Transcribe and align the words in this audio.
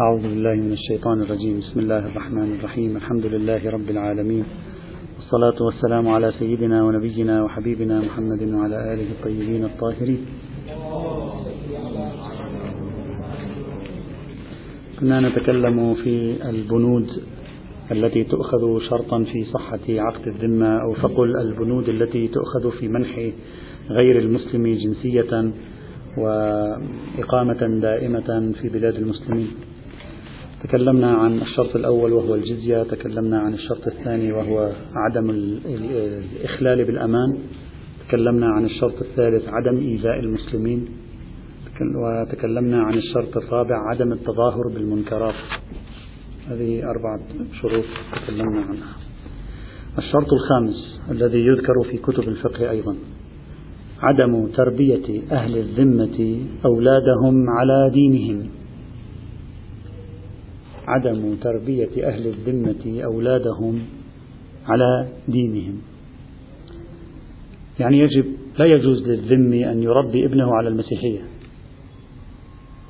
أعوذ 0.00 0.22
بالله 0.22 0.54
من 0.54 0.72
الشيطان 0.72 1.22
الرجيم. 1.22 1.58
بسم 1.58 1.80
الله 1.80 1.98
الرحمن 1.98 2.58
الرحيم. 2.58 2.96
الحمد 2.96 3.26
لله 3.26 3.70
رب 3.70 3.90
العالمين. 3.90 4.44
والصلاة 5.16 5.62
والسلام 5.62 6.08
على 6.08 6.32
سيدنا 6.38 6.84
ونبينا 6.84 7.44
وحبيبنا 7.44 8.00
محمد 8.00 8.42
وعلى 8.42 8.94
آله 8.94 9.08
الطيبين 9.16 9.64
الطاهرين. 9.64 10.22
كنا 15.00 15.20
نتكلم 15.20 15.94
في 15.94 16.14
البنود 16.50 17.08
التي 17.90 18.24
تؤخذ 18.24 18.80
شرطا 18.90 19.24
في 19.24 19.44
صحة 19.44 19.86
عقد 19.88 20.26
الذمة 20.26 20.70
أو 20.82 20.92
فقل 20.92 21.30
البنود 21.40 21.88
التي 21.88 22.28
تؤخذ 22.28 22.78
في 22.78 22.88
منح 22.88 23.30
غير 23.90 24.18
المسلم 24.18 24.64
جنسية 24.66 25.52
وإقامة 26.18 27.80
دائمة 27.82 28.52
في 28.62 28.68
بلاد 28.68 28.94
المسلمين. 28.94 29.50
تكلمنا 30.64 31.14
عن 31.14 31.40
الشرط 31.40 31.76
الأول 31.76 32.12
وهو 32.12 32.34
الجزية 32.34 32.82
تكلمنا 32.82 33.38
عن 33.38 33.54
الشرط 33.54 33.86
الثاني 33.86 34.32
وهو 34.32 34.72
عدم 34.94 35.30
الإخلال 35.30 36.84
بالأمان 36.84 37.38
تكلمنا 38.08 38.46
عن 38.46 38.64
الشرط 38.64 39.02
الثالث 39.02 39.48
عدم 39.48 39.78
إيذاء 39.78 40.20
المسلمين 40.20 40.88
وتكلمنا 41.80 42.82
عن 42.82 42.94
الشرط 42.94 43.36
الرابع 43.36 43.76
عدم 43.90 44.12
التظاهر 44.12 44.68
بالمنكرات. 44.74 45.34
هذه 46.48 46.90
أربعة 46.90 47.20
شروط 47.60 47.84
تكلمنا 48.12 48.60
عنها. 48.60 48.94
الشرط 49.98 50.32
الخامس 50.32 51.00
الذي 51.10 51.46
يذكر 51.46 51.82
في 51.90 51.96
كتب 51.96 52.28
الفقه 52.28 52.70
أيضا 52.70 52.96
عدم 54.02 54.46
تربية 54.46 55.22
أهل 55.32 55.58
الذمة 55.58 56.40
أولادهم 56.64 57.50
على 57.50 57.90
دينهم. 57.92 58.63
عدم 60.86 61.34
تربية 61.34 62.08
أهل 62.08 62.26
الذمة 62.26 63.04
أولادهم 63.04 63.82
على 64.66 65.08
دينهم. 65.28 65.80
يعني 67.80 67.98
يجب 67.98 68.24
لا 68.58 68.64
يجوز 68.64 69.08
للذمي 69.08 69.70
أن 69.70 69.82
يربي 69.82 70.26
ابنه 70.26 70.54
على 70.54 70.68
المسيحية. 70.68 71.20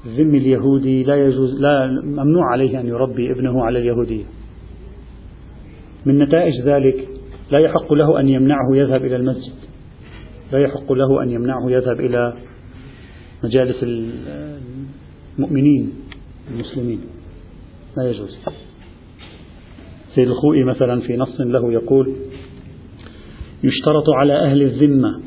الذمي 0.06 0.38
اليهودي 0.38 1.02
لا 1.02 1.26
يجوز 1.26 1.60
لا 1.60 1.86
ممنوع 2.04 2.52
عليه 2.52 2.80
أن 2.80 2.86
يربي 2.86 3.32
ابنه 3.32 3.64
على 3.64 3.78
اليهودية. 3.78 4.24
من 6.06 6.18
نتائج 6.18 6.60
ذلك 6.62 7.08
لا 7.50 7.58
يحق 7.58 7.92
له 7.92 8.20
أن 8.20 8.28
يمنعه 8.28 8.76
يذهب 8.76 9.04
إلى 9.04 9.16
المسجد. 9.16 9.54
لا 10.52 10.58
يحق 10.58 10.92
له 10.92 11.22
أن 11.22 11.30
يمنعه 11.30 11.70
يذهب 11.70 12.00
إلى 12.00 12.34
مجالس 13.44 13.84
المؤمنين 15.38 15.92
المسلمين. 16.50 17.00
لا 17.96 18.10
يجوز. 18.10 18.38
سيد 20.14 20.28
الخوئي 20.28 20.64
مثلا 20.64 21.00
في 21.00 21.16
نص 21.16 21.40
له 21.40 21.72
يقول 21.72 22.14
يشترط 23.64 24.10
على 24.10 24.32
أهل 24.32 24.62
الذمة 24.62 25.20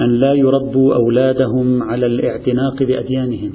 أن 0.00 0.10
لا 0.20 0.32
يربوا 0.32 0.94
أولادهم 0.94 1.82
على 1.82 2.06
الاعتناق 2.06 2.82
بأديانهم 2.82 3.52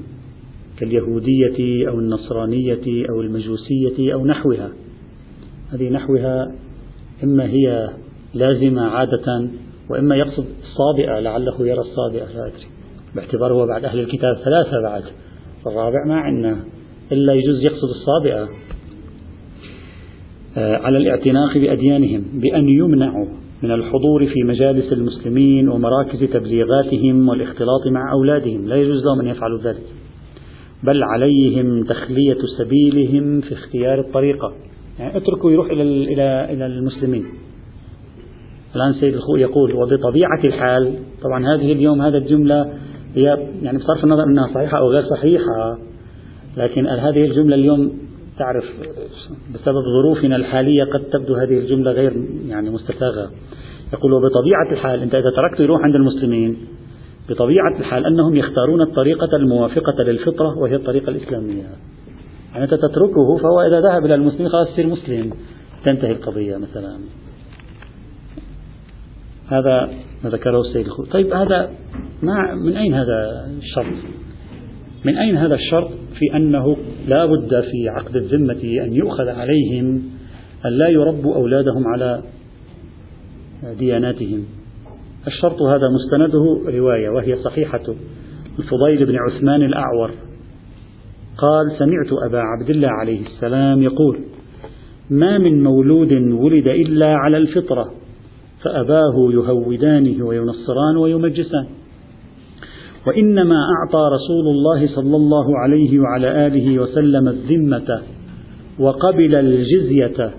كاليهودية 0.80 1.90
أو 1.90 2.00
النصرانية 2.00 3.10
أو 3.10 3.22
المجوسية 3.22 4.14
أو 4.14 4.26
نحوها. 4.26 4.72
هذه 5.72 5.90
نحوها 5.90 6.52
إما 7.23 7.45
هي 7.45 7.90
لازمة 8.34 8.82
عادة 8.82 9.50
وإما 9.90 10.16
يقصد 10.16 10.45
الصابئة 10.62 11.20
لعله 11.20 11.68
يرى 11.68 11.80
الصابئة 11.80 12.26
لا 12.34 12.48
أدري. 12.48 12.66
باعتباره 13.16 13.54
هو 13.54 13.68
بعد 13.68 13.86
أهل 13.86 14.00
الكتاب 14.00 14.38
ثلاثة 14.44 14.82
بعد 14.82 15.04
الرابع 15.68 16.06
ما 16.08 16.16
عندنا. 16.16 16.64
إلا 17.12 17.34
يجوز 17.34 17.64
يقصد 17.64 17.90
الصابئة 17.90 18.50
آه، 20.58 20.78
على 20.78 20.98
الاعتناق 20.98 21.58
بأديانهم 21.58 22.23
بأن 22.33 22.70
يمنعوا 22.70 23.27
من 23.64 23.72
الحضور 23.72 24.26
في 24.26 24.44
مجالس 24.44 24.94
المسلمين 24.94 25.70
ومراكز 25.70 26.20
تبليغاتهم 26.20 27.30
والاختلاط 27.30 27.88
مع 27.88 28.11
أولادهم. 28.11 28.67
لا 28.67 28.76
يجوز 28.76 29.04
لهم 29.04 29.20
أن 29.20 29.27
يفعلوا 29.27 29.60
ذلك. 29.61 29.83
بل 30.83 31.04
عليهم 31.04 31.83
تخلية 31.83 32.38
سبيلهم 32.58 33.42
في 33.42 33.54
اختيار 33.54 33.99
الطريقة. 33.99 34.54
يعني 34.99 35.17
اتركوا 35.17 35.52
يروح 35.52 35.72
إلى 35.72 35.83
إلى 35.83 36.48
إلى 36.54 36.66
المسلمين. 36.66 37.26
الآن 38.76 38.93
سيد 38.93 39.14
الخوء 39.14 39.39
يقول 39.39 39.73
وبطبيعة 39.76 40.43
الحال 40.43 40.93
طبعا 41.23 41.55
هذه 41.55 41.72
اليوم 41.72 42.02
هذا 42.02 42.17
الجملة 42.17 42.73
هي 43.16 43.38
يعني 43.61 43.78
بصرف 43.78 44.04
النظر 44.04 44.23
أنها 44.23 44.48
صحيحة 44.54 44.78
أو 44.78 44.89
غير 44.89 45.04
صحيحة 45.04 45.78
لكن 46.58 46.88
هذه 46.88 47.26
الجملة 47.26 47.56
اليوم 47.56 48.00
تعرف 48.38 48.64
بسبب 49.54 49.84
ظروفنا 50.02 50.36
الحالية 50.36 50.84
قد 50.84 51.04
تبدو 51.04 51.36
هذه 51.36 51.60
الجملة 51.60 51.92
غير 51.92 52.14
يعني 52.48 52.70
مستساغة 52.70 53.32
يقول 53.94 54.14
وبطبيعة 54.14 54.72
الحال 54.72 55.02
أنت 55.02 55.16
إذا 55.16 55.30
تركته 55.30 55.64
يروح 55.64 55.82
عند 55.82 55.95
المسلمين 55.95 56.58
بطبيعة 57.30 57.80
الحال 57.80 58.06
أنهم 58.06 58.36
يختارون 58.36 58.82
الطريقة 58.82 59.36
الموافقة 59.36 60.04
للفطرة 60.04 60.58
وهي 60.58 60.76
الطريقة 60.76 61.10
الإسلامية. 61.10 61.64
يعني 62.54 62.64
أنت 62.64 62.73
تتركه 62.73 63.38
فهو 63.38 63.61
إذا 63.61 63.82
ذهب 63.82 64.06
إلى 64.06 64.16
المسلمين 64.16 64.50
خلاص 64.50 64.70
يصير 64.70 64.88
مسلم. 64.88 65.34
تنتهي 65.86 66.11
القضية 66.11 66.58
مثلا. 66.58 66.98
هذا 69.48 69.90
ما 70.23 70.30
ذكره 70.30 70.61
السيد 70.61 70.88
طيب 71.11 71.34
هذا 71.34 71.72
ما 72.23 72.54
من 72.54 72.78
أين 72.78 72.94
هذا 72.94 73.48
الشرط؟ 73.58 73.94
من 75.06 75.17
أين 75.17 75.38
هذا 75.38 75.56
الشرط 75.56 75.89
في 76.20 76.36
أنه 76.36 76.78
لا 77.08 77.26
بد 77.26 77.62
في 77.62 77.89
عقد 77.89 78.16
الذمة 78.16 78.64
أن 78.64 78.94
يؤخذ 78.94 79.30
عليهم 79.30 80.04
أن 80.66 80.72
لا 80.72 80.88
يربوا 80.88 81.36
أولادهم 81.36 81.88
على 81.88 82.23
دياناتهم؟ 83.80 84.45
الشرط 85.28 85.61
هذا 85.61 85.90
مستنده 85.90 86.72
رواية 86.78 87.10
وهي 87.10 87.36
صحيحة. 87.36 87.84
الفضيل 88.60 89.06
بن 89.06 89.16
عثمان 89.16 89.64
الأعور 89.64 90.11
قال 91.38 91.72
سمعت 91.78 92.23
أبا 92.30 92.40
عبد 92.40 92.70
الله 92.70 92.88
عليه 92.88 93.22
السلام 93.26 93.82
يقول 93.82 94.20
ما 95.10 95.38
من 95.38 95.64
مولود 95.64 96.11
ولد 96.14 96.67
إلا 96.67 97.16
على 97.16 97.38
الفطرة 97.38 97.92
فأباه 98.64 99.32
يهودانه 99.32 100.26
وينصران 100.26 100.98
ويمجسان. 100.98 101.67
وإنما 103.08 103.56
أعطى 103.56 104.10
رسول 104.16 104.48
الله 104.48 104.88
صلى 104.88 105.16
الله 105.16 105.58
عليه 105.58 106.00
وعلى 106.00 106.48
آله 106.48 106.80
وسلم 106.80 107.28
الذمة 107.28 108.02
وقبل 108.80 109.36
الجزية 109.36 110.32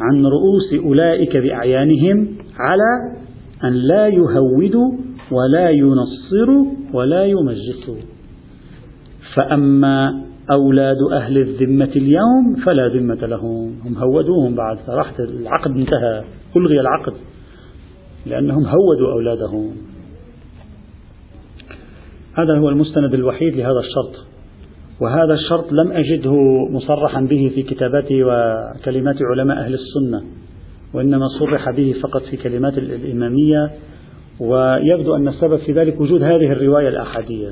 عن 0.00 0.26
رؤوس 0.26 0.84
أولئك 0.84 1.36
بأعيانهم 1.36 2.28
على 2.58 3.16
أن 3.64 3.72
لا 3.72 4.08
يهودوا 4.08 4.92
ولا 5.32 5.70
ينصروا 5.70 6.66
ولا 6.92 7.24
يمجسوا 7.24 7.96
فأما 9.34 10.26
أولاد 10.50 10.96
أهل 11.12 11.38
الذمة 11.38 11.90
اليوم 11.96 12.54
فلا 12.66 12.88
ذمة 12.88 13.26
لهم. 13.26 13.74
هم 13.84 13.96
هودوهم 13.96 14.54
بعد 14.54 14.78
راحت 14.88 15.20
العقد 15.20 15.70
انتهى. 15.70 16.24
ألغي 16.56 16.80
العقد. 16.80 17.12
لأنهم 18.26 18.64
هودوا 18.66 19.12
أولادهم. 19.12 19.85
هذا 22.36 22.58
هو 22.58 22.68
المستند 22.68 23.14
الوحيد 23.14 23.56
لهذا 23.56 23.80
الشرط. 23.80 24.26
وهذا 25.00 25.34
الشرط 25.34 25.72
لم 25.72 25.92
أجده 25.92 26.34
مصرحا 26.70 27.20
به 27.20 27.52
في 27.54 27.62
كتابات 27.62 28.08
وكلمات 28.12 29.16
علماء 29.22 29.58
أهل 29.58 29.74
السنة 29.74 30.22
وإنما 30.94 31.28
صرح 31.38 31.70
به 31.70 31.94
فقط 32.02 32.22
في 32.22 32.36
كلمات 32.36 32.78
الإمامية. 32.78 33.70
ويبدو 34.40 35.16
أن 35.16 35.28
السبب 35.28 35.56
في 35.56 35.72
ذلك 35.72 36.00
وجود 36.00 36.22
هذه 36.22 36.52
الرواية 36.52 36.88
الأحادية. 36.88 37.48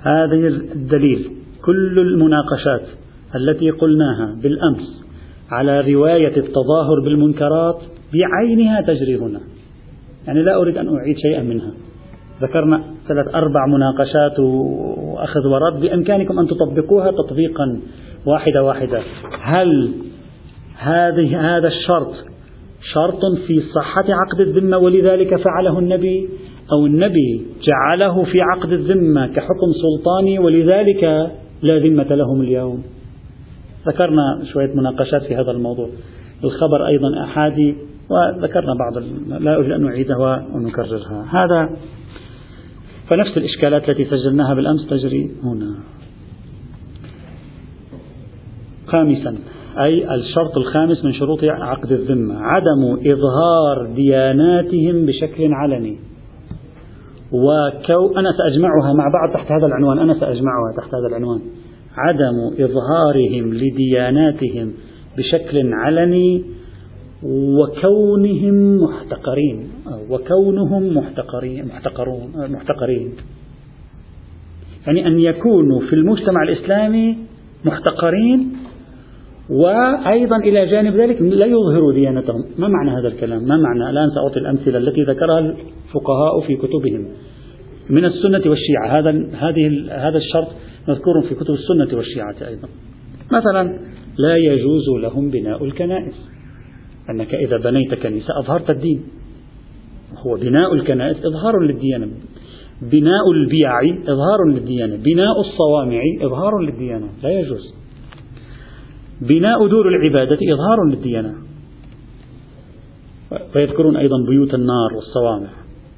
هذه 0.00 0.46
الدليل 0.74 1.30
كل 1.64 1.98
المناقشات 1.98 2.88
التي 3.34 3.70
قلناها 3.70 4.36
بالأمس 4.42 5.04
على 5.50 5.80
رواية 5.80 6.36
التظاهر 6.36 7.00
بالمنكرات 7.04 7.78
بعينها 8.12 8.80
تجري 8.80 9.16
هنا. 9.16 9.40
يعني 10.26 10.42
لا 10.42 10.56
أريد 10.56 10.76
أن 10.76 10.96
أعيد 10.96 11.16
شيئا 11.16 11.42
منها. 11.42 11.70
ذكرنا 12.42 12.84
ثلاث 13.10 13.34
أربع 13.34 13.66
مناقشات 13.66 14.38
وأخذ 14.38 15.46
ورد 15.46 15.80
بإمكانكم 15.80 16.38
أن 16.38 16.46
تطبقوها 16.46 17.10
تطبيقا 17.10 17.80
واحدة 18.26 18.64
واحدة. 18.64 19.02
هل 19.42 19.92
هذه 20.76 21.56
هذا 21.56 21.68
الشرط 21.68 22.12
شرط 22.92 23.20
في 23.46 23.62
صحة 23.74 24.04
عقد 24.08 24.40
الذمة 24.40 24.78
ولذلك 24.78 25.36
فعله 25.36 25.78
النبي؟ 25.78 26.28
أو 26.72 26.86
النبي 26.86 27.46
جعله 27.70 28.24
في 28.24 28.40
عقد 28.40 28.72
الذمة 28.72 29.26
كحكم 29.26 29.72
سلطاني 29.82 30.38
ولذلك 30.38 31.04
لا 31.62 31.78
ذمة 31.78 32.14
لهم 32.14 32.40
اليوم؟ 32.40 32.82
ذكرنا 33.86 34.44
شوية 34.52 34.74
مناقشات 34.74 35.22
في 35.22 35.36
هذا 35.36 35.50
الموضوع. 35.50 35.88
الخبر 36.44 36.86
أيضا 36.86 37.24
أحادي 37.24 37.74
وذكرنا 38.10 38.74
بعض 38.74 39.02
لا 39.42 39.56
أريد 39.56 39.72
أن 39.72 39.82
نعيدها 39.82 40.46
ونكررها. 40.54 41.26
هذا 41.30 41.70
فنفس 43.10 43.36
الإشكالات 43.36 43.88
التي 43.88 44.04
سجلناها 44.04 44.54
بالأمس 44.54 44.86
تجري 44.90 45.30
هنا. 45.44 45.74
خامسا 48.86 49.36
أي 49.78 50.14
الشرط 50.14 50.56
الخامس 50.56 51.04
من 51.04 51.12
شروط 51.12 51.44
عقد 51.44 51.92
الذمة 51.92 52.34
عدم 52.38 53.10
إظهار 53.12 53.94
دياناتهم 53.94 55.06
بشكل 55.06 55.52
علني. 55.52 55.98
وكو 57.32 58.18
أنا 58.18 58.32
سأجمعها 58.32 58.92
مع 58.92 59.04
بعض 59.12 59.34
تحت 59.34 59.52
هذا 59.52 59.66
العنوان 59.66 59.98
أنا 59.98 60.14
سأجمعها 60.14 60.72
تحت 60.76 60.94
هذا 60.94 61.06
العنوان. 61.10 61.40
عدم 61.96 62.64
إظهارهم 62.64 63.54
لدياناتهم 63.54 64.72
بشكل 65.18 65.74
علني 65.74 66.44
وكونهم 67.22 68.76
محتقرين. 68.84 69.68
وكونهم 70.10 70.94
محتقرين 70.96 71.66
محتقرون 71.66 72.32
محتقرين. 72.36 73.12
يعني 74.86 75.06
أن 75.06 75.18
يكونوا 75.20 75.80
في 75.80 75.92
المجتمع 75.92 76.42
الإسلامي 76.42 77.18
محتقرين 77.64 78.52
وأيضا 79.50 80.36
إلى 80.36 80.66
جانب 80.66 80.96
ذلك 80.96 81.22
لا 81.22 81.46
يظهروا 81.46 81.92
ديانتهم. 81.92 82.44
ما 82.58 82.68
معنى 82.68 82.90
هذا 83.00 83.08
الكلام؟ 83.08 83.42
ما 83.42 83.56
معنى؟ 83.56 83.90
الآن 83.90 84.10
سأعطي 84.10 84.40
الأمثلة 84.40 84.78
التي 84.78 85.02
ذكرها 85.02 85.38
الفقهاء 85.38 86.40
في 86.46 86.56
كتبهم. 86.56 87.08
من 87.90 88.04
السنة 88.04 88.50
والشيعة. 88.50 88.98
هذا 88.98 89.10
هذه 89.34 89.90
هذا 90.08 90.18
الشرط 90.18 90.48
مذكور 90.88 91.22
في 91.28 91.34
كتب 91.34 91.54
السنة 91.54 91.96
والشيعة 91.96 92.48
أيضا. 92.48 92.68
مثلا 93.32 93.78
لا 94.18 94.36
يجوز 94.36 94.88
لهم 95.02 95.30
بناء 95.30 95.64
الكنائس. 95.64 96.14
أنك 97.10 97.34
إذا 97.34 97.56
بنيت 97.56 97.94
كنيسة 97.94 98.38
أظهرت 98.38 98.70
الدين. 98.70 99.02
هو 100.26 100.34
بناء 100.34 100.74
الكنائس 100.74 101.16
إظهار 101.16 101.60
للديانة. 101.60 102.08
بناء 102.82 103.30
البيع 103.32 103.70
إظهار 104.08 104.44
للديانة. 104.48 104.96
بناء 104.96 105.40
الصوامع 105.40 106.00
إظهار 106.20 106.58
للديانة. 106.58 107.08
لا 107.22 107.40
يجوز. 107.40 107.74
بناء 109.20 109.66
دور 109.66 109.88
العبادة 109.88 110.38
إظهار 110.54 110.84
للديانة. 110.90 111.34
ويذكرون 113.54 113.96
أيضا 113.96 114.16
بيوت 114.28 114.54
النار 114.54 114.90
والصوامع. 114.96 115.50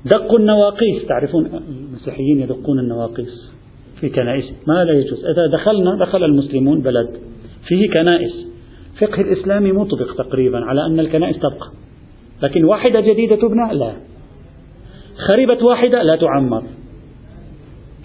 دق 0.05 0.35
النواقيس. 0.35 1.07
تعرفون 1.09 1.47
المسيحيين 1.47 2.41
يدقون 2.41 2.79
النواقيس 2.79 3.53
في 4.01 4.09
كنائس. 4.09 4.45
ما 4.67 4.85
لا 4.85 4.93
يجوز. 4.93 5.25
إذا 5.25 5.47
دخلنا 5.47 5.97
دخل 6.05 6.25
المسلمون 6.25 6.81
بلد. 6.81 7.09
فيه 7.69 7.91
كنائس. 7.91 8.52
فقه 9.01 9.21
الإسلامي 9.21 9.73
مطبق 9.73 10.15
تقريبا 10.19 10.65
على 10.65 10.87
أن 10.87 11.01
الكنائس 11.01 11.37
تبقى. 11.39 11.69
لكن 12.43 12.65
واحدة 12.65 13.01
جديدة 13.01 13.37
تبنى؟ 13.37 13.75
لا. 13.75 13.93
خربت 15.27 15.63
واحدة؟ 15.63 16.03
لا 16.03 16.17
تعمر. 16.17 16.63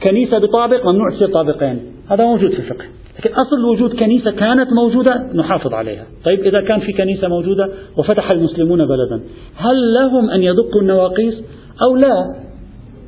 كنيسة 0.03 0.37
بطابق؟ 0.37 0.85
ممنوع 0.85 1.09
تصير 1.15 1.27
طابقين. 1.27 1.79
هذا 2.09 2.23
موجود 2.23 2.51
في 2.51 2.59
الفقه. 2.59 2.85
لكن 3.19 3.29
أصل 3.33 3.65
وجود 3.65 3.93
كنيسة 3.99 4.31
كانت 4.31 4.73
موجودة 4.73 5.33
نحافظ 5.33 5.73
عليها. 5.73 6.05
طيب 6.23 6.39
إذا 6.39 6.61
كان 6.61 6.79
في 6.79 6.93
كنيسة 6.93 7.27
موجودة 7.27 7.69
وفتح 7.97 8.31
المسلمون 8.31 8.85
بلدا 8.85 9.21
هل 9.55 9.93
لهم 9.93 10.29
أن 10.29 10.43
يدقوا 10.43 10.81
النواقيس 10.81 11.33
أو 11.81 11.95
لا؟ 11.95 12.46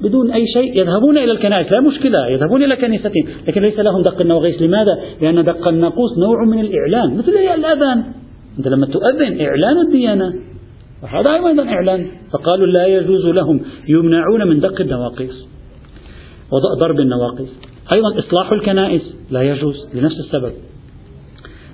بدون 0.02 0.32
أي 0.32 0.48
شيء 0.48 0.78
يذهبون 0.78 1.18
إلى 1.18 1.32
الكنائس. 1.32 1.72
لا 1.72 1.82
مشكلة 1.82 2.28
يذهبون 2.28 2.64
إلى 2.64 2.76
كنيستهم 2.76 3.28
لكن 3.48 3.62
ليس 3.62 3.80
لهم 3.80 4.02
دق 4.02 4.22
النواقيس 4.22 4.62
لماذا؟ 4.62 5.00
لأن 5.22 5.44
دق 5.44 5.68
الناقوس 5.68 6.18
نوع 6.18 6.46
من 6.46 6.60
الإعلان. 6.60 7.18
مثل 7.18 7.32
الأذان. 7.32 8.04
أنت 8.58 8.68
لما 8.68 8.86
تؤذن 8.86 9.42
إعلان 9.42 9.78
الديانة. 9.88 10.34
وهذا 11.04 11.34
أيضا 11.34 11.64
إعلان. 11.64 12.08
فقالوا 12.32 12.68
لا 12.68 12.86
يجوز 12.86 13.26
لهم. 13.26 13.62
يمنعون 13.88 14.48
من 14.48 14.60
دق 14.60 14.82
النواقيس. 14.82 15.48
وضرب 16.52 17.00
النواقيس. 17.00 17.50
أيضا 17.92 18.20
إصلاح 18.20 18.52
الكنائس 18.52 19.02
لا 19.32 19.42
يجوز 19.42 19.76
لنفس 19.94 20.16
السبب. 20.20 20.52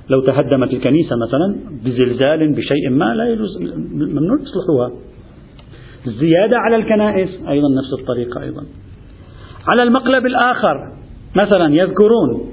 لو 0.10 0.21
تهدمت 0.21 0.74
الكنيسة 0.74 1.16
مثلا 1.16 1.56
بزلزال 1.86 2.56
بشيء 2.56 2.89
ما 2.89 3.16
لا 3.16 3.30
يجوز. 3.30 3.57
ممنوع 3.92 4.38
إصلاحها. 4.44 4.92
الزيادة 6.07 6.57
على 6.57 6.75
الكنائس 6.75 7.30
أيضا 7.30 7.68
نفس 7.78 8.02
الطريقة 8.02 8.42
أيضا. 8.42 8.63
على 9.68 9.84
المقلب 9.84 10.25
الآخر 10.25 10.92
مثلا 11.36 11.75
يذكرون 11.75 12.52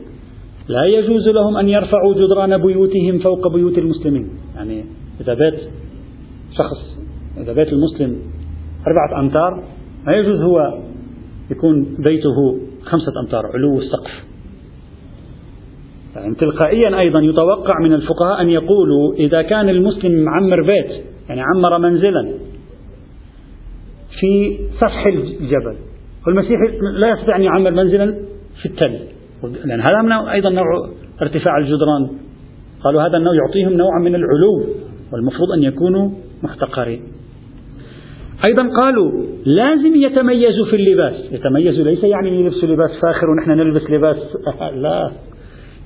لا 0.68 0.84
يجوز 0.84 1.28
لهم 1.28 1.56
أن 1.56 1.68
يرفعوا 1.68 2.14
جدران 2.14 2.58
بيوتهم 2.58 3.18
فوق 3.18 3.48
بيوت 3.48 3.78
المسلمين. 3.78 4.28
يعني 4.54 4.84
إذا 5.20 5.34
بيت 5.34 5.60
شخص 6.58 6.98
إذا 7.36 7.52
بيت 7.52 7.68
المسلم 7.72 8.16
أربعة 8.86 9.20
أمتار 9.20 9.64
ما 10.06 10.12
يجوز 10.12 10.40
هو 10.40 10.78
يكون 11.50 11.96
بيته 11.98 12.58
خمسة 12.82 13.12
أمتار 13.24 13.46
علو 13.54 13.78
السقف. 13.78 14.32
يعني 16.16 16.34
تلقائيا 16.34 16.98
أيضا 17.00 17.20
يتوقع 17.20 17.74
من 17.82 17.92
الفقهاء 17.92 18.40
أن 18.40 18.50
يقولوا 18.50 19.14
إذا 19.14 19.42
كان 19.42 19.68
المسلم 19.68 20.24
معمر 20.24 20.62
بيت 20.62 21.04
يعني 21.28 21.42
عمر 21.54 21.78
منزلا 21.78 22.32
في 24.20 24.58
سفح 24.80 25.06
الجبل. 25.06 25.76
والمسيحي 26.26 26.78
لا 26.98 27.10
يستطيع 27.10 27.36
أن 27.36 27.42
يعمر 27.42 27.70
منزلا 27.70 28.14
في 28.62 28.66
التل. 28.66 28.98
لأن 29.64 29.80
هذا 29.80 30.32
أيضا 30.32 30.50
نوع 30.50 30.64
ارتفاع 31.22 31.58
الجدران. 31.58 32.10
قالوا 32.84 33.02
هذا 33.02 33.16
النوع 33.16 33.34
يعطيهم 33.34 33.72
نوعا 33.72 33.98
من 34.00 34.14
العلو 34.14 34.66
والمفروض 35.12 35.52
أن 35.56 35.62
يكونوا 35.62 36.10
محتقرين. 36.42 37.02
أيضا 38.48 38.68
قالوا 38.76 39.22
لازم 39.44 39.94
يتميزوا 39.96 40.66
في 40.66 40.76
اللباس. 40.76 41.32
يتميزوا 41.32 41.84
ليس 41.84 42.04
يعني 42.04 42.40
يلبسوا 42.40 42.68
لباس 42.68 42.90
فاخر 43.02 43.30
ونحن 43.30 43.50
نلبس 43.50 43.90
لباس 43.90 44.16
لا. 44.82 45.10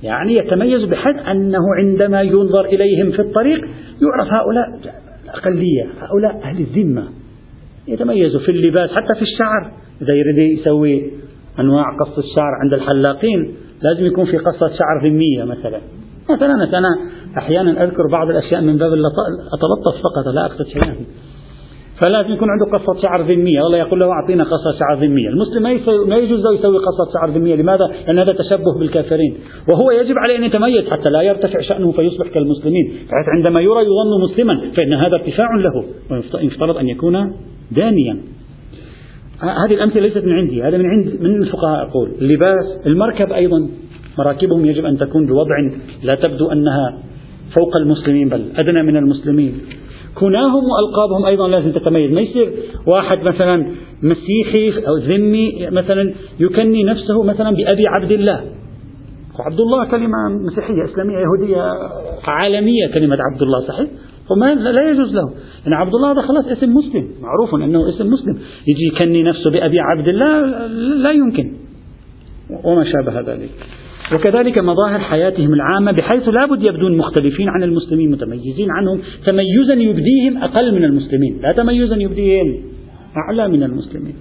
يعني 0.03 0.33
يتميز 0.33 0.83
بحيث 0.83 1.15
أنه 1.27 1.59
عندما 1.77 2.21
ينظر 2.21 2.65
إليهم 2.65 3.11
في 3.11 3.19
الطريق 3.19 3.59
يعرف 4.01 4.33
هؤلاء 4.33 4.79
الأقلية 5.25 5.89
هؤلاء 6.01 6.41
أهل 6.43 6.59
الذمة. 6.59 7.03
يتميزوا 7.87 8.39
في 8.39 8.51
اللباس 8.51 8.89
حتى 8.89 9.15
في 9.15 9.21
الشعر. 9.21 9.71
إذا 10.01 10.13
يريد 10.13 10.59
يسوي 10.59 11.11
أنواع 11.59 11.83
قص 11.99 12.17
الشعر 12.17 12.51
عند 12.63 12.73
الحلاقين 12.73 13.55
لازم 13.81 14.05
يكون 14.05 14.25
في 14.25 14.37
قصة 14.37 14.67
شعر 14.67 15.01
ذمية 15.03 15.43
مثلا. 15.43 15.81
مثلا 16.29 16.77
أنا 16.77 16.97
أحيانا 17.37 17.83
أذكر 17.83 18.07
بعض 18.11 18.29
الأشياء 18.29 18.61
من 18.61 18.77
باب 18.77 18.91
أتلطف 18.93 20.01
فقط 20.03 20.33
لا 20.35 20.45
أقصد 20.45 20.67
شيئا. 20.67 20.95
فلازم 22.01 22.33
يكون 22.33 22.49
عنده 22.49 22.65
قصة 22.77 23.01
شعر 23.01 23.21
ذمية. 23.21 23.59
الله 23.59 23.77
يقول 23.77 23.99
له 23.99 24.11
أعطينا 24.11 24.43
قصة 24.43 24.79
شعر 24.79 24.97
ذمية. 25.05 25.29
المسلم 25.29 25.63
ما 26.09 26.15
يجوز 26.15 26.39
له 26.43 26.53
يسوي 26.53 26.77
قصة 26.77 27.13
شعر 27.13 27.29
ذمية. 27.29 27.55
لماذا؟ 27.55 27.85
لأن 28.07 28.19
هذا 28.19 28.33
تشبه 28.33 28.79
بالكافرين. 28.79 29.33
وهو 29.69 29.91
يجب 29.91 30.15
عليه 30.17 30.37
أن 30.37 30.43
يتميز 30.43 30.89
حتى 30.89 31.09
لا 31.09 31.21
يرتفع 31.21 31.61
شأنه 31.61 31.91
فيصبح 31.91 32.27
كالمسلمين. 32.27 32.85
بحيث 32.87 33.27
عندما 33.37 33.61
يرى 33.61 33.81
يظن 33.81 34.23
مسلما 34.23 34.71
فإن 34.75 34.93
هذا 34.93 35.15
ارتفاع 35.15 35.47
له. 35.55 35.83
ويفترض 36.11 36.77
أن 36.77 36.89
يكون 36.89 37.33
دانيا. 37.71 38.17
هذه 39.41 39.73
الأمثلة 39.73 40.01
ليست 40.01 40.25
من 40.25 40.33
عندي. 40.33 40.63
هذا 40.63 40.77
من 40.77 40.85
عند 40.85 41.17
من 41.21 41.43
الفقهاء 41.43 41.87
أقول. 41.89 42.11
اللباس 42.21 42.65
المركب 42.85 43.31
أيضا. 43.31 43.69
مراكبهم 44.19 44.65
يجب 44.65 44.85
أن 44.85 44.97
تكون 44.97 45.25
بوضع 45.25 45.55
لا 46.03 46.15
تبدو 46.15 46.51
أنها 46.51 46.97
فوق 47.55 47.77
المسلمين 47.77 48.29
بل 48.29 48.43
أدنى 48.55 48.83
من 48.83 48.97
المسلمين. 48.97 49.53
كناهم 50.19 50.63
وألقابهم 50.63 51.25
أيضا 51.25 51.47
لازم 51.47 51.71
تتميز. 51.71 52.11
ما 52.11 52.21
يصير 52.21 52.53
واحد 52.87 53.23
مثلا 53.23 53.71
مسيحي 54.03 54.87
أو 54.87 54.97
ذمي 54.97 55.67
مثلا 55.71 56.13
يكني 56.39 56.83
نفسه 56.83 57.23
مثلا 57.23 57.49
بأبي 57.49 57.87
عبد 57.87 58.11
الله. 58.11 58.41
عبد 59.39 59.59
الله 59.59 59.85
كلمة 59.85 60.17
مسيحية 60.51 60.85
إسلامية 60.91 61.17
يهودية 61.17 61.61
عالمية 62.23 62.87
كلمة 62.97 63.17
عبد 63.31 63.41
الله 63.41 63.67
صحيح؟ 63.67 63.89
وما 64.31 64.55
لا 64.55 64.89
يجوز 64.91 65.13
له. 65.13 65.33
يعني 65.63 65.75
عبد 65.75 65.95
الله 65.95 66.11
هذا 66.11 66.21
خلاص 66.21 66.45
اسم 66.45 66.73
مسلم 66.73 67.07
معروف 67.21 67.55
أنه 67.55 67.89
اسم 67.89 68.07
مسلم. 68.07 68.39
يجي 68.67 68.85
يكني 68.95 69.23
نفسه 69.23 69.51
بأبي 69.51 69.79
عبد 69.79 70.07
الله 70.07 70.41
لا 70.77 71.11
يمكن. 71.11 71.53
وما 72.63 72.83
شابه 72.83 73.19
ذلك. 73.19 73.49
وكذلك 74.13 74.57
مظاهر 74.57 74.99
حياتهم 74.99 75.53
العامة 75.53 75.91
بحيث 75.91 76.27
لا 76.29 76.45
بد 76.45 76.63
يبدون 76.63 76.97
مختلفين 76.97 77.49
عن 77.49 77.63
المسلمين 77.63 78.11
متميزين 78.11 78.71
عنهم 78.71 78.99
تميزا 79.25 79.73
يبديهم 79.73 80.43
أقل 80.43 80.75
من 80.75 80.83
المسلمين. 80.83 81.39
لا 81.41 81.51
تميزا 81.51 81.95
يبديهم 81.95 82.57
أعلى 83.17 83.47
من 83.47 83.63
المسلمين. 83.63 84.15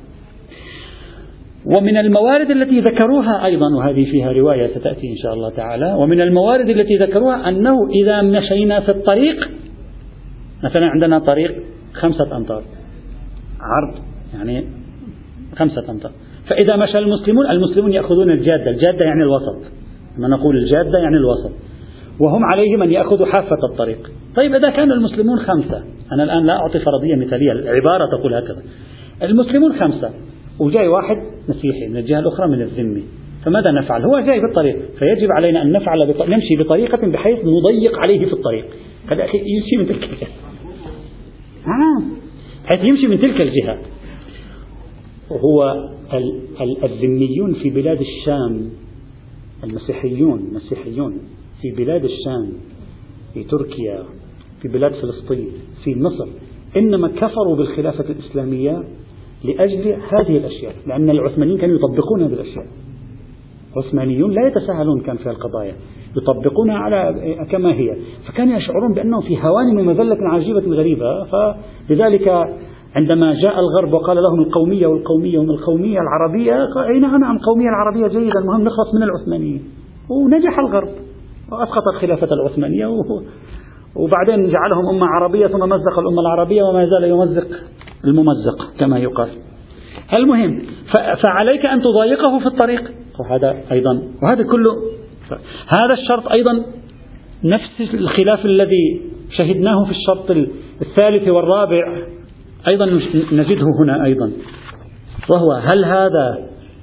ومن 1.78 1.97
الموارد 1.97 2.50
التي 2.50 2.81
ذكروها 2.81 3.45
أيضا 3.45 3.66
وهذه 3.76 4.05
فيها 4.11 4.33
رواية 4.33 4.66
ستأتي 4.66 5.12
إن 5.12 5.16
شاء 5.16 5.35
الله 5.35 5.50
تعالى 5.50 5.95
ومن 5.99 6.21
الموارد 6.21 6.69
التي 6.69 6.97
ذكروها 6.97 7.49
أنه 7.49 7.88
إذا 8.02 8.23
مشينا 8.23 8.81
في 8.81 8.88
الطريق 8.88 9.49
مثلا 10.64 10.87
عندنا 10.87 11.19
طريق 11.19 11.55
خمسة 11.95 12.37
أمتار 12.37 12.62
عرض 13.61 13.95
يعني 14.35 14.64
خمسة 15.57 15.90
أمتار. 15.90 16.12
فإذا 16.49 16.76
مشى 16.76 16.99
المسلمون 16.99 17.50
المسلمون 17.50 17.93
يأخذون 17.93 18.31
الجادة. 18.31 18.71
الجادة 18.71 19.05
يعني 19.05 19.23
الوسط. 19.23 19.73
لما 20.19 20.29
نقول 20.29 20.57
الجادة 20.57 20.99
يعني 20.99 21.17
الوسط. 21.17 21.53
وهم 22.21 22.45
عليهم 22.45 22.83
أن 22.83 22.93
يأخذوا 22.93 23.26
حافة 23.26 23.59
الطريق. 23.73 24.11
طيب 24.37 24.55
إذا 24.55 24.71
كان 24.71 24.93
المسلمون 24.93 25.38
خمسة. 25.38 25.83
أنا 26.12 26.23
الآن 26.23 26.47
لا 26.47 26.53
أعطي 26.53 26.79
فرضية 26.79 27.15
مثالية. 27.15 27.53
العبارة 27.53 28.07
تقول 28.07 28.35
هكذا. 28.35 28.62
المسلمون 29.23 29.73
خمسة. 29.81 30.11
وجاي 30.59 30.88
واحد 30.88 31.17
مسيحي 31.49 31.88
من 31.88 31.97
الجهة 31.97 32.19
الأخرى 32.19 32.49
من 32.49 32.62
الذمي 32.62 33.05
فماذا 33.45 33.71
نفعل؟ 33.71 34.03
هو 34.03 34.19
جاي 34.19 34.41
في 34.41 34.47
الطريق. 34.47 34.76
فيجب 34.99 35.33
علينا 35.33 35.62
أن 35.62 35.73
نفعل 35.73 36.07
بط... 36.07 36.23
نمشي 36.23 36.57
بطريقة 36.57 37.09
بحيث 37.09 37.38
نضيق 37.38 37.99
عليه 37.99 38.26
في 38.26 38.33
الطريق. 38.33 38.65
هذا 39.11 39.25
يمشي 39.25 39.76
من 39.79 39.87
تلك 39.87 40.05
الجهة. 40.05 40.29
آه. 41.67 42.03
بحيث 42.65 42.85
يمشي 42.85 43.07
من 43.07 43.21
تلك 43.21 43.41
الجهة. 43.41 43.79
وهو 45.30 45.75
الذميون 46.85 47.54
في 47.54 47.71
بلاد 47.71 48.00
الشام 48.00 48.71
المسيحيون 49.64 50.40
المسيحيون 50.40 51.18
في 51.62 51.71
بلاد 51.71 52.04
الشام 52.04 52.52
في 53.35 53.45
تركيا 53.45 54.04
في 54.62 54.68
بلاد 54.68 54.92
فلسطين 54.92 55.49
في 55.85 55.95
مصر 55.95 56.28
إنما 56.76 57.09
كفروا 57.09 57.56
بالخلافة 57.56 58.04
الإسلامية 58.11 58.83
لأجل 59.45 59.88
هذه 59.88 60.37
الأشياء 60.37 60.75
لأن 60.87 61.11
العثمانيين 61.11 61.59
كانوا 61.59 61.76
يطبقون 61.76 62.23
هذه 62.23 62.33
الأشياء. 62.33 62.66
عثمانيون 63.76 64.30
لا 64.30 64.47
يتساهلون 64.47 65.00
كان 65.00 65.16
في 65.16 65.30
القضايا 65.30 65.75
يطبقونها 66.16 66.76
على 66.76 67.14
كما 67.50 67.75
هي. 67.75 67.97
فكانوا 68.28 68.56
يشعرون 68.56 68.95
بأنهم 68.95 69.21
في 69.21 69.37
هوان 69.37 69.78
ومذلة 69.78 70.18
عجيبة 70.21 70.61
غريبة 70.61 71.25
فلذلك 71.25 72.28
عندما 72.97 73.35
جاء 73.35 73.59
الغرب 73.61 73.93
وقال 73.93 74.17
لهم 74.17 74.41
القومية 74.41 74.87
والقومية 74.87 75.38
هم 75.38 75.50
القومية 75.50 75.99
العربية 76.00 76.65
قال 76.75 77.00
نعم 77.00 77.21
نعم 77.21 77.37
القومية 77.37 77.69
العربية 77.69 78.09
جيدة 78.09 78.41
المهم 78.41 78.62
نخلص 78.62 78.95
من 78.95 79.03
العثمانيين. 79.03 79.62
ونجح 80.11 80.59
الغرب 80.59 80.88
وأسقط 81.53 81.83
الخلافة 81.95 82.29
العثمانية 82.35 82.87
وبعدين 83.97 84.49
جعلهم 84.49 84.88
أمة 84.95 85.07
عربية 85.07 85.47
ثم 85.47 85.59
مزق 85.59 85.99
الأمة 85.99 86.21
العربية 86.21 86.62
وما 86.62 86.87
زال 86.87 87.05
يمزق 87.05 87.47
الممزق 88.05 88.79
كما 88.79 88.99
يقال. 88.99 89.29
المهم 90.15 90.62
فعليك 91.23 91.67
أن 91.67 91.81
تضايقه 91.81 92.38
في 92.38 92.47
الطريق. 92.47 92.93
وهذا 93.21 93.57
أيضا 93.73 94.03
وهذا 94.23 94.43
كله 94.43 94.75
هذا 95.69 95.95
الشرط 95.95 96.33
أيضا 96.33 96.65
نفس 97.45 97.95
الخلاف 97.95 98.45
الذي 98.45 99.00
شهدناه 99.37 99.85
في 99.85 99.91
الشرط 99.91 100.31
الثالث 100.83 101.29
والرابع. 101.29 102.15
أيضا 102.69 102.87
نجده 103.33 103.67
هنا 103.81 104.05
أيضا. 104.05 104.33
وهو 105.29 105.53
هل 105.53 105.85
هذا 105.85 106.39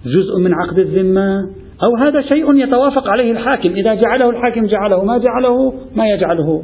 جزء 0.05 0.39
من 0.39 0.53
عقد 0.53 0.79
الذمة؟ 0.79 1.49
أو 1.83 1.95
هذا 2.05 2.21
شيء 2.21 2.55
يتوافق 2.55 3.07
عليه 3.07 3.31
الحاكم؟ 3.31 3.69
إذا 3.69 3.93
جعله 3.93 4.29
الحاكم 4.29 4.65
جعله 4.65 5.03
ما 5.03 5.17
جعله 5.17 5.73
ما 5.95 6.09
يجعله. 6.09 6.63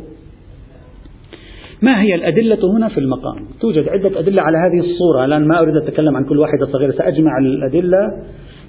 ما 1.81 2.01
هي 2.01 2.15
الأدلة 2.15 2.77
هنا 2.77 2.87
في 2.87 2.97
المقام؟ 2.97 3.47
توجد 3.61 3.89
عدة 3.89 4.19
أدلة 4.19 4.41
على 4.41 4.57
هذه 4.57 4.79
الصورة. 4.79 5.25
الآن 5.25 5.47
ما 5.47 5.59
أريد 5.59 5.75
أتكلم 5.75 6.15
عن 6.15 6.25
كل 6.25 6.39
واحدة 6.39 6.65
صغيرة 6.65 6.91
سأجمع 6.91 7.37
الأدلة 7.37 8.23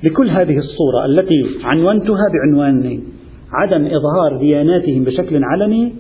لكل 0.05 0.31
هذه 0.31 0.59
الصورة 0.59 1.07
التي 1.07 1.47
عنونتها 1.65 2.25
بعنوانين 2.33 3.05
عدم 3.53 3.87
إظهار 3.87 4.39
دياناتهم 4.41 5.05
بشكل 5.05 5.45
علني 5.45 5.93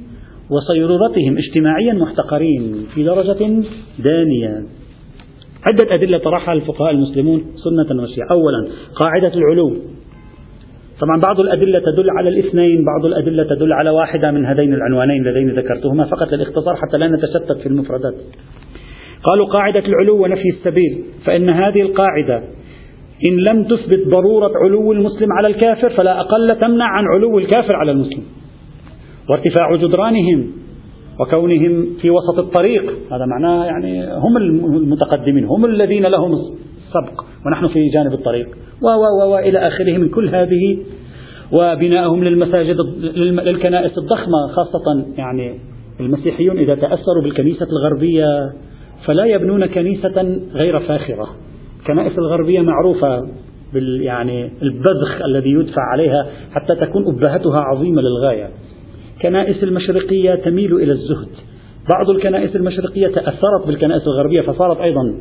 وصيرورتهم 0.50 1.38
اجتماعيا 1.38 1.92
محتقرين 1.92 2.86
في 2.94 3.02
درجة 3.02 3.62
دانية. 3.98 4.62
عدة 5.64 5.94
أدلة 5.94 6.18
طرحها 6.18 6.54
الفقهاء 6.54 6.90
المسلمون 6.90 7.44
سنة 7.64 8.02
وشيعة 8.02 8.28
أولا 8.30 8.68
قاعدة 8.94 9.32
العلو 9.34 9.76
طبعا 11.00 11.20
بعض 11.20 11.40
الأدلة 11.40 11.78
تدل 11.78 12.10
على 12.10 12.28
الاثنين 12.28 12.84
بعض 12.84 13.06
الأدلة 13.06 13.44
تدل 13.44 13.72
على 13.72 13.90
واحدة 13.90 14.30
من 14.30 14.46
هذين 14.46 14.74
العنوانين 14.74 15.26
اللذين 15.26 15.50
ذكرتهما 15.50 16.04
فقط 16.04 16.32
للاختصار 16.32 16.76
حتى 16.76 16.98
لا 16.98 17.08
نتشتت 17.08 17.58
في 17.62 17.66
المفردات. 17.66 18.14
قالوا 19.24 19.46
قاعدة 19.46 19.82
العلو 19.86 20.24
ونفي 20.24 20.48
السبيل 20.48 21.02
فإن 21.26 21.48
هذه 21.48 21.80
القاعدة 21.80 22.42
إن 23.28 23.36
لم 23.36 23.64
تثبت 23.64 24.08
ضرورة 24.08 24.52
علو 24.64 24.92
المسلم 24.92 25.32
على 25.32 25.54
الكافر 25.54 25.90
فلا 25.90 26.20
أقل 26.20 26.60
تمنع 26.60 26.84
عن 26.84 27.04
علو 27.14 27.38
الكافر 27.38 27.76
على 27.76 27.92
المسلم. 27.92 28.22
وارتفاع 29.30 29.76
جدرانهم 29.76 30.46
وكونهم 31.20 31.86
في 32.00 32.10
وسط 32.10 32.38
الطريق. 32.38 32.82
هذا 33.12 33.26
معناه 33.26 33.64
يعني 33.64 34.14
هم 34.14 34.36
المتقدمين 34.36 35.44
هم 35.44 35.64
الذين 35.64 36.06
لهم 36.06 36.32
السبق 36.32 37.24
ونحن 37.46 37.68
في 37.68 37.88
جانب 37.88 38.12
الطريق. 38.12 38.48
و 38.82 38.86
و 38.86 39.32
و 39.32 39.38
إلى 39.38 39.58
آخره 39.58 39.98
من 39.98 40.08
كل 40.08 40.28
هذه 40.28 40.78
وبنائهم 41.52 42.24
للمساجد 42.24 42.76
للكنائس 43.16 43.98
الضخمة 43.98 44.46
خاصة 44.46 45.06
يعني 45.18 45.58
المسيحيون 46.00 46.58
إذا 46.58 46.74
تأثروا 46.74 47.22
بالكنيسة 47.22 47.66
الغربية 47.66 48.52
فلا 49.06 49.24
يبنون 49.24 49.66
كنيسة 49.66 50.40
غير 50.54 50.80
فاخرة. 50.80 51.28
الكنائس 51.80 52.18
الغربية 52.18 52.60
معروفة 52.60 53.28
بال 53.74 54.02
يعني 54.02 54.50
البذخ 54.62 55.22
الذي 55.24 55.50
يدفع 55.50 55.82
عليها 55.92 56.26
حتى 56.52 56.74
تكون 56.74 57.14
أبهتها 57.14 57.60
عظيمة 57.60 58.02
للغاية. 58.02 58.50
كنائس 59.22 59.62
المشرقية 59.62 60.34
تميل 60.34 60.74
إلى 60.74 60.92
الزهد. 60.92 61.28
بعض 61.94 62.10
الكنائس 62.10 62.56
المشرقية 62.56 63.06
تأثرت 63.08 63.66
بالكنائس 63.66 64.02
الغربية 64.06 64.40
فصارت 64.40 64.80
أيضا. 64.80 65.14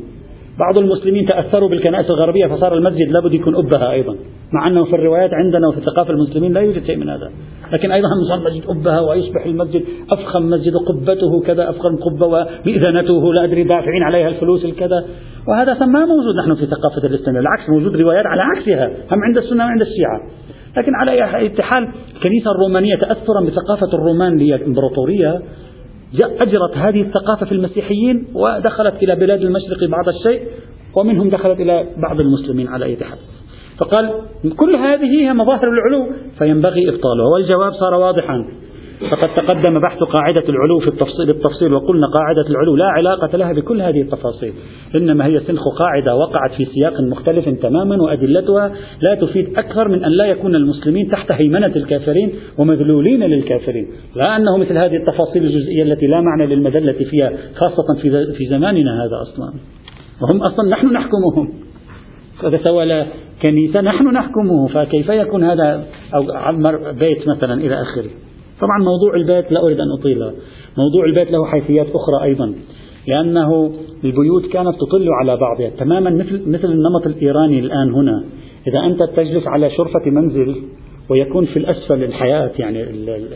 بعض 0.58 0.78
المسلمين 0.78 1.26
تأثروا 1.26 1.68
بالكنائس 1.68 2.10
الغربية 2.10 2.46
فصار 2.46 2.74
المسجد 2.74 3.12
لابد 3.12 3.34
يكون 3.34 3.56
أبها 3.56 3.90
أيضا. 3.90 4.16
مع 4.52 4.66
أنه 4.66 4.84
في 4.84 4.94
الروايات 4.94 5.30
عندنا 5.34 5.68
وفي 5.68 5.78
الثقافة 5.78 6.10
المسلمين 6.10 6.52
لا 6.52 6.60
يوجد 6.60 6.84
شيء 6.84 6.96
من 6.96 7.08
هذا. 7.08 7.30
لكن 7.72 7.90
أيضا 7.90 8.08
صار 8.28 8.38
المسجد 8.38 8.62
أبها 8.68 9.00
ويصبح 9.00 9.46
المسجد 9.46 9.82
أفخم 10.10 10.50
مسجد 10.50 10.72
قبته 10.88 11.40
كذا 11.40 11.70
أفخم 11.70 11.96
قبة 11.96 12.26
ومئذنته 12.26 13.32
لا 13.34 13.44
أدري 13.44 13.64
دافعين 13.64 14.02
عليها 14.02 14.28
الفلوس 14.28 14.64
الكذا. 14.64 15.04
وهذا 15.48 15.86
ما 15.86 16.06
موجود 16.06 16.34
نحن 16.44 16.54
في 16.54 16.66
ثقافة 16.66 17.08
الإسلام 17.08 17.36
بالعكس 17.36 17.68
موجود 17.68 17.96
روايات 17.96 18.26
على 18.26 18.42
عكسها 18.42 18.86
هم 18.86 19.18
عند 19.24 19.38
السنة 19.38 19.64
وعند 19.64 19.80
الشيعة. 19.80 20.20
لكن 20.76 20.94
على 20.94 21.10
أي 21.10 21.50
حال 21.62 21.88
الكنيسة 22.16 22.50
الرومانية 22.50 22.96
تأثرا 22.96 23.40
بثقافة 23.40 23.94
الرومان 23.94 24.38
الإمبراطورية 24.40 25.42
أجرت 26.14 26.76
هذه 26.76 27.00
الثقافة 27.00 27.46
في 27.46 27.52
المسيحيين 27.52 28.26
ودخلت 28.34 29.02
إلى 29.02 29.16
بلاد 29.16 29.40
المشرق 29.40 29.90
بعض 29.90 30.08
الشيء 30.08 30.42
ومنهم 30.96 31.30
دخلت 31.30 31.60
إلى 31.60 31.86
بعض 32.02 32.20
المسلمين 32.20 32.68
على 32.68 32.84
أي 32.84 32.96
حال 32.96 33.18
فقال 33.78 34.10
كل 34.56 34.76
هذه 34.76 35.20
هي 35.20 35.32
مظاهر 35.32 35.68
العلو. 35.68 36.06
فينبغي 36.38 36.88
إبطالها 36.88 37.26
والجواب 37.34 37.72
صار 37.72 37.94
واضحا. 37.94 38.44
فقد 39.00 39.28
تقدم 39.36 39.80
بحث 39.80 39.98
قاعدة 39.98 40.44
العلو 40.48 40.78
في 40.78 40.88
التفصيل 40.88 41.26
بالتفصيل 41.26 41.72
وقلنا 41.72 42.06
قاعدة 42.06 42.50
العلو 42.50 42.76
لا 42.76 42.84
علاقة 42.84 43.36
لها 43.36 43.52
بكل 43.52 43.82
هذه 43.82 44.00
التفاصيل. 44.00 44.52
إنما 44.94 45.26
هي 45.26 45.40
سنخ 45.40 45.60
قاعدة 45.78 46.16
وقعت 46.16 46.52
في 46.56 46.64
سياق 46.64 47.00
مختلف 47.00 47.48
تماما 47.48 48.02
وأدلتها 48.02 48.72
لا 49.00 49.14
تفيد 49.14 49.58
أكثر 49.58 49.88
من 49.88 50.04
أن 50.04 50.10
لا 50.10 50.24
يكون 50.24 50.54
المسلمين 50.54 51.10
تحت 51.10 51.32
هيمنة 51.32 51.66
الكافرين 51.76 52.32
ومذلولين 52.58 53.22
للكافرين. 53.22 53.88
لا 54.14 54.36
أنه 54.36 54.56
مثل 54.56 54.78
هذه 54.78 54.96
التفاصيل 54.96 55.44
الجزئية 55.44 55.82
التي 55.82 56.06
لا 56.06 56.20
معنى 56.20 56.54
للمذلة 56.54 56.92
فيها 56.92 57.32
خاصة 57.56 58.00
في 58.38 58.46
زماننا 58.50 59.04
هذا 59.04 59.22
أصلا. 59.22 59.52
وهم 60.22 60.42
أصلا 60.42 60.70
نحن 60.70 60.86
نحكمهم. 60.86 61.52
فإذا 62.42 62.60
سوى 62.64 63.04
كنيسة 63.42 63.80
نحن 63.80 64.04
نحكمه. 64.06 64.66
فكيف 64.66 65.08
يكون 65.08 65.44
هذا 65.44 65.84
أو 66.14 66.32
عمر 66.32 66.92
بيت 66.92 67.28
مثلا 67.28 67.54
إلى 67.54 67.82
آخره؟ 67.82 68.10
طبعا 68.60 68.78
موضوع 68.78 69.14
البيت 69.14 69.52
لا 69.52 69.62
أريد 69.62 69.80
أن 69.80 69.90
أطيله 69.98 70.32
موضوع 70.78 71.04
البيت 71.04 71.30
له 71.30 71.44
حيثيات 71.44 71.86
أخرى 71.86 72.24
أيضا 72.24 72.54
لأنه 73.08 73.72
البيوت 74.04 74.46
كانت 74.46 74.74
تطل 74.80 75.08
على 75.20 75.36
بعضها. 75.36 75.68
تماما 75.68 76.10
مثل 76.10 76.50
مثل 76.50 76.72
النمط 76.72 77.06
الإيراني 77.06 77.58
الآن 77.58 77.94
هنا. 77.94 78.24
إذا 78.66 78.78
أنت 78.86 79.02
تجلس 79.02 79.46
على 79.46 79.70
شرفة 79.70 80.10
منزل 80.10 80.56
ويكون 81.10 81.44
في 81.44 81.58
الأسفل 81.58 82.04
الحياة 82.04 82.50
يعني 82.58 82.82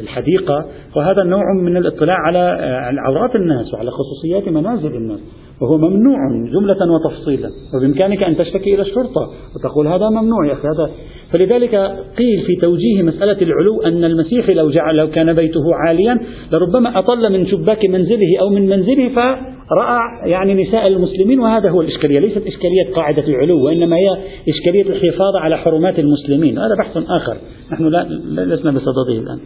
الحديقة 0.01 0.65
وهذا 0.97 1.23
نوع 1.23 1.43
من 1.63 1.77
الاطلاع 1.77 2.17
على 2.27 2.39
عورات 2.99 3.37
الناس 3.37 3.75
وعلى 3.75 3.91
خصوصيات 3.91 4.49
منازل 4.49 4.97
الناس. 4.97 5.21
وهو 5.61 5.79
ممنوع 5.79 6.19
جملة 6.53 6.93
وتفصيلا 6.93 7.51
وبإمكانك 7.75 8.23
أن 8.23 8.37
تشتكي 8.37 8.75
إلى 8.75 8.83
الشرطة 8.83 9.31
وتقول 9.57 9.87
هذا 9.87 10.09
ممنوع 10.09 10.47
يا 10.47 10.53
أخي 10.53 10.69
هذا 10.69 10.91
فلذلك 11.33 11.75
قيل 12.19 12.43
في 12.47 12.57
توجيه 12.61 13.03
مسألة 13.03 13.43
العلو 13.43 13.83
أن 13.83 14.05
المسيحي 14.05 14.55
لو 14.55 14.71
جعل 14.71 14.97
لو 14.97 15.11
كان 15.11 15.33
بيته 15.33 15.75
عاليا 15.75 16.19
لربما 16.53 16.99
أطل 16.99 17.33
من 17.33 17.47
شباك 17.47 17.85
منزله 17.85 18.41
أو 18.41 18.49
من 18.51 18.69
منزله 18.69 19.09
فرأى 19.09 19.99
يعني 20.31 20.65
نساء 20.65 20.87
المسلمين 20.87 21.41
وهذا 21.41 21.71
هو 21.71 21.81
الإشكالية 21.81 22.19
ليست 22.19 22.47
إشكالية 22.47 22.95
قاعدة 22.95 23.29
العلو 23.29 23.65
وإنما 23.65 23.97
هي 23.97 24.09
إشكالية 24.49 24.83
الحفاظ 24.83 25.37
على 25.37 25.59
حرمات 25.59 25.99
المسلمين 25.99 26.59
هذا 26.59 26.75
بحث 26.79 26.97
آخر 26.97 27.37
نحن 27.73 27.85
لا 27.85 28.07
لسنا 28.45 28.71
بصدده 28.71 29.19
الآن. 29.19 29.39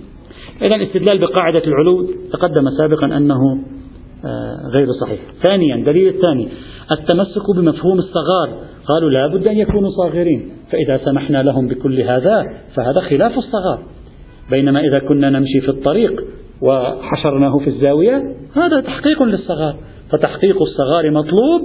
إذا 0.62 0.74
الاستدلال 0.74 1.18
بقاعدة 1.18 1.62
العلو 1.66 2.06
تقدم 2.32 2.70
سابقا 2.78 3.06
أنه 3.16 3.38
غير 4.74 4.86
صحيح. 5.00 5.20
ثانيا 5.46 5.84
دليل 5.84 6.08
الثاني 6.08 6.48
التمسك 6.92 7.56
بمفهوم 7.56 7.98
الصغار. 7.98 8.48
قالوا 8.86 9.10
لا 9.10 9.26
بد 9.26 9.46
أن 9.46 9.56
يكونوا 9.56 9.90
صاغرين. 9.90 10.50
فإذا 10.70 11.00
سمحنا 11.04 11.42
لهم 11.42 11.68
بكل 11.68 12.00
هذا 12.00 12.44
فهذا 12.74 13.00
خلاف 13.00 13.38
الصغار. 13.38 13.78
بينما 14.50 14.80
إذا 14.80 14.98
كنا 14.98 15.30
نمشي 15.30 15.60
في 15.60 15.68
الطريق 15.68 16.24
وحشرناه 16.62 17.58
في 17.58 17.70
الزاوية 17.70 18.36
هذا 18.56 18.80
تحقيق 18.80 19.22
للصغار. 19.22 19.76
فتحقيق 20.10 20.62
الصغار 20.62 21.10
مطلوب 21.10 21.60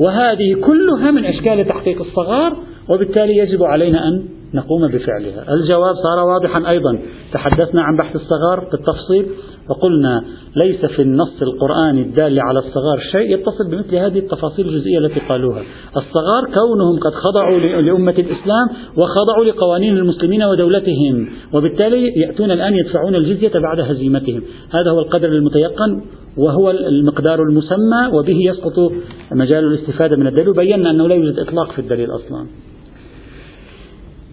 وهذه 0.00 0.54
كلها 0.54 1.10
من 1.10 1.24
أشكال 1.24 1.68
تحقيق 1.68 2.00
الصغار 2.00 2.56
وبالتالي 2.88 3.36
يجب 3.36 3.62
علينا 3.62 4.08
أن 4.08 4.24
نقوم 4.54 4.88
بفعلها. 4.88 5.54
الجواب 5.54 5.94
صار 5.94 6.26
واضحا 6.26 6.70
أيضا. 6.70 6.98
تحدثنا 7.32 7.82
عن 7.82 7.96
بحث 7.96 8.16
الصغار 8.16 8.68
بالتفصيل. 8.70 9.26
وقلنا 9.68 10.24
ليس 10.56 10.84
في 10.84 11.02
النص 11.02 11.42
القرآني 11.42 12.02
الدال 12.02 12.40
على 12.40 12.58
الصغار 12.58 12.98
شيء 13.12 13.34
يتصل 13.34 13.70
بمثل 13.70 13.96
هذه 13.96 14.18
التفاصيل 14.18 14.68
الجزئية 14.68 14.98
التي 14.98 15.20
قالوها. 15.20 15.62
الصغار 15.96 16.44
كونهم 16.54 16.98
قد 16.98 17.12
خضعوا 17.14 17.58
لأمة 17.82 18.12
الإسلام 18.12 18.68
وخضعوا 18.96 19.44
لقوانين 19.44 19.96
المسلمين 19.96 20.42
ودولتهم 20.42 21.28
وبالتالي 21.52 22.08
يأتون 22.08 22.50
الآن 22.50 22.74
يدفعون 22.74 23.14
الجزية 23.14 23.52
بعد 23.60 23.80
هزيمتهم. 23.80 24.42
هذا 24.70 24.90
هو 24.90 25.00
القدر 25.00 25.28
المتيقن 25.28 26.02
وهو 26.36 26.70
المقدار 26.70 27.42
المسمى 27.42 28.06
وبه 28.12 28.38
يسقط 28.50 28.92
مجال 29.32 29.64
الاستفادة 29.64 30.16
من 30.16 30.26
الدليل. 30.26 30.48
وبينا 30.48 30.90
أنه 30.90 31.08
لا 31.08 31.14
يوجد 31.14 31.38
إطلاق 31.38 31.72
في 31.72 31.78
الدليل 31.78 32.10
أصلا. 32.10 32.46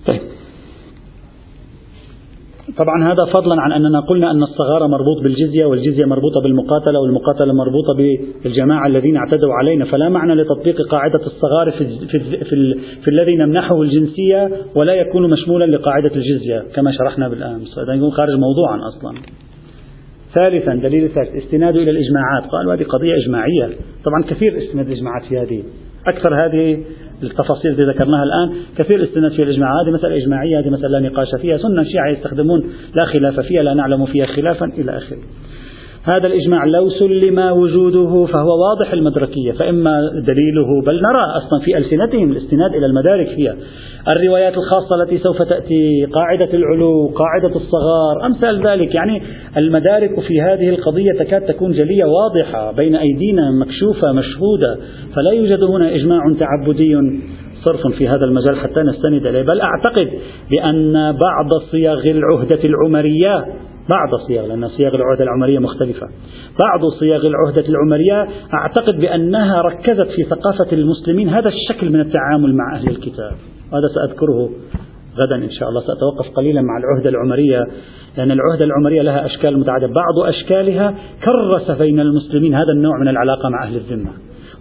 طيب. 0.08 0.22
طبعا 2.78 3.04
هذا 3.04 3.26
فضلا 3.34 3.62
عن 3.62 3.72
أننا 3.72 4.00
قلنا 4.00 4.32
أن 4.32 4.44
الصغار 4.44 4.88
مربوط 4.88 5.24
بالجزية 5.24 5.66
والجزية 5.66 6.06
مربوطة 6.06 6.42
بالمقاتلة 6.42 7.00
والمقاتلة 7.00 7.54
مربوطة 7.54 7.94
بالجماعة 8.44 8.88
الذين 8.88 9.18
اعتدوا 9.18 9.54
علينا. 9.54 9.86
فلا 9.86 10.10
معنى 10.10 10.36
لتطبيق 10.36 10.76
قاعدة 10.92 11.20
الصغار 11.26 11.72
في, 11.72 12.08
في, 12.08 12.20
في, 12.20 12.44
في, 13.02 13.08
الذي 13.08 13.36
نمنحه 13.36 13.82
الجنسية 13.82 14.50
ولا 14.76 14.94
يكون 14.94 15.30
مشمولا 15.30 15.66
لقاعدة 15.66 16.12
الجزية 16.16 16.64
كما 16.76 16.92
شرحنا 16.92 17.28
بالأمس 17.28 17.80
هذا 17.80 17.94
يكون 17.94 18.12
خارج 18.12 18.34
موضوعا 18.34 18.80
أصلا. 18.88 19.18
ثالثا 20.34 20.76
دليل 20.76 21.10
ثالث 21.10 21.44
استناد 21.44 21.76
إلى 21.76 21.92
الإجماعات. 21.92 22.44
قالوا 22.52 22.74
هذه 22.74 22.84
قضية 22.84 23.16
إجماعية. 23.26 23.70
طبعا 24.06 24.24
كثير 24.24 24.58
استناد 24.58 24.88
الإجماعات 24.88 25.24
في 25.30 25.40
هذه. 25.40 25.64
أكثر 26.08 26.46
هذه 26.46 26.84
التفاصيل 27.24 27.72
التي 27.72 27.84
ذكرناها 27.84 28.24
الآن 28.24 28.54
كثير 28.78 29.04
استناد 29.04 29.32
في 29.32 29.44
الإجماع. 29.44 29.70
هذه 29.84 29.92
مسألة 29.92 30.18
إجماعية 30.18 30.60
هذه 30.60 30.70
مسألة 30.70 31.00
لا 31.00 31.10
نقاش 31.10 31.28
فيها. 31.42 31.58
سنة 31.58 31.82
الشيعة 31.82 32.10
يستخدمون 32.10 32.64
لا 32.96 33.06
خلاف 33.06 33.40
فيها 33.40 33.64
لا 33.64 33.74
نعلم 33.74 34.06
فيها 34.06 34.26
خلافا 34.26 34.66
إلى 34.66 34.98
آخره. 34.98 35.20
هذا 36.04 36.28
الإجماع 36.28 36.66
لو 36.66 36.90
سلم 36.90 37.40
وجوده 37.40 38.26
فهو 38.26 38.50
واضح 38.50 38.94
المدركية 38.94 39.52
فإما 39.52 40.02
دليله 40.28 40.82
بل 40.86 40.96
نرى 40.96 41.24
أصلا 41.38 41.60
في 41.66 41.78
ألسنتهم 41.78 42.32
الاستناد 42.32 42.76
إلى 42.76 42.86
المدارك 42.86 43.28
فيها 43.28 43.56
الروايات 44.08 44.54
الخاصة 44.54 45.04
التي 45.04 45.18
سوف 45.18 45.42
تأتي 45.42 46.06
قاعدة 46.06 46.54
العلو 46.54 47.08
قاعدة 47.16 47.56
الصغار 47.56 48.26
أمثال 48.26 48.68
ذلك. 48.68 48.96
يعني 48.96 49.22
المدارك 49.58 50.20
في 50.20 50.42
هذه 50.42 50.70
القضية 50.70 51.12
تكاد 51.20 51.42
تكون 51.42 51.72
جلية 51.72 52.06
واضحة 52.06 52.72
بين 52.72 52.96
أيدينا 52.96 53.52
مكشوفة 53.52 54.12
مشهودة 54.12 54.78
فلا 55.16 55.32
يوجد 55.32 55.64
هنا 55.64 55.96
إجماع 55.96 56.20
تعبدي 56.40 56.98
صرف 57.64 57.88
في 57.98 58.08
هذا 58.08 58.26
المجال 58.26 58.56
حتى 58.56 58.82
نستند 58.82 59.28
إليه. 59.28 59.42
بل 59.42 59.62
أعتقد 59.62 60.10
بأن 60.52 60.94
بعض 61.12 61.50
صيغ 61.72 62.12
العهدة 62.12 62.60
العمرية 62.64 63.46
بعض 63.92 64.14
الصيغ 64.14 64.46
لأن 64.46 64.68
صيغ 64.68 64.96
العهدة 64.96 65.24
العمرية 65.24 65.60
مختلفة. 65.60 66.08
بعض 66.64 66.86
صيغ 67.00 67.28
العهدة 67.28 67.66
العمرية 67.70 68.28
أعتقد 68.54 69.00
بأنها 69.00 69.62
ركزت 69.62 70.08
في 70.16 70.24
ثقافة 70.24 70.72
المسلمين 70.72 71.30
هذا 71.30 71.50
الشكل 71.50 71.90
من 71.90 72.00
التعامل 72.00 72.56
مع 72.56 72.76
أهل 72.76 72.88
الكتاب. 72.88 73.32
هذا 73.74 73.88
سأذكره 73.96 74.50
غدا 75.18 75.36
إن 75.36 75.52
شاء 75.52 75.70
الله 75.70 75.82
سأتوقف 75.82 76.36
قليلا 76.36 76.62
مع 76.62 76.78
العهدة 76.78 77.10
العمرية 77.10 77.64
لأن 78.18 78.32
العهدة 78.32 78.66
العمرية 78.66 79.02
لها 79.02 79.26
أشكال 79.26 79.60
متعددة. 79.60 79.94
بعض 79.94 80.20
أشكالها 80.28 80.96
كرس 81.24 81.72
بين 81.72 82.00
المسلمين 82.00 82.56
هذا 82.56 82.72
النوع 82.76 83.00
من 83.02 83.08
العلاقة 83.08 83.50
مع 83.50 83.64
أهل 83.64 83.76
الذمة. 83.76 84.12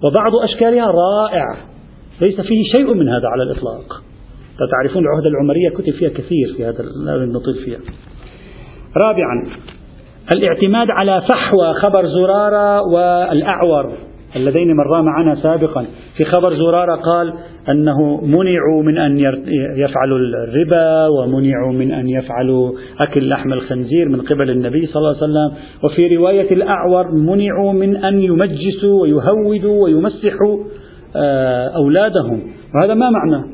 وبعض 0.04 0.36
أشكالها 0.44 0.86
رائع 0.86 1.44
ليس 2.20 2.40
فيه 2.40 2.62
شيء 2.72 2.94
من 2.94 3.08
هذا 3.08 3.28
على 3.28 3.42
الإطلاق. 3.42 4.02
تعرفون 4.70 5.02
العهدة 5.02 5.28
العمرية 5.28 5.68
كتب 5.68 5.92
فيها 5.92 6.08
كثير 6.08 6.54
في 6.56 6.64
هذا 6.64 6.84
لا 7.04 7.26
نطيل 7.26 7.54
فيها. 7.64 7.80
رابعا 8.96 9.46
الاعتماد 10.34 10.90
على 10.90 11.22
فحوى 11.28 11.74
خبر 11.74 12.06
زرارة 12.06 12.82
والأعور 12.82 13.92
اللذين 14.36 14.76
مرا 14.76 15.02
معنا 15.02 15.34
سابقا. 15.34 15.86
في 16.16 16.24
خبر 16.24 16.54
زرارة 16.54 16.94
قال 16.94 17.32
أنه 17.68 18.20
منعوا 18.24 18.82
من 18.82 18.98
أن 18.98 19.18
يفعلوا 19.76 20.18
الربا 20.18 21.06
ومنعوا 21.06 21.72
من 21.72 21.92
أن 21.92 22.08
يفعلوا 22.08 22.72
أكل 23.00 23.28
لحم 23.28 23.52
الخنزير 23.52 24.08
من 24.08 24.20
قبل 24.20 24.50
النبي 24.50 24.86
صلى 24.86 24.96
الله 24.96 25.08
عليه 25.08 25.18
وسلم. 25.18 25.52
وفي 25.84 26.16
رواية 26.16 26.50
الأعور 26.50 27.10
منعوا 27.12 27.72
من 27.72 27.96
أن 27.96 28.20
يمجسوا 28.20 29.02
ويهودوا 29.02 29.84
ويمسحوا 29.84 30.64
آه، 31.16 31.68
أولادهم. 31.76 32.42
وهذا 32.74 32.94
ما 32.94 33.10
معنى؟ 33.10 33.44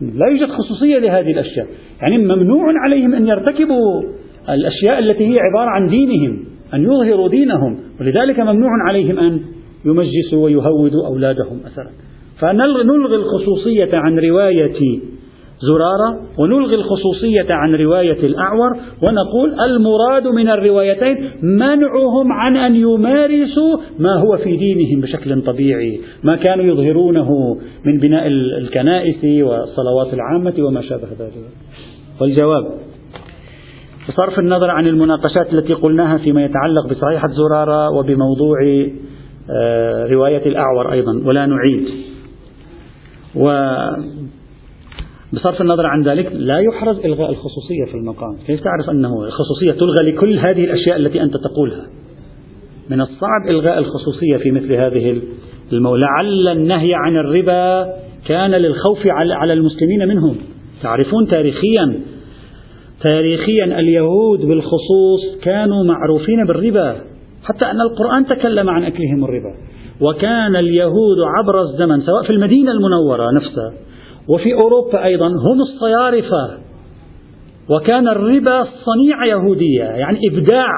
لا 0.00 0.26
يوجد 0.26 0.48
خصوصية 0.50 0.98
لهذه 0.98 1.30
الأشياء. 1.30 1.66
يعني 2.00 2.18
ممنوع 2.18 2.64
عليهم 2.84 3.14
أن 3.14 3.26
يرتكبوا 3.26 4.02
الأشياء 4.50 4.98
التي 4.98 5.26
هي 5.26 5.36
عبارة 5.40 5.70
عن 5.70 5.88
دينهم 5.88 6.44
أن 6.74 6.82
يظهروا 6.82 7.28
دينهم 7.28 7.78
ولذلك 8.00 8.40
ممنوع 8.40 8.70
عليهم 8.88 9.18
أن 9.18 9.40
يمجسوا 9.84 10.44
ويهودوا 10.44 11.06
أولادهم 11.06 11.60
مثلا 11.64 11.90
فنلغي 12.40 13.16
الخصوصية 13.16 13.96
عن 13.96 14.18
رواية 14.18 15.00
زرارة 15.60 16.20
ونلغي 16.38 16.74
الخصوصية 16.74 17.46
عن 17.50 17.74
رواية 17.74 18.26
الأعور 18.26 18.76
ونقول 19.02 19.60
المراد 19.60 20.26
من 20.26 20.48
الروايتين 20.48 21.30
منعهم 21.42 22.32
عن 22.32 22.56
أن 22.56 22.74
يمارسوا 22.74 23.76
ما 23.98 24.14
هو 24.14 24.36
في 24.36 24.56
دينهم 24.56 25.00
بشكل 25.00 25.42
طبيعي. 25.42 26.00
ما 26.22 26.36
كانوا 26.36 26.64
يظهرونه 26.64 27.56
من 27.84 27.98
بناء 27.98 28.26
الكنائس 28.58 29.24
والصلوات 29.24 30.14
العامة 30.14 30.54
وما 30.58 30.82
شابه 30.82 31.08
ذلك. 31.18 31.32
والجواب 32.20 32.87
بصرف 34.08 34.38
النظر 34.38 34.70
عن 34.70 34.86
المناقشات 34.86 35.52
التي 35.52 35.74
قلناها 35.74 36.18
فيما 36.18 36.44
يتعلق 36.44 36.86
بصحيحة 36.86 37.28
زرارة 37.28 37.90
وبموضوع 37.90 38.58
آه، 39.50 40.06
رواية 40.06 40.46
الأعور 40.46 40.92
أيضا 40.92 41.22
ولا 41.24 41.46
نعيد. 41.46 41.88
بصرف 45.32 45.60
النظر 45.60 45.86
عن 45.86 46.02
ذلك 46.02 46.32
لا 46.32 46.58
يحرز 46.58 46.98
إلغاء 46.98 47.30
الخصوصية 47.30 47.84
في 47.84 47.94
المقام. 47.94 48.36
كيف 48.46 48.60
تعرف 48.60 48.90
أنه 48.90 49.24
الخصوصية 49.24 49.72
تلغى 49.72 50.12
لكل 50.12 50.38
هذه 50.38 50.64
الأشياء 50.64 50.96
التي 50.96 51.22
أنت 51.22 51.34
تقولها؟ 51.36 51.86
من 52.90 53.00
الصعب 53.00 53.48
إلغاء 53.48 53.78
الخصوصية 53.78 54.36
في 54.36 54.50
مثل 54.50 54.72
هذه 54.72 55.20
المولى 55.72 56.02
لعل 56.02 56.48
النهي 56.48 56.94
عن 56.94 57.16
الربا 57.16 57.92
كان 58.26 58.50
للخوف 58.50 59.06
على 59.06 59.52
المسلمين 59.52 60.08
منهم. 60.08 60.36
تعرفون 60.82 61.28
تاريخيا 61.28 62.00
تاريخيا 63.02 63.64
اليهود 63.64 64.40
بالخصوص 64.40 65.40
كانوا 65.42 65.84
معروفين 65.84 66.44
بالربا 66.46 66.96
حتى 67.44 67.64
أن 67.64 67.80
القرآن 67.80 68.26
تكلم 68.26 68.70
عن 68.70 68.84
أكلهم 68.84 69.24
الربا. 69.24 69.54
وكان 70.00 70.56
اليهود 70.56 71.16
عبر 71.38 71.60
الزمن 71.60 72.00
سواء 72.00 72.22
في 72.22 72.30
المدينة 72.30 72.72
المنورة 72.72 73.30
نفسها 73.36 73.72
وفي 74.28 74.54
أوروبا 74.54 75.04
أيضا 75.04 75.26
هم 75.26 75.60
الصيارفة. 75.60 76.58
وكان 77.70 78.08
الربا 78.08 78.64
صنيعة 78.64 79.26
يهودية 79.26 79.84
يعني 79.84 80.18
إبداع. 80.30 80.68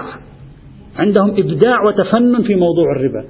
عندهم 0.97 1.31
إبداع 1.31 1.85
وتفنن 1.87 2.43
في 2.43 2.55
موضوع 2.55 2.97
الربا. 2.97 3.25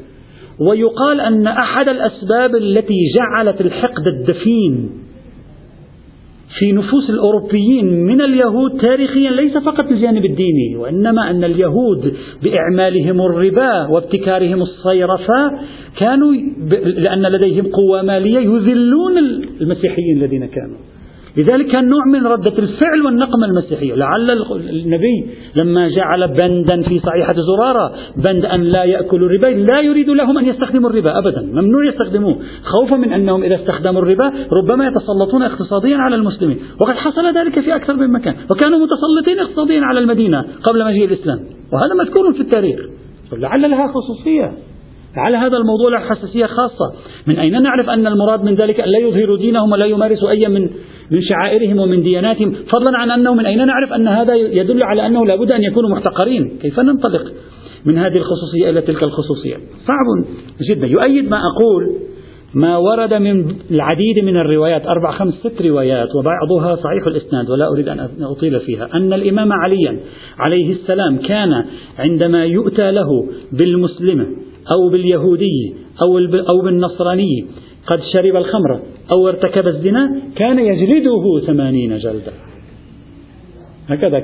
ويقال 0.68 1.20
أن 1.20 1.46
أحد 1.46 1.88
الأسباب 1.88 2.56
التي 2.56 2.98
جعلت 3.18 3.60
الحقد 3.60 4.06
الدفين 4.06 4.90
في 6.58 6.72
نفوس 6.72 7.10
الأوروبيين 7.10 8.04
من 8.04 8.20
اليهود 8.20 8.80
تاريخيا 8.80 9.30
ليس 9.30 9.52
فقط 9.58 9.90
الجانب 9.90 10.24
الديني 10.24 10.76
وإنما 10.76 11.30
أن 11.30 11.44
اليهود 11.44 12.14
بإعمالهم 12.42 13.20
الربا 13.20 13.86
وابتكارهم 13.86 14.62
الصيرفة 14.62 15.52
كانوا 15.98 16.32
لأن 16.84 17.22
لديهم 17.22 17.66
قوة 17.66 18.02
مالية 18.02 18.38
يذلون 18.38 19.18
المسيحيين 19.60 20.16
الذين 20.16 20.46
كانوا. 20.46 20.76
لذلك 21.36 21.66
كان 21.66 21.88
نوع 21.88 22.04
من 22.06 22.26
ردة 22.26 22.58
الفعل 22.58 23.02
والنقمة 23.04 23.46
المسيحية. 23.46 23.94
لعل 23.94 24.30
النبي 24.30 25.26
لما 25.62 25.88
جعل 25.88 26.28
بندا 26.28 26.82
في 26.88 26.98
صحيحة 26.98 27.34
زرارة 27.34 27.92
بند 28.16 28.44
أن 28.44 28.62
لا 28.62 28.84
يأكلوا 28.84 29.28
الربا 29.28 29.46
لا 29.46 29.80
يريد 29.80 30.10
لهم 30.10 30.38
أن 30.38 30.48
يستخدموا 30.48 30.90
الربا 30.90 31.18
أبدا 31.18 31.42
ممنوع 31.42 31.84
يستخدموه. 31.84 32.36
خوفا 32.62 32.96
من 32.96 33.12
أنهم 33.12 33.44
إذا 33.44 33.54
استخدموا 33.54 34.02
الربا 34.02 34.32
ربما 34.52 34.86
يتسلطون 34.86 35.42
اقتصاديا 35.42 35.96
على 35.96 36.16
المسلمين. 36.16 36.58
وقد 36.80 36.94
حصل 36.94 37.38
ذلك 37.38 37.60
في 37.60 37.76
أكثر 37.76 37.94
من 37.94 38.12
مكان. 38.12 38.34
وكانوا 38.50 38.78
متسلطين 38.78 39.38
اقتصاديا 39.38 39.80
على 39.80 40.00
المدينة 40.00 40.44
قبل 40.62 40.84
مجيء 40.86 41.04
الإسلام. 41.04 41.38
وهذا 41.72 41.94
مذكور 41.94 42.32
في 42.32 42.40
التاريخ. 42.40 42.80
لعل 43.32 43.70
لها 43.70 43.92
خصوصية. 43.92 44.52
على 45.16 45.36
هذا 45.36 45.56
الموضوع 45.56 45.90
له 45.90 45.98
حساسية 45.98 46.46
خاصة. 46.46 46.92
من 47.26 47.38
أين 47.38 47.62
نعرف 47.62 47.88
أن 47.88 48.06
المراد 48.06 48.44
من 48.44 48.54
ذلك 48.54 48.80
أن 48.80 48.88
لا 48.88 48.98
يظهروا 48.98 49.36
دينهم 49.36 49.72
ولا 49.72 49.86
يمارسوا 49.86 50.30
أي 50.30 50.48
من 50.48 50.70
من 51.10 51.22
شعائرهم 51.22 51.78
ومن 51.78 52.02
دياناتهم. 52.02 52.52
فضلا 52.52 52.98
عن 52.98 53.10
أنه 53.10 53.34
من 53.34 53.46
أين 53.46 53.66
نعرف 53.66 53.92
أن 53.92 54.08
هذا 54.08 54.34
يدل 54.34 54.80
على 54.82 55.06
أنه 55.06 55.26
لابد 55.26 55.50
أن 55.52 55.62
يكونوا 55.62 55.90
محتقرين؟ 55.90 56.58
كيف 56.62 56.80
ننطلق 56.80 57.32
من 57.84 57.98
هذه 57.98 58.16
الخصوصية 58.16 58.70
إلى 58.70 58.80
تلك 58.80 59.02
الخصوصية؟ 59.02 59.56
صعب 59.86 60.24
جدا. 60.70 60.86
يؤيد 60.86 61.30
ما 61.30 61.36
أقول 61.36 61.96
ما 62.54 62.76
ورد 62.76 63.14
من 63.14 63.54
العديد 63.70 64.24
من 64.24 64.36
الروايات 64.36 64.86
أربع 64.86 65.10
خمس 65.10 65.34
ست 65.34 65.62
روايات 65.62 66.08
وبعضها 66.14 66.76
صحيح 66.76 67.06
الإسناد 67.06 67.50
ولا 67.50 67.68
أريد 67.68 67.88
أن 67.88 68.08
أطيل 68.22 68.60
فيها. 68.60 68.88
أن 68.94 69.12
الإمام 69.12 69.52
عليا 69.52 70.00
عليه 70.38 70.72
السلام 70.72 71.16
كان 71.16 71.64
عندما 71.98 72.44
يؤتى 72.44 72.90
له 72.90 73.08
بالمسلمة 73.52 74.26
أو 74.74 74.88
باليهودي 74.88 75.74
أو 76.02 76.18
أو 76.52 76.62
بالنصراني 76.64 77.46
قد 77.90 78.00
شرب 78.12 78.36
الخمر 78.36 78.80
أو 79.14 79.28
ارتكب 79.28 79.66
الزنا 79.66 80.20
كان 80.36 80.58
يجلده 80.58 81.46
ثمانين 81.46 81.98
جلدة. 81.98 82.32
هكذا 83.88 84.20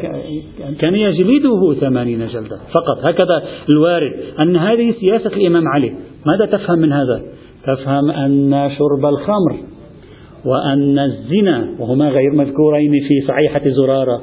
كان 0.78 0.94
يجلده 0.94 1.74
ثمانين 1.80 2.26
جلدة. 2.26 2.56
فقط 2.74 2.98
هكذا 3.04 3.42
الوارد 3.74 4.12
أن 4.40 4.56
هذه 4.56 4.94
سياسة 5.00 5.30
الإمام 5.36 5.68
علي. 5.68 5.94
ماذا 6.26 6.46
تفهم 6.46 6.78
من 6.78 6.92
هذا؟ 6.92 7.22
تفهم 7.66 8.10
أن 8.10 8.70
شرب 8.78 9.06
الخمر 9.06 9.56
وأن 10.44 10.98
الزنا 10.98 11.74
وهما 11.78 12.08
غير 12.08 12.30
مذكورين 12.32 12.92
في 12.92 13.26
صحيحة 13.28 13.62
زرارة 13.68 14.22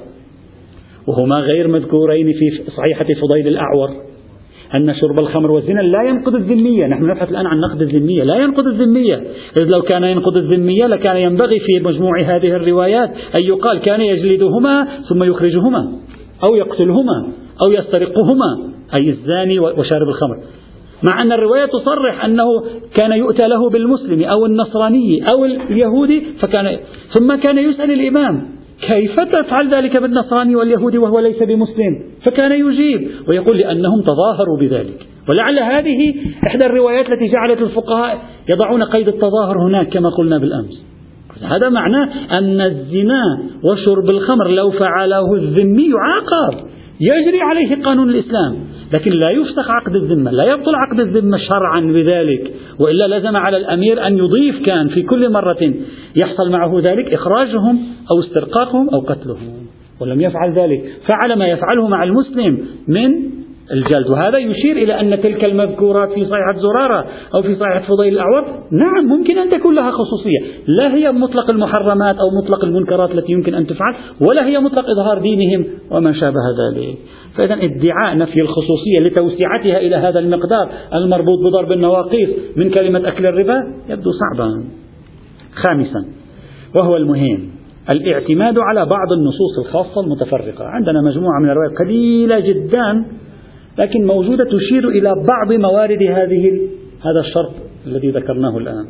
وهما 1.07 1.39
غير 1.39 1.67
مذكورين 1.67 2.33
في 2.33 2.71
صحيحة 2.77 3.05
فضيل 3.21 3.47
الأعور. 3.47 3.89
أن 4.75 4.95
شرب 4.95 5.19
الخمر 5.19 5.51
والزنا 5.51 5.81
لا 5.81 6.03
ينقض 6.09 6.35
الذمية. 6.35 6.87
نحن 6.87 7.03
نبحث 7.03 7.29
الآن 7.29 7.45
عن 7.45 7.59
نقد 7.59 7.81
الذمية. 7.81 8.23
لا 8.23 8.35
ينقض 8.35 8.67
الذمية. 8.67 9.15
إذ 9.61 9.65
لو 9.65 9.81
كان 9.81 10.03
ينقض 10.03 10.37
الذمية 10.37 10.87
لكان 10.87 11.17
ينبغي 11.17 11.59
في 11.59 11.79
مجموع 11.83 12.21
هذه 12.21 12.55
الروايات 12.55 13.09
أن 13.35 13.41
يقال 13.41 13.79
كان 13.79 14.01
يجلدهما 14.01 14.87
ثم 15.09 15.23
يخرجهما 15.23 15.91
أو 16.43 16.55
يقتلهما 16.55 17.27
أو 17.61 17.71
يسترقهما 17.71 18.73
أي 18.99 19.09
الزاني 19.09 19.59
وشارب 19.59 20.07
الخمر. 20.07 20.37
مع 21.03 21.21
أن 21.21 21.31
الرواية 21.31 21.65
تصرح 21.65 22.25
أنه 22.25 22.45
كان 22.95 23.11
يؤتى 23.11 23.47
له 23.47 23.69
بالمسلم 23.69 24.23
أو 24.23 24.45
النصراني 24.45 25.25
أو 25.31 25.45
اليهودي 25.45 26.23
فكان 26.39 26.77
ثم 27.13 27.35
كان 27.35 27.57
يسأل 27.57 27.91
الإمام. 27.91 28.62
كيف 28.87 29.15
تفعل 29.15 29.73
ذلك 29.73 29.97
بالنصراني 29.97 30.55
واليهودي 30.55 30.97
وهو 30.97 31.19
ليس 31.19 31.43
بمسلم؟ 31.43 31.99
فكان 32.23 32.51
يجيب 32.51 33.09
ويقول 33.27 33.57
لأنهم 33.57 34.01
تظاهروا 34.01 34.57
بذلك. 34.59 35.07
ولعل 35.29 35.59
هذه 35.59 36.15
إحدى 36.47 36.65
الروايات 36.65 37.05
التي 37.09 37.27
جعلت 37.27 37.61
الفقهاء 37.61 38.21
يضعون 38.49 38.83
قيد 38.83 39.07
التظاهر 39.07 39.57
هناك 39.67 39.87
كما 39.89 40.09
قلنا 40.09 40.37
بالأمس. 40.37 40.85
هذا 41.43 41.69
معناه 41.69 42.09
أن 42.31 42.61
الزنا 42.61 43.21
وشرب 43.63 44.09
الخمر 44.09 44.47
لو 44.47 44.71
فعله 44.71 45.33
الذمي 45.33 45.89
يعاقب 45.89 46.67
يجري 47.01 47.41
عليه 47.41 47.83
قانون 47.83 48.09
الإسلام. 48.09 48.55
لكن 48.93 49.11
لا 49.11 49.29
يفسخ 49.29 49.69
عقد 49.69 49.95
الذمة 49.95 50.31
لا 50.31 50.43
يبطل 50.43 50.75
عقد 50.75 50.99
الذمة 50.99 51.37
شرعا 51.37 51.79
بذلك 51.81 52.53
وإلا 52.79 53.17
لزم 53.17 53.35
على 53.35 53.57
الأمير 53.57 54.07
أن 54.07 54.17
يضيف 54.17 54.65
كان 54.65 54.87
في 54.87 55.01
كل 55.01 55.31
مرة 55.31 55.73
يحصل 56.21 56.51
معه 56.51 56.79
ذلك 56.83 57.13
إخراجهم 57.13 57.79
أو 58.11 58.19
استرقاقهم 58.19 58.89
أو 58.89 58.99
قتلهم 58.99 59.63
ولم 60.01 60.21
يفعل 60.21 60.53
ذلك 60.53 60.83
فعل 61.09 61.39
ما 61.39 61.47
يفعله 61.47 61.87
مع 61.87 62.03
المسلم 62.03 62.59
من 62.87 63.33
الجلد 63.71 64.09
وهذا 64.09 64.37
يشير 64.37 64.77
إلى 64.77 64.99
أن 64.99 65.21
تلك 65.21 65.45
المذكورات 65.45 66.09
في 66.09 66.25
صحيحة 66.25 66.53
زرارة 66.57 67.05
أو 67.35 67.41
في 67.41 67.55
صحيحة 67.55 67.79
فضيل 67.79 68.13
الأعور 68.13 68.45
نعم 68.71 69.05
ممكن 69.05 69.37
أن 69.37 69.49
تكون 69.49 69.75
لها 69.75 69.91
خصوصية 69.91 70.39
لا 70.67 70.95
هي 70.95 71.11
مطلق 71.11 71.51
المحرمات 71.51 72.15
أو 72.15 72.29
مطلق 72.43 72.65
المنكرات 72.65 73.11
التي 73.11 73.31
يمكن 73.31 73.53
أن 73.53 73.67
تفعل 73.67 73.95
ولا 74.21 74.45
هي 74.45 74.59
مطلق 74.59 74.85
إظهار 74.89 75.19
دينهم 75.19 75.65
وما 75.91 76.13
شابه 76.13 76.41
ذلك. 76.59 76.97
فإذا 77.35 77.53
ادعاء 77.53 78.17
نفي 78.17 78.41
الخصوصية 78.41 78.99
لتوسعتها 78.99 79.77
إلى 79.77 79.95
هذا 79.95 80.19
المقدار 80.19 80.69
المربوط 80.93 81.39
بضرب 81.39 81.71
النواقيس 81.71 82.29
من 82.55 82.69
كلمة 82.69 83.07
أكل 83.07 83.25
الربا 83.25 83.73
يبدو 83.89 84.11
صعبا. 84.11 84.63
خامسا 85.53 86.05
وهو 86.75 86.97
المهم 86.97 87.49
الاعتماد 87.91 88.57
على 88.57 88.85
بعض 88.85 89.11
النصوص 89.11 89.59
الخاصة 89.59 90.01
المتفرقة. 90.01 90.65
عندنا 90.65 91.01
مجموعة 91.01 91.39
من 91.39 91.49
الروايات 91.49 91.77
قليلة 91.79 92.39
جدا 92.39 93.05
لكن 93.77 94.05
موجودة 94.05 94.43
تشير 94.43 94.89
إلى 94.89 95.15
بعض 95.27 95.53
موارد 95.53 96.03
هذه 96.03 96.59
هذا 97.01 97.19
الشرط 97.19 97.51
الذي 97.87 98.09
ذكرناه 98.09 98.57
الآن. 98.57 98.85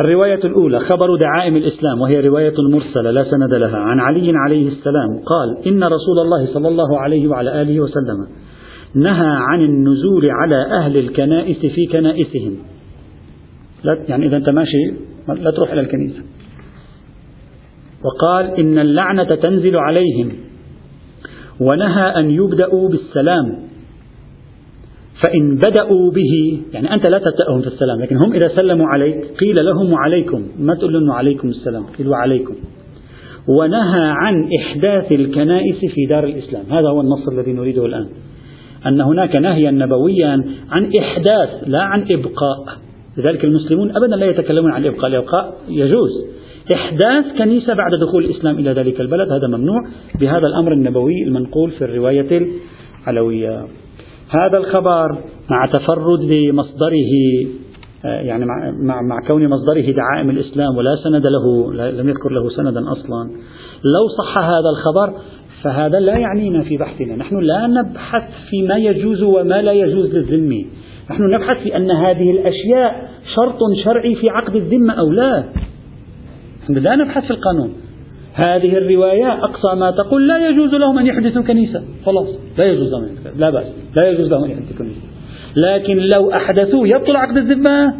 الرواية 0.00 0.40
الأولى 0.44 0.80
خبر 0.80 1.16
دعائم 1.16 1.56
الإسلام 1.56 2.00
وهي 2.00 2.20
رواية 2.20 2.54
مرسلة 2.72 3.10
لا 3.10 3.24
سند 3.24 3.54
لها 3.54 3.78
عن 3.78 4.00
علي 4.00 4.32
عليه 4.34 4.68
السلام 4.68 5.08
قال 5.26 5.66
إن 5.66 5.84
رسول 5.84 6.18
الله 6.24 6.54
صلى 6.54 6.68
الله 6.68 7.00
عليه 7.00 7.28
وعلى 7.28 7.62
آله 7.62 7.80
وسلم 7.80 8.26
نهى 8.94 9.26
عن 9.26 9.60
النزول 9.60 10.30
على 10.30 10.56
أهل 10.56 10.96
الكنائس 10.96 11.58
في 11.58 11.86
كنائسهم. 11.92 12.56
لا 13.84 14.04
يعني 14.08 14.26
إذا 14.26 14.36
أنت 14.36 14.48
ماشي 14.48 14.94
لا 15.28 15.50
تروح 15.50 15.72
إلى 15.72 15.80
الكنيسة. 15.80 16.22
وقال 18.04 18.46
إن 18.46 18.78
اللعنة 18.78 19.34
تنزل 19.34 19.76
عليهم 19.76 20.32
ونهى 21.60 22.02
أن 22.02 22.30
يبدأوا 22.30 22.88
بالسلام. 22.88 23.58
فإن 25.24 25.56
بدأوا 25.56 26.10
به 26.10 26.62
يعني 26.72 26.94
أنت 26.94 27.10
لا 27.10 27.18
تبدأهم 27.18 27.60
في 27.60 27.66
السلام 27.66 28.00
لكن 28.00 28.16
هم 28.16 28.32
إذا 28.32 28.50
سلموا 28.56 28.86
عليك 28.86 29.16
قيل 29.40 29.64
لهم 29.64 29.92
وعليكم 29.92 30.46
ما 30.58 30.74
تقول 30.74 30.92
لهم 30.92 31.08
وعليكم 31.08 31.48
السلام؟ 31.48 31.86
قيل 31.98 32.08
وعليكم 32.08 32.54
ونهى 33.48 34.12
عن 34.22 34.48
إحداث 34.60 35.12
الكنائس 35.12 35.76
في 35.94 36.06
دار 36.06 36.24
الإسلام. 36.24 36.64
هذا 36.70 36.88
هو 36.88 37.00
النص 37.00 37.28
الذي 37.32 37.52
نريده 37.52 37.86
الآن. 37.86 38.06
أن 38.86 39.00
هناك 39.00 39.36
نهيا 39.36 39.70
نبويا 39.70 40.44
عن 40.70 40.90
إحداث 40.98 41.48
لا 41.66 41.82
عن 41.82 42.04
إبقاء. 42.10 42.64
لذلك 43.16 43.44
المسلمون 43.44 43.96
أبدا 43.96 44.16
لا 44.16 44.26
يتكلمون 44.26 44.72
عن 44.72 44.82
الإبقاء 44.82 45.10
الإبقاء 45.10 45.54
يجوز. 45.68 46.10
إحداث 46.74 47.24
كنيسة 47.38 47.74
بعد 47.74 47.90
دخول 48.00 48.24
الإسلام 48.24 48.58
إلى 48.58 48.72
ذلك 48.72 49.00
البلد 49.00 49.32
هذا 49.32 49.46
ممنوع. 49.46 49.80
بهذا 50.20 50.46
الأمر 50.46 50.72
النبوي 50.72 51.22
المنقول 51.22 51.70
في 51.70 51.84
الرواية 51.84 52.48
العلوية. 53.02 53.64
هذا 54.30 54.58
الخبر 54.58 55.18
مع 55.50 55.66
تفرد 55.66 56.20
بمصدره 56.20 57.12
آه، 58.04 58.20
يعني 58.20 58.44
مع, 58.44 58.70
مع, 58.70 59.02
مع 59.02 59.20
كون 59.26 59.48
مصدره 59.48 59.92
دعائم 59.92 60.30
الإسلام 60.30 60.76
ولا 60.76 60.96
سند 61.04 61.26
له 61.26 61.72
لم 61.72 62.08
يذكر 62.08 62.30
له 62.30 62.48
سندا 62.48 62.92
أصلا. 62.92 63.30
لو 63.84 64.08
صح 64.18 64.38
هذا 64.38 64.68
الخبر 64.70 65.20
فهذا 65.62 66.00
لا 66.00 66.18
يعنينا 66.18 66.62
في 66.62 66.76
بحثنا. 66.76 67.16
نحن 67.16 67.38
لا 67.38 67.66
نبحث 67.66 68.22
فيما 68.50 68.76
يجوز 68.76 69.22
وما 69.22 69.62
لا 69.62 69.72
يجوز 69.72 70.14
للذمي 70.14 70.66
نحن 71.10 71.22
نبحث 71.22 71.62
في 71.62 71.76
أن 71.76 71.90
هذه 71.90 72.30
الأشياء 72.30 73.10
شرط 73.36 73.58
شرعي 73.84 74.14
في 74.14 74.26
عقد 74.30 74.56
الذمة 74.56 74.92
أو 74.92 75.10
لا. 75.10 75.44
لا 76.68 76.96
نبحث 76.96 77.24
في 77.24 77.30
القانون. 77.30 77.72
هذه 78.38 78.78
الرواية 78.78 79.32
أقصى 79.32 79.74
ما 79.80 79.90
تقول 79.90 80.28
لا 80.28 80.48
يجوز 80.48 80.74
لهم 80.74 80.98
أن 80.98 81.06
يحدثوا 81.06 81.42
كنيسة. 81.42 81.82
خلاص 82.06 82.26
لا 82.58 82.64
يجوز 82.64 82.90
لهم 82.92 83.08
لا 83.36 83.50
بأس 83.50 83.66
لا 83.96 84.10
يجوز 84.10 84.30
لهم 84.30 84.44
أن 84.44 84.50
يحدثوا 84.50 84.76
كنيسة. 84.78 85.00
لكن 85.56 85.96
لو 85.96 86.32
أحدثوه 86.32 86.88
يبطل 86.88 87.16
عقد 87.16 87.36
الذمة. 87.36 87.94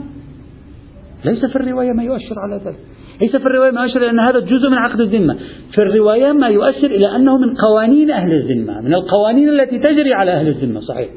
ليس 1.24 1.44
في 1.44 1.56
الرواية 1.56 1.92
ما 1.92 2.02
يؤشر 2.02 2.34
على 2.38 2.60
ذلك. 2.64 2.78
ليس 3.20 3.36
في 3.36 3.46
الرواية 3.46 3.70
ما 3.70 3.82
يؤشر 3.82 4.10
أن 4.10 4.20
هذا 4.20 4.40
جزء 4.40 4.68
من 4.70 4.78
عقد 4.78 5.00
الذمة. 5.00 5.36
في 5.74 5.82
الرواية 5.82 6.32
ما 6.32 6.48
يؤشر 6.48 6.86
إلى 6.86 7.16
أنه 7.16 7.38
من 7.38 7.54
قوانين 7.54 8.10
أهل 8.10 8.32
الذمة 8.32 8.80
من 8.80 8.94
القوانين 8.94 9.48
التي 9.48 9.78
تجري 9.78 10.14
على 10.14 10.30
أهل 10.30 10.48
الذمة 10.48 10.80
صحيح. 10.80 11.08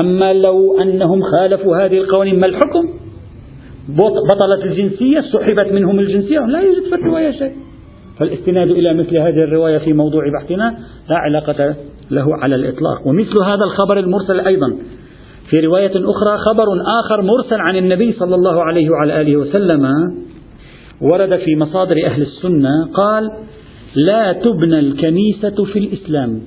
أما 0.00 0.32
لو 0.32 0.80
أنهم 0.80 1.22
خالفوا 1.22 1.76
هذه 1.76 1.98
القوانين 1.98 2.40
ما 2.40 2.46
الحكم؟ 2.46 2.88
بطلت 3.88 4.64
الجنسية 4.64 5.20
سحبت 5.20 5.72
منهم 5.72 5.98
الجنسية 5.98 6.38
لا 6.38 6.60
يوجد 6.60 6.82
في 6.82 6.94
الرواية 6.94 7.30
شيء. 7.30 7.65
فالاستناد 8.18 8.70
إلى 8.70 8.94
مثل 8.94 9.16
هذه 9.16 9.44
الرواية 9.44 9.78
في 9.78 9.92
موضوع 9.92 10.22
بحثنا 10.38 10.78
لا 11.10 11.16
علاقة 11.16 11.74
له 12.10 12.36
على 12.42 12.54
الإطلاق. 12.54 13.06
ومثل 13.06 13.44
هذا 13.44 13.64
الخبر 13.64 13.98
المرسل 13.98 14.40
أيضا 14.40 14.76
في 15.50 15.60
رواية 15.60 15.92
أخرى 15.94 16.38
خبر 16.38 16.66
آخر 17.04 17.22
مرسل 17.22 17.60
عن 17.60 17.76
النبي 17.76 18.12
صلى 18.12 18.34
الله 18.34 18.62
عليه 18.62 18.90
وعلى 18.90 19.20
آله 19.20 19.36
وسلم 19.36 19.86
ورد 21.00 21.36
في 21.36 21.56
مصادر 21.56 22.06
أهل 22.06 22.22
السنة 22.22 22.86
قال 22.94 23.30
لا 23.94 24.32
تبنى 24.32 24.78
الكنيسة 24.78 25.64
في 25.64 25.78
الإسلام 25.78 26.40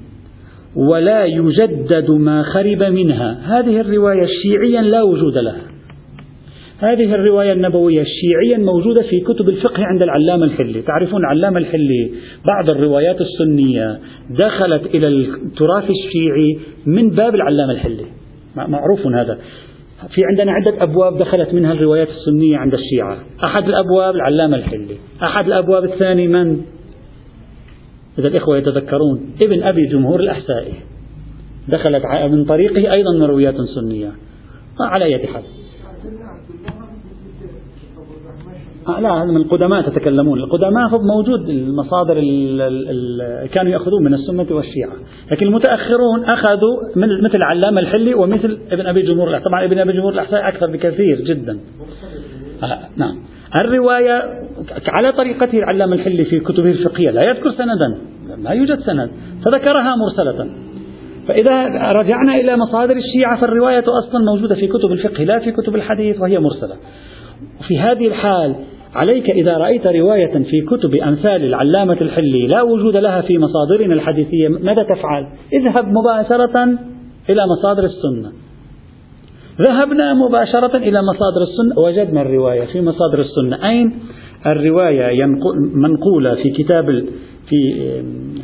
ولا 0.76 1.26
يجدد 1.26 2.12
ما 2.12 2.44
خرب 2.44 2.84
منها. 2.84 3.40
هذه 3.44 3.82
الرواية 3.82 4.26
شيعيا 4.44 4.82
لا 4.82 5.04
وجود 5.04 5.38
لها. 5.38 5.69
هذه 6.80 7.16
الرواية 7.16 7.54
النبوية 7.54 8.02
الشيعية 8.02 8.66
موجودة 8.66 9.02
في 9.02 9.20
كتب 9.20 9.50
الفقه 9.50 9.84
عند 9.84 10.02
العلامة 10.02 10.46
الحلي. 10.46 10.82
تعرفون 10.82 11.22
العلامة 11.22 11.60
الحلي؟ 11.60 12.12
بعض 12.46 12.70
الروايات 12.70 13.18
السنية 13.22 14.00
دخلت 14.30 14.86
إلى 14.96 15.08
التراث 15.08 15.84
الشيعي 15.84 16.60
من 16.86 17.10
باب 17.10 17.36
العلامة 17.36 17.72
الحلي. 17.72 18.06
معروف 18.56 19.08
هذا. 19.08 19.40
في 20.16 20.22
عندنا 20.26 20.52
عدة 20.52 20.84
أبواب 20.84 21.18
دخلت 21.18 21.54
منها 21.54 21.74
الروايات 21.74 22.08
السنية 22.08 22.58
عند 22.58 22.74
الشيعة. 22.74 23.18
أحد 23.44 23.68
الأبواب 23.68 24.16
العلامة 24.16 24.58
الحلي. 24.58 24.96
أحد 25.24 25.46
الأبواب 25.46 25.84
الثاني 25.84 26.28
من؟ 26.28 26.62
إذا 28.20 28.28
الإخوة 28.28 28.58
يتذكرون. 28.58 29.36
ابن 29.42 29.64
أبي 29.64 29.86
جمهور 29.86 30.20
الأحسائي. 30.20 30.74
دخلت 31.68 32.04
من 32.32 32.46
طريقه 32.46 32.94
أيضا 32.94 33.18
مرويات 33.20 33.56
سنية. 33.76 34.12
على 34.80 35.06
أي 35.06 35.28
حال 35.28 35.44
لا 39.00 39.26
من 39.26 39.38
القدماء 39.38 39.82
تتكلمون. 39.82 40.40
القدماء 40.40 40.90
موجود 41.02 41.50
المصادر 41.50 42.18
ال 42.18 43.48
كانوا 43.54 43.72
يأخذون 43.72 44.04
من 44.04 44.14
السنة 44.14 44.46
والشيعة. 44.52 44.92
لكن 45.32 45.48
المتأخرون 45.48 46.26
أخذوا 46.26 46.78
من 46.96 47.24
مثل 47.24 47.42
علام 47.42 47.78
الحلي 47.78 48.14
ومثل 48.14 48.60
ابن 48.72 48.86
أبي 48.86 49.02
جمهور 49.02 49.40
طبعا 49.40 49.66
ابن 49.66 49.80
أبي 49.80 49.94
جمهور 49.94 50.14
الأحساء 50.14 50.48
أكثر 50.48 50.68
بكثير 50.68 51.22
جدا. 51.22 51.60
آه 52.64 52.80
نعم. 52.98 53.16
الرواية 53.62 54.24
على 54.88 55.12
طريقته 55.12 55.58
العلام 55.58 55.94
الحلي 55.94 56.26
في 56.26 56.40
كتبه 56.40 56.72
الفقهية 56.72 57.12
لا 57.12 57.22
يذكر 57.30 57.52
سندا 57.52 57.98
لا 58.44 58.52
يوجد 58.52 58.80
سند 58.80 59.10
فذكرها 59.46 59.96
مرسلة. 59.96 60.50
فإذا 61.28 61.66
رجعنا 61.92 62.36
إلى 62.36 62.58
مصادر 62.58 62.96
الشيعة 62.98 63.42
فالرواية 63.42 63.84
أصلا 63.88 64.26
موجودة 64.26 64.56
في 64.56 64.68
كتب 64.68 64.92
الفقه 64.92 65.24
لا 65.24 65.40
في 65.40 65.52
كتب 65.52 65.76
الحديث 65.76 66.22
وهي 66.22 66.40
مرسلة. 66.40 66.76
في 67.68 67.80
هذه 67.80 68.08
الحال 68.08 68.56
عليك 68.96 69.30
إذا 69.30 69.58
رأيت 69.58 69.88
رواية 69.88 70.44
في 70.44 70.62
كتب 70.62 70.96
أمثال 70.96 71.46
العلامة 71.46 71.98
الحلي 72.02 72.48
لا 72.48 72.62
وجود 72.62 72.98
لها 72.98 73.22
في 73.22 73.38
مصادرنا 73.38 73.94
الحديثية 73.94 74.48
ماذا 74.48 74.84
تفعل؟ 74.84 75.28
اذهب 75.54 75.86
مباشرة 75.88 76.66
إلى 77.30 77.46
مصادر 77.48 77.84
السنة. 77.84 78.32
ذهبنا 79.68 80.14
مباشرة 80.14 80.78
إلى 80.78 81.02
مصادر 81.02 81.42
السنة. 81.42 81.84
وجدنا 81.84 82.22
الرواية 82.22 82.66
في 82.66 82.82
مصادر 82.82 83.20
السنة. 83.20 83.70
أين؟ 83.70 83.94
الرواية 84.46 85.26
منقولة 85.76 86.36
في 86.36 86.50
كتاب 86.50 87.06
في 87.50 87.74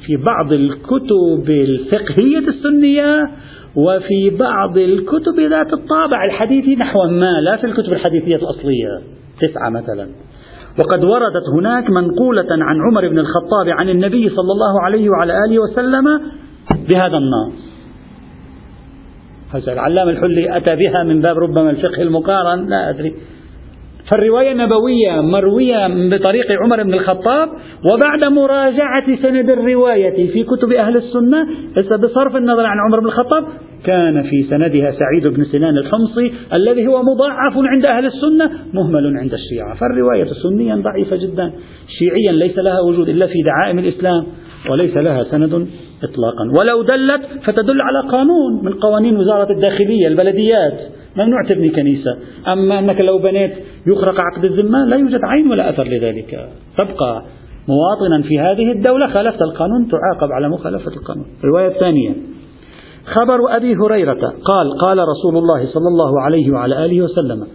في 0.05 0.17
بعض 0.17 0.53
الكتب 0.53 1.49
الفقهية 1.49 2.47
السنية 2.47 3.29
وفي 3.75 4.29
بعض 4.39 4.77
الكتب 4.77 5.39
ذات 5.39 5.73
الطابع 5.73 6.25
الحديثي 6.25 6.75
نحو 6.75 7.07
ما 7.07 7.41
لا 7.41 7.57
في 7.57 7.63
الكتب 7.63 7.93
الحديثية 7.93 8.35
الأصلية. 8.35 8.99
تسعة 9.41 9.69
مثلا. 9.69 10.07
وقد 10.79 11.03
وردت 11.03 11.49
هناك 11.57 11.89
منقولة 11.89 12.47
عن 12.51 12.81
عمر 12.81 13.07
بن 13.09 13.19
الخطاب 13.19 13.69
عن 13.69 13.89
النبي 13.89 14.29
صلى 14.29 14.51
الله 14.51 14.81
عليه 14.81 15.09
وعلى 15.09 15.33
آله 15.45 15.59
وسلم 15.59 16.21
بهذا 16.89 17.17
النص. 17.17 17.53
هذا 19.53 19.73
العلام 19.73 20.09
الحلي 20.09 20.57
أتى 20.57 20.75
بها 20.75 21.03
من 21.03 21.21
باب 21.21 21.37
ربما 21.37 21.69
الفقه 21.69 22.01
المقارن؟ 22.01 22.65
لا 22.65 22.89
أدري. 22.89 23.15
فالرواية 24.11 24.51
النبوية 24.51 25.21
مروية 25.21 25.87
بطريق 25.87 26.45
عمر 26.63 26.83
بن 26.83 26.93
الخطاب 26.93 27.49
وبعد 27.93 28.33
مراجعة 28.33 29.15
سند 29.21 29.49
الرواية 29.49 30.31
في 30.31 30.43
كتب 30.43 30.71
أهل 30.71 30.97
السنة 30.97 31.47
بصرف 31.97 32.35
النظر 32.35 32.65
عن 32.65 32.77
عمر 32.87 32.99
بن 32.99 33.05
الخطاب 33.05 33.45
كان 33.85 34.21
في 34.21 34.43
سندها 34.49 34.91
سعيد 34.91 35.27
بن 35.27 35.43
سنان 35.43 35.77
الحمصي 35.77 36.33
الذي 36.53 36.87
هو 36.87 37.03
مضاعف 37.03 37.53
عند 37.57 37.87
أهل 37.87 38.05
السنة 38.05 38.51
مهمل 38.73 39.17
عند 39.17 39.33
الشيعة. 39.33 39.75
فالرواية 39.75 40.25
سنيا 40.43 40.75
ضعيفة 40.75 41.15
جدا. 41.15 41.51
شيعيا 41.99 42.31
ليس 42.31 42.57
لها 42.59 42.79
وجود 42.79 43.09
إلا 43.09 43.27
في 43.27 43.41
دعائم 43.45 43.79
الإسلام 43.79 44.25
وليس 44.69 44.97
لها 44.97 45.23
سند 45.23 45.67
إطلاقا. 46.09 46.43
ولو 46.59 46.81
دلت 46.81 47.21
فتدل 47.45 47.81
على 47.81 48.09
قانون 48.11 48.65
من 48.65 48.73
قوانين 48.73 49.17
وزارة 49.17 49.51
الداخلية 49.51 50.07
البلديات. 50.07 50.79
ممنوع 51.17 51.43
تبني 51.49 51.69
كنيسة. 51.69 52.17
أما 52.47 52.79
أنك 52.79 53.01
لو 53.01 53.19
بنيت 53.19 53.53
يخرق 53.87 54.15
عقد 54.21 54.45
الذمة 54.45 54.85
لا 54.85 54.95
يوجد 54.95 55.19
عين 55.23 55.51
ولا 55.51 55.69
أثر 55.69 55.83
لذلك. 55.83 56.49
تبقى 56.77 57.23
مواطنا 57.67 58.21
في 58.27 58.39
هذه 58.39 58.71
الدولة 58.71 59.07
خالفت 59.07 59.41
القانون 59.41 59.87
تعاقب 59.87 60.31
على 60.31 60.49
مخالفة 60.49 60.91
القانون. 60.91 61.25
الرواية 61.43 61.67
الثانية 61.67 62.15
خبر 63.05 63.39
أبي 63.57 63.75
هريرة 63.75 64.33
قال 64.45 64.77
قال 64.81 64.97
رسول 64.97 65.37
الله 65.37 65.65
صلى 65.73 65.87
الله 65.87 66.21
عليه 66.21 66.51
وعلى 66.51 66.85
آله 66.85 67.01
وسلم 67.01 67.47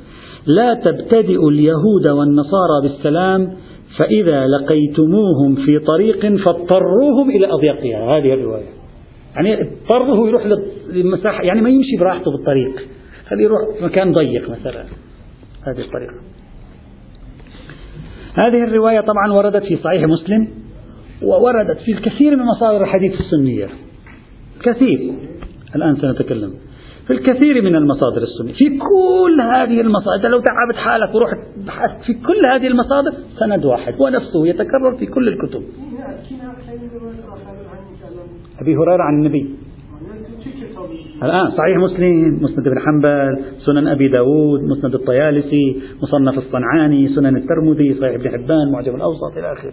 لا 0.46 0.74
تبتدئوا 0.74 1.50
اليهود 1.50 2.08
والنصارى 2.08 2.76
بالسلام 2.82 3.52
فإذا 3.98 4.46
لقيتموهم 4.46 5.54
في 5.54 5.78
طريق 5.78 6.36
فاضطروهم 6.44 7.30
إلى 7.30 7.52
أضيقها 7.52 8.18
هذه 8.18 8.34
الرواية 8.34 8.80
يعني 9.36 9.60
اضطره 9.60 10.28
يروح 10.28 10.46
للمساحة 10.88 11.42
يعني 11.42 11.60
ما 11.60 11.70
يمشي 11.70 11.96
براحته 12.00 12.30
بالطريق. 12.30 12.88
خليه 13.28 13.44
يروح 13.44 13.60
مكان 13.82 14.12
ضيق 14.12 14.50
مثلا 14.50 14.84
هذه 15.66 15.80
الطريقة. 15.80 16.14
هذه 18.34 18.64
الرواية 18.64 19.00
طبعا 19.00 19.32
وردت 19.32 19.64
في 19.64 19.76
صحيح 19.76 20.04
مسلم 20.04 20.48
ووردت 21.22 21.78
في 21.84 21.92
الكثير 21.92 22.36
من 22.36 22.42
مصادر 22.42 22.82
الحديث 22.82 23.20
السنية. 23.20 23.68
كثير. 24.62 25.14
الآن 25.76 25.96
سنتكلم. 25.96 26.54
في 27.10 27.16
الكثير 27.16 27.62
من 27.62 27.76
المصادر 27.76 28.22
السنية. 28.22 28.52
في 28.52 28.78
كل 28.78 29.40
هذه 29.40 29.80
المصادر 29.80 30.28
لو 30.28 30.40
تعبت 30.40 30.76
حالك 30.76 31.14
ورحت 31.14 31.38
بحثت 31.66 32.02
في 32.06 32.14
كل 32.14 32.46
هذه 32.52 32.66
المصادر 32.66 33.12
سند 33.38 33.64
واحد 33.64 33.94
ونفسه 34.00 34.46
يتكرر 34.46 34.96
في 34.98 35.06
كل 35.06 35.28
الكتب. 35.28 35.62
أبي 38.60 38.76
هريرة 38.76 39.02
عن 39.02 39.14
النبي. 39.14 39.54
الآن 41.22 41.50
صحيح 41.50 41.76
مسلم 41.76 42.38
مسند 42.42 42.68
بن 42.68 42.78
حنبل 42.78 43.44
سنن 43.66 43.86
أبي 43.88 44.08
داود 44.08 44.60
مسند 44.62 44.94
الطيالسي 44.94 45.82
مصنف 46.02 46.38
الصنعاني 46.38 47.08
سنن 47.08 47.36
الترمذي 47.36 47.94
صحيح 47.94 48.14
ابن 48.14 48.28
حبان 48.30 48.72
معجم 48.72 48.94
الأوسط 48.94 49.36
إلى 49.36 49.52
آخره. 49.52 49.72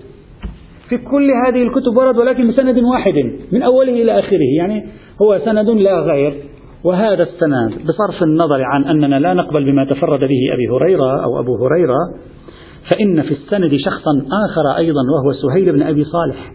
في 0.89 0.97
كل 0.97 1.32
هذه 1.32 1.63
الكتب 1.63 1.97
ورد 1.97 2.17
ولكن 2.17 2.47
بسند 2.47 2.78
واحد 2.78 3.32
من 3.52 3.62
أوله 3.63 4.02
إلى 4.02 4.19
آخره 4.19 4.58
يعني 4.58 4.86
هو 5.21 5.39
سند 5.45 5.69
لا 5.69 6.00
غير. 6.00 6.34
وهذا 6.83 7.23
السند 7.23 7.71
بصرف 7.71 8.23
النظر 8.23 8.63
عن 8.63 8.83
أننا 8.83 9.19
لا 9.19 9.33
نقبل 9.33 9.65
بما 9.71 9.85
تفرد 9.85 10.19
به 10.19 10.53
أبي 10.53 10.67
هريرة 10.71 11.23
أو 11.23 11.39
أبو 11.39 11.65
هريرة 11.65 11.97
فإن 12.91 13.21
في 13.21 13.31
السند 13.31 13.75
شخصا 13.85 14.11
آخر 14.45 14.77
أيضا 14.77 15.01
وهو 15.01 15.33
سهيل 15.33 15.71
بن 15.71 15.81
أبي 15.81 16.03
صالح. 16.03 16.51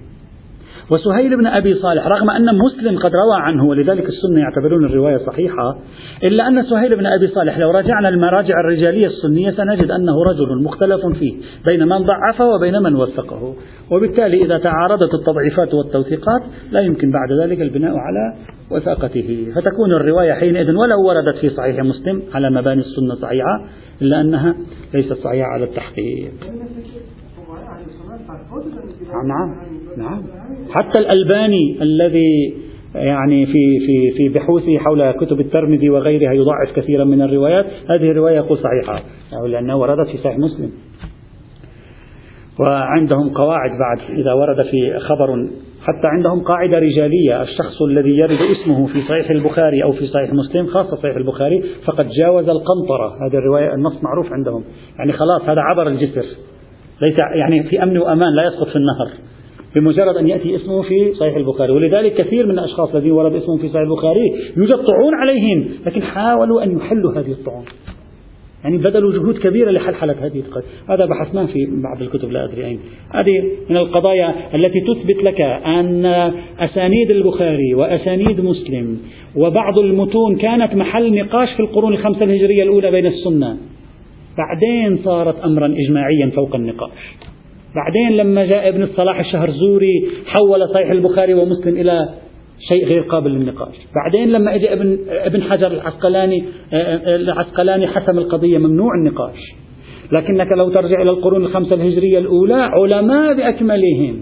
وسهيل 0.92 1.36
بن 1.36 1.46
أبي 1.46 1.74
صالح 1.74 2.06
رغم 2.06 2.30
أن 2.30 2.58
مسلم 2.58 2.98
قد 2.98 3.10
روى 3.14 3.36
عنه 3.40 3.64
ولذلك 3.64 4.08
السنة 4.08 4.40
يعتبرون 4.40 4.84
الرواية 4.84 5.16
صحيحة 5.16 5.78
إلا 6.24 6.48
أن 6.48 6.62
سهيل 6.62 6.96
بن 6.96 7.06
أبي 7.06 7.28
صالح 7.28 7.58
لو 7.58 7.70
رجعنا 7.70 8.08
المراجع 8.08 8.60
الرجالية 8.60 9.06
السنية 9.06 9.50
سنجد 9.50 9.90
أنه 9.90 10.22
رجل 10.24 10.62
مختلف 10.64 11.06
فيه 11.06 11.34
بين 11.64 11.88
من 11.88 11.98
ضعفه 11.98 12.46
وبين 12.46 12.82
من 12.82 12.96
وثقه 12.96 13.54
وبالتالي 13.90 14.44
إذا 14.44 14.58
تعارضت 14.58 15.14
التضعيفات 15.14 15.74
والتوثيقات 15.74 16.42
لا 16.70 16.80
يمكن 16.80 17.10
بعد 17.10 17.32
ذلك 17.42 17.60
البناء 17.60 17.92
على 17.96 18.36
وثاقته. 18.70 19.52
فتكون 19.54 19.92
الرواية 19.92 20.32
حينئذ 20.32 20.76
ولو 20.76 21.06
وردت 21.08 21.38
في 21.40 21.50
صحيح 21.50 21.78
مسلم 21.78 22.22
على 22.34 22.50
مباني 22.50 22.80
السنة 22.80 23.14
صحيحة 23.14 23.64
إلا 24.02 24.20
أنها 24.20 24.54
ليست 24.94 25.12
صحيحة 25.12 25.46
على 25.46 25.64
التحقيق. 25.64 26.32
نعم 29.28 29.54
نعم. 29.96 30.22
حتى 30.80 30.98
الألباني 30.98 31.82
الذي 31.82 32.54
يعني 32.94 33.46
في 33.46 33.78
في 33.86 34.10
في 34.16 34.28
بحوثه 34.28 34.78
حول 34.78 35.10
كتب 35.10 35.40
الترمذي 35.40 35.90
وغيرها 35.90 36.32
يضعف 36.32 36.72
كثيرا 36.76 37.04
من 37.04 37.22
الروايات، 37.22 37.66
هذه 37.90 38.10
الرواية 38.10 38.36
يقول 38.36 38.58
صحيحة 38.58 39.02
لأنها 39.46 39.74
وردت 39.74 40.08
في 40.08 40.18
صحيح 40.18 40.38
مسلم. 40.38 40.70
وعندهم 42.60 43.28
قواعد 43.28 43.70
بعد 43.70 44.18
إذا 44.18 44.32
ورد 44.32 44.62
في 44.70 44.98
خبر 44.98 45.48
حتى 45.82 46.06
عندهم 46.06 46.40
قاعدة 46.40 46.78
رجالية 46.78 47.42
الشخص 47.42 47.82
الذي 47.82 48.16
يرد 48.18 48.38
اسمه 48.52 48.86
في 48.86 49.02
صحيح 49.08 49.30
البخاري 49.30 49.82
أو 49.82 49.92
في 49.92 50.06
صحيح 50.06 50.32
مسلم 50.32 50.66
خاصة 50.66 50.96
صحيح 50.96 51.16
البخاري 51.16 51.62
فقد 51.84 52.08
جاوز 52.08 52.48
القنطرة. 52.48 53.26
هذه 53.26 53.38
الرواية 53.38 53.74
النص 53.74 54.02
معروف 54.02 54.32
عندهم. 54.32 54.64
يعني 54.98 55.12
خلاص 55.12 55.42
هذا 55.42 55.60
عبر 55.60 55.86
الجسر. 55.86 56.24
ليس 57.02 57.16
يعني 57.34 57.62
في 57.62 57.82
أمن 57.82 57.98
وأمان 57.98 58.34
لا 58.34 58.42
يسقط 58.46 58.68
في 58.68 58.76
النهر. 58.76 59.31
بمجرد 59.74 60.16
أن 60.16 60.28
يأتي 60.28 60.56
اسمه 60.56 60.82
في 60.82 61.14
صحيح 61.14 61.36
البخاري. 61.36 61.72
ولذلك 61.72 62.14
كثير 62.14 62.46
من 62.46 62.58
الأشخاص 62.58 62.94
الذين 62.94 63.12
ورد 63.12 63.34
اسمهم 63.34 63.58
في 63.58 63.68
صحيح 63.68 63.82
البخاري 63.82 64.32
يوجد 64.56 64.76
طعون 64.76 65.14
عليهم 65.14 65.68
لكن 65.86 66.02
حاولوا 66.02 66.62
أن 66.62 66.76
يحلوا 66.76 67.12
هذه 67.12 67.30
الطعون 67.30 67.64
يعني 68.64 68.78
بذلوا 68.78 69.12
جهود 69.12 69.38
كبيرة 69.38 69.70
لحلحلة 69.70 70.12
هذه 70.12 70.40
القضية. 70.40 70.64
هذا 70.88 71.06
بحثناه 71.06 71.46
في 71.46 71.66
بعض 71.82 72.02
الكتب 72.02 72.30
لا 72.30 72.44
أدري 72.44 72.66
أين. 72.66 72.78
هذه 73.14 73.42
من 73.70 73.76
القضايا 73.76 74.34
التي 74.54 74.80
تثبت 74.80 75.22
لك 75.22 75.40
أن 75.40 76.06
أسانيد 76.58 77.10
البخاري 77.10 77.74
وأسانيد 77.74 78.40
مسلم 78.40 78.98
وبعض 79.36 79.78
المتون 79.78 80.36
كانت 80.36 80.74
محل 80.74 81.14
نقاش 81.14 81.48
في 81.52 81.60
القرون 81.60 81.92
الخمسة 81.92 82.24
الهجرية 82.24 82.62
الأولى 82.62 82.90
بين 82.90 83.06
السنة. 83.06 83.56
بعدين 84.38 84.98
صارت 85.04 85.40
أمرا 85.44 85.66
إجماعيا 85.66 86.30
فوق 86.34 86.54
النقاش. 86.54 87.31
بعدين 87.74 88.16
لما 88.16 88.44
جاء 88.46 88.68
ابن 88.68 88.82
الصلاح 88.82 89.20
الشهرزوري 89.20 90.08
حول 90.26 90.68
صحيح 90.68 90.90
البخاري 90.90 91.34
ومسلم 91.34 91.76
إلى 91.76 92.08
شيء 92.68 92.86
غير 92.86 93.02
قابل 93.02 93.30
للنقاش. 93.30 93.74
بعدين 93.94 94.32
لما 94.32 94.54
اجى 94.54 94.72
ابن 94.72 94.98
ابن 95.08 95.42
حجر 95.42 95.66
العسقلاني 95.66 96.44
العسقلاني 97.06 97.86
حسم 97.86 98.18
القضية 98.18 98.58
ممنوع 98.58 98.90
النقاش. 98.94 99.38
لكنك 100.12 100.46
لو 100.58 100.70
ترجع 100.70 101.02
إلى 101.02 101.10
القرون 101.10 101.44
الخمسة 101.44 101.74
الهجرية 101.74 102.18
الأولى 102.18 102.54
علماء 102.54 103.34
بأكملهم. 103.34 104.20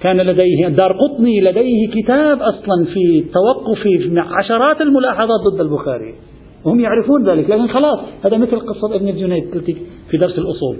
كان 0.00 0.16
لديه 0.16 0.68
دار 0.68 0.92
قطني 0.92 1.40
لديه 1.40 1.88
كتاب 1.88 2.42
أصلا 2.42 2.84
في 2.94 3.24
توقف 3.34 3.86
عشرات 4.16 4.80
الملاحظات 4.80 5.40
ضد 5.52 5.60
البخاري. 5.60 6.14
وهم 6.64 6.80
يعرفون 6.80 7.28
ذلك 7.28 7.50
لكن 7.50 7.68
خلاص 7.68 7.98
هذا 8.24 8.36
مثل 8.36 8.60
قصة 8.60 8.94
ابن 8.94 9.08
الجنيد 9.08 9.44
في 10.10 10.16
درس 10.16 10.38
الأصول. 10.38 10.76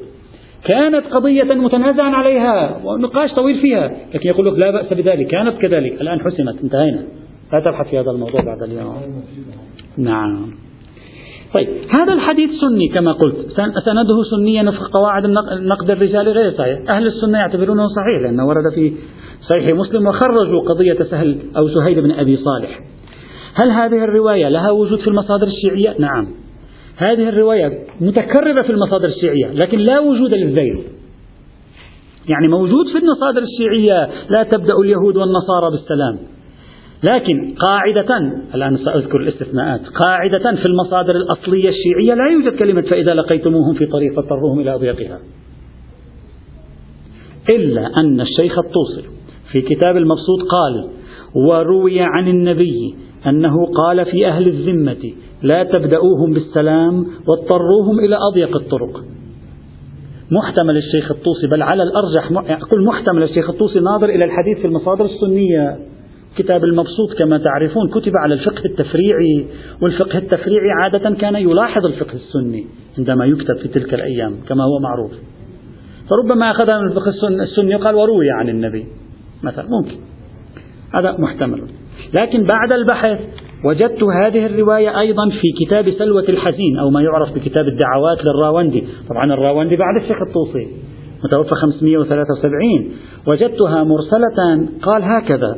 كانت 0.65 1.07
قضية 1.07 1.45
متنازعا 1.45 2.11
عليها 2.11 2.81
ونقاش 2.85 3.33
طويل 3.33 3.61
فيها 3.61 3.91
لكن 4.15 4.29
يقول 4.29 4.47
لك 4.47 4.59
لا 4.59 4.71
بأس 4.71 4.93
بذلك. 4.93 5.27
كانت 5.27 5.59
كذلك. 5.59 6.01
الآن 6.01 6.21
حسمت. 6.21 6.63
انتهينا. 6.63 7.03
لا 7.53 7.61
تبحث 7.61 7.91
في 7.91 7.99
هذا 7.99 8.11
الموضوع 8.11 8.41
بعد 8.47 8.63
اليوم. 8.63 8.97
نعم. 9.97 10.51
طيب. 11.55 11.69
هذا 11.91 12.13
الحديث 12.13 12.51
سني 12.51 12.89
كما 12.89 13.13
قلت. 13.13 13.37
سنده 13.85 14.23
سنيا 14.37 14.69
وفق 14.69 14.91
قواعد 14.93 15.25
النقد 15.25 15.91
الرجالي 15.91 16.31
غير 16.31 16.53
صحيح. 16.53 16.79
أهل 16.91 17.07
السنة 17.07 17.39
يعتبرونه 17.39 17.87
صحيح 17.87 18.23
لأنه 18.23 18.47
ورد 18.47 18.75
في 18.75 18.93
صحيح 19.49 19.67
مسلم 19.77 20.07
وخرجوا 20.07 20.61
قضية 20.69 21.05
سهل 21.11 21.39
أو 21.57 21.69
سهيل 21.69 22.01
بن 22.01 22.11
أبي 22.11 22.37
صالح. 22.37 22.81
هل 23.55 23.71
هذه 23.71 24.05
الرواية 24.05 24.49
لها 24.49 24.71
وجود 24.71 24.99
في 24.99 25.09
المصادر 25.09 25.47
الشيعية؟ 25.47 25.97
نعم. 25.99 26.27
هذه 26.99 27.29
الرواية 27.29 27.87
متكررة 28.01 28.63
في 28.63 28.71
المصادر 28.71 29.09
الشيعية 29.09 29.53
لكن 29.53 29.79
لا 29.79 30.01
وجود 30.01 30.35
للذيل. 30.35 30.83
يعني 32.29 32.49
موجود 32.49 32.87
في 32.93 32.99
المصادر 32.99 33.43
الشيعية 33.43 34.11
لا 34.31 34.43
تبدأ 34.43 34.75
اليهود 34.85 35.17
والنصارى 35.17 35.71
بالسلام. 35.71 36.19
لكن 37.03 37.55
قاعدة 37.55 38.19
الآن 38.55 38.77
سأذكر 38.77 39.21
الاستثناءات 39.21 39.81
قاعدة 39.81 40.57
في 40.57 40.67
المصادر 40.67 41.17
الأصلية 41.17 41.69
الشيعية 41.69 42.15
لا 42.15 42.33
يوجد 42.33 42.59
كلمة 42.59 42.83
فإذا 42.83 43.15
لقيتموهم 43.15 43.75
في 43.75 43.87
طريق 43.87 44.15
فاضطروهم 44.15 44.61
إلى 44.61 44.75
أضيقها. 44.75 45.19
إلا 47.51 47.91
أن 48.01 48.21
الشيخ 48.21 48.59
الطوسي 48.59 49.09
في 49.53 49.61
كتاب 49.61 49.97
المبسوط 49.97 50.41
قال 50.51 50.89
وروي 51.35 52.01
عن 52.01 52.29
النبي 52.29 52.95
أنه 53.27 53.67
قال 53.67 54.05
في 54.05 54.27
أهل 54.27 54.49
الذمة 54.49 55.13
لا 55.43 55.65
تبدأوهم 55.65 56.33
بالسلام 56.33 57.07
واضطروهم 57.27 57.99
إلى 57.99 58.17
أضيق 58.33 58.57
الطرق. 58.57 59.05
محتمل 60.31 60.77
الشيخ 60.77 61.11
الطوسي 61.11 61.47
بل 61.47 61.63
على 61.63 61.83
الأرجح 61.83 62.51
أقول 62.63 62.85
محتمل 62.85 63.23
الشيخ 63.23 63.51
الطوسي 63.51 63.81
ناظر 63.81 64.09
إلى 64.09 64.25
الحديث 64.25 64.59
في 64.59 64.67
المصادر 64.67 65.05
السنية. 65.05 65.79
كتاب 66.37 66.65
المبسوط 66.65 67.19
كما 67.19 67.39
تعرفون 67.39 67.89
كتب 67.89 68.13
على 68.17 68.35
الفقه 68.35 68.65
التفريعي 68.65 69.47
والفقه 69.83 70.19
التفريعي 70.19 70.71
عادة 70.83 71.11
كان 71.11 71.37
يلاحظ 71.37 71.87
الفقه 71.87 72.15
السني 72.15 72.67
عندما 72.99 73.25
يكتب 73.27 73.57
في 73.63 73.69
تلك 73.69 73.95
الأيام 73.95 74.35
كما 74.49 74.65
هو 74.65 74.79
معروف. 74.79 75.13
فربما 76.11 76.51
أخذها 76.51 76.81
من 76.81 76.89
الفقه 76.89 77.09
السني 77.29 77.77
وقال 77.77 77.95
وروي 77.95 78.31
عن 78.31 78.49
النبي 78.49 78.87
مثلا 79.43 79.67
ممكن. 79.69 79.97
هذا 80.95 81.17
محتمل. 81.19 81.63
لكن 82.15 82.47
بعد 82.47 82.73
البحث 82.73 83.21
وجدت 83.65 84.03
هذه 84.03 84.47
الرواية 84.47 85.01
أيضا 85.01 85.31
في 85.31 85.65
كتاب 85.65 85.91
سلوة 85.91 86.25
الحزين 86.29 86.79
أو 86.79 86.91
ما 86.91 87.03
يعرف 87.03 87.35
بكتاب 87.35 87.65
الدعوات 87.69 88.19
للراوندي. 88.25 88.85
طبعا 89.09 89.35
الراوندي 89.35 89.77
بعد 89.77 90.03
الشيخ 90.03 90.17
الطوسي 90.29 90.69
متوفى 91.25 91.55
573 91.55 92.91
وجدتها 93.27 93.85
مرسلة 93.85 94.69
قال 94.83 95.03
هكذا 95.03 95.57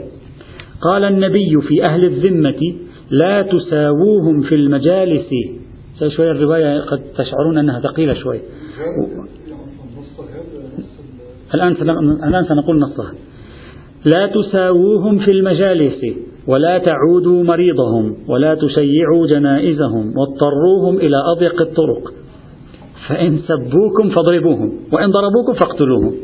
قال 0.81 1.05
النبي 1.05 1.61
في 1.69 1.85
أهل 1.85 2.05
الذمة 2.05 2.75
لا 3.11 3.43
تساووهم 3.43 4.43
في 4.43 4.55
المجالس. 4.55 5.29
شوية 6.17 6.31
الرواية 6.31 6.81
قد 6.81 7.03
تشعرون 7.19 7.59
أنها 7.59 7.81
ثقيلة 7.81 8.15
شوي. 8.15 8.41
الآن 11.55 11.73
الآن 12.25 12.45
سنقول 12.45 12.79
نصها. 12.79 13.13
لا 14.05 14.27
تساووهم 14.27 15.19
في 15.19 15.31
المجالس. 15.31 16.05
ولا 16.51 16.79
تعودوا 16.79 17.45
مريضهم 17.45 18.17
ولا 18.29 18.55
تشيعوا 18.55 19.27
جنائزهم 19.27 20.13
واضطروهم 20.19 20.97
إلى 20.97 21.17
أضيق 21.37 21.61
الطرق. 21.61 22.03
فإن 23.09 23.39
سبوكم 23.49 24.11
فاضربوهم 24.15 24.73
وإن 24.93 25.11
ضربوكم 25.11 25.53
فاقتلوهم. 25.61 26.15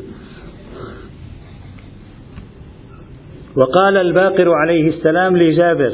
وقال 3.56 3.96
الباقر 3.96 4.48
عليه 4.52 4.88
السلام 4.88 5.36
لجابر 5.36 5.92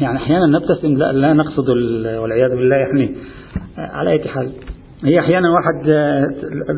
يعني 0.00 0.16
أحيانا 0.16 0.46
نبتسم 0.46 0.96
لا, 0.96 1.12
لا 1.12 1.32
نقصد 1.32 1.68
والعياذ 2.20 2.50
بالله 2.50 2.76
يعني 2.76 3.14
على 3.76 4.10
أي 4.10 4.28
حال. 4.28 4.50
هي 5.02 5.20
أحيانا 5.20 5.48
واحد 5.50 5.88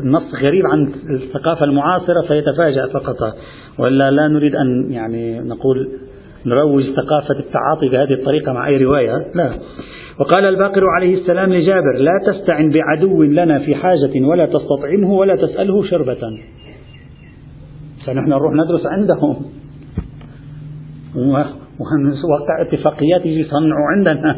نص 0.03 0.35
غريب 0.41 0.65
عن 0.65 0.91
الثقافة 1.09 1.65
المعاصرة 1.65 2.21
فيتفاجأ 2.27 2.87
فقط. 2.87 3.35
ولا 3.79 4.11
لا 4.11 4.27
نريد 4.27 4.55
أن 4.55 4.91
يعني 4.91 5.39
نقول 5.39 5.89
نروج 6.45 6.83
ثقافة 6.83 7.39
التعاطي 7.39 7.89
بهذه 7.89 8.13
الطريقة 8.13 8.53
مع 8.53 8.67
أي 8.67 8.83
رواية 8.83 9.31
لا. 9.35 9.51
وقال 10.19 10.45
الباقر 10.45 10.87
عليه 10.87 11.21
السلام 11.21 11.53
لجابر 11.53 11.93
لا 11.97 12.11
تستعن 12.27 12.69
بعدو 12.69 13.23
لنا 13.23 13.59
في 13.59 13.75
حاجة 13.75 14.25
ولا 14.25 14.45
تستطعمه 14.45 15.11
ولا 15.11 15.35
تسأله 15.35 15.83
شربة. 15.83 16.39
فنحن 18.05 18.29
نروح 18.29 18.53
ندرس 18.53 18.85
عندهم. 18.85 19.45
ونوقع 21.15 22.61
اتفاقيات 22.61 23.25
يجي 23.25 23.39
يصنعوا 23.39 23.87
عندنا. 23.95 24.31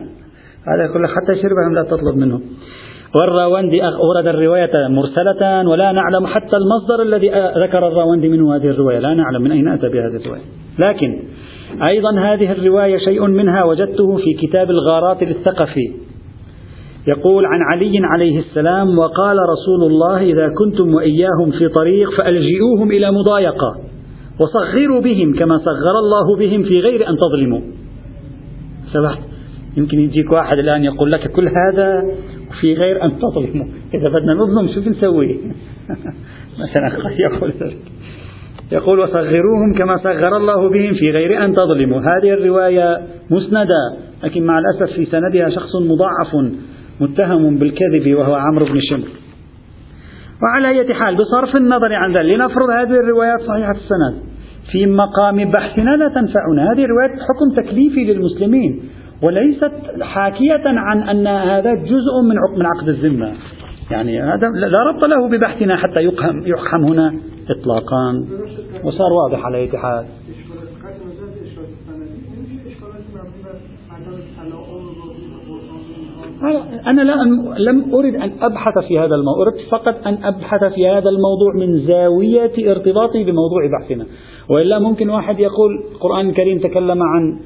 هذا 0.68 0.84
يقول 0.86 1.08
حتى 1.08 1.42
شربهم 1.42 1.74
لا 1.76 1.84
تطلب 1.84 2.16
منه 2.16 2.42
والراوندي 3.16 3.84
أورد 3.84 4.28
الرواية 4.28 4.88
مرسلة 4.88 5.70
ولا 5.70 5.92
نعلم 5.92 6.28
حتى 6.28 6.58
المصدر 6.58 7.02
الذي 7.02 7.30
ذكر 7.64 7.88
الراوندي 7.88 8.30
منه 8.30 8.56
هذه 8.56 8.70
الرواية. 8.70 9.00
لا 9.00 9.14
نعلم 9.14 9.42
من 9.42 9.52
أين 9.52 9.68
أتى 9.68 9.90
بهذه 9.90 10.16
الرواية. 10.16 10.42
لكن 10.80 11.20
أيضا 11.84 12.20
هذه 12.20 12.52
الرواية 12.52 12.98
شيء 12.98 13.28
منها 13.28 13.64
وجدته 13.64 14.18
في 14.18 14.48
كتاب 14.48 14.70
الغارات 14.70 15.24
للثقفي 15.24 15.94
يقول 17.08 17.46
عن 17.46 17.60
علي 17.72 18.00
عليه 18.04 18.40
السلام 18.40 18.98
وقال 19.00 19.38
رسول 19.38 19.92
الله 19.92 20.22
إذا 20.22 20.50
كنتم 20.58 20.94
وإياهم 20.94 21.52
في 21.52 21.68
طريق 21.68 22.10
فألجئوهم 22.22 22.92
إلى 22.92 23.12
مضايقة 23.12 23.76
وصغروا 24.40 25.02
بهم 25.02 25.34
كما 25.34 25.58
صغر 25.58 26.00
الله 26.00 26.38
بهم 26.38 26.64
في 26.64 26.80
غير 26.80 27.10
أن 27.10 27.18
تظلموا. 27.18 27.62
سمحت؟ 28.94 29.20
يمكن 29.78 30.00
يجيك 30.00 30.32
واحد 30.32 30.58
الآن 30.58 30.84
يقول 30.84 31.12
لك 31.12 31.32
كل 31.32 31.48
هذا 31.48 32.04
في 32.62 32.74
غير 32.74 33.04
أن 33.04 33.12
تظلموا 33.20 33.66
إذا 33.94 34.10
بدنا 34.10 34.34
نظلم 34.34 34.74
شو 34.76 34.82
بنسوي 34.82 35.40
مثلا 36.64 37.12
يقول 37.20 37.54
يقول 38.72 39.00
وصغروهم 39.00 39.74
كما 39.78 39.98
صغر 39.98 40.38
الله 40.38 40.70
بهم 40.70 40.94
في 40.94 41.12
غير 41.12 41.46
أن 41.46 41.56
تظلموا. 41.56 42.00
هذه 42.00 42.34
الرواية 42.34 43.02
مسندة 43.32 43.98
لكن 44.24 44.44
مع 44.44 44.60
الأسف 44.60 44.96
في 44.96 45.06
سندها 45.06 45.50
شخص 45.50 45.76
مضاعف 45.76 46.54
متهم 47.02 47.58
بالكذب 47.58 48.16
وهو 48.16 48.36
عمرو 48.36 48.66
بن 48.66 48.80
شمر 48.90 49.08
وعلى 50.44 50.68
أي 50.68 50.94
حال 50.94 51.16
بصرف 51.16 51.58
النظر 51.58 51.94
عن 51.94 52.18
ذلك 52.18 52.26
لنفرض 52.26 52.70
هذه 52.70 53.00
الروايات 53.00 53.42
صحيحة 53.42 53.72
السند. 53.72 54.30
في 54.72 54.86
مقام 54.86 55.52
بحثنا 55.52 55.90
لا 55.90 56.08
تنفعنا. 56.08 56.72
هذه 56.74 56.86
رواية 56.86 57.16
حكم 57.30 57.62
تكليفي 57.62 58.14
للمسلمين. 58.14 58.82
وليست 59.24 59.72
حاكية 60.02 60.64
عن 60.66 61.10
أن 61.10 61.28
هذا 61.28 61.74
جزء 61.74 62.22
من 62.58 62.66
عقد 62.66 62.90
الذمة. 62.90 63.34
يعني 63.92 64.22
هذا 64.22 64.48
لا 64.50 64.84
ربط 64.84 65.06
له 65.06 65.28
ببحثنا 65.30 65.78
حتى 65.78 66.00
يقهم 66.00 66.48
يقحم 66.48 66.84
هنا 66.84 67.16
إطلاقا. 67.50 68.26
وصار 68.84 69.14
واضح 69.14 69.46
على 69.46 69.58
أي 69.58 69.78
حال. 69.78 70.06
أنا 76.88 77.02
لا 77.02 77.14
لم 77.58 77.96
أرد 77.96 78.16
أن 78.16 78.32
أبحث 78.42 78.74
في 78.88 79.00
هذا 79.00 79.16
الموضوع 79.16 79.48
أردت 79.48 79.70
فقط 79.72 80.08
أن 80.08 80.18
أبحث 80.24 80.64
في 80.64 80.88
هذا 80.88 81.10
الموضوع 81.10 81.54
من 81.56 81.88
زاوية 81.88 82.72
ارتباطي 82.72 83.24
بموضوع 83.24 83.62
بحثنا. 83.80 84.06
وإلا 84.50 84.80
ممكن 84.80 85.10
واحد 85.10 85.40
يقول 85.40 85.84
القرآن 85.92 86.30
الكريم 86.30 86.60
تكلم 86.60 87.04
عن 87.04 87.40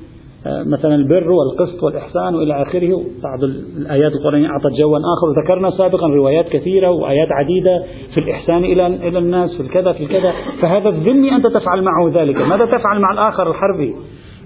مثلا 0.46 0.96
البر 0.96 1.32
والقسط 1.32 1.84
والإحسان 1.84 2.36
وإلى 2.36 2.62
آخره. 2.62 3.04
بعض 3.24 3.44
الآيات 3.78 4.12
القرآنية 4.12 4.48
أعطت 4.48 4.72
جوا 4.80 4.98
آخر. 4.98 5.30
وذكرنا 5.30 5.72
سابقا 5.72 6.08
روايات 6.08 6.50
كثيرة 6.50 6.90
وآيات 6.90 7.28
عديدة 7.32 7.84
في 8.14 8.20
الإحسان 8.20 8.64
إلى 8.64 8.88
إلى 8.88 9.20
الناس 9.20 9.56
في 9.56 9.62
الكذا 9.64 9.92
في 9.92 10.04
الكذا. 10.04 10.34
فهذا 10.62 10.90
الذمي 10.90 11.32
أنت 11.32 11.48
تفعل 11.48 11.82
معه 11.82 12.12
ذلك. 12.14 12.42
ماذا 12.42 12.66
تفعل 12.66 13.00
مع 13.00 13.14
الآخر 13.14 13.52
الحربي؟ 13.52 13.96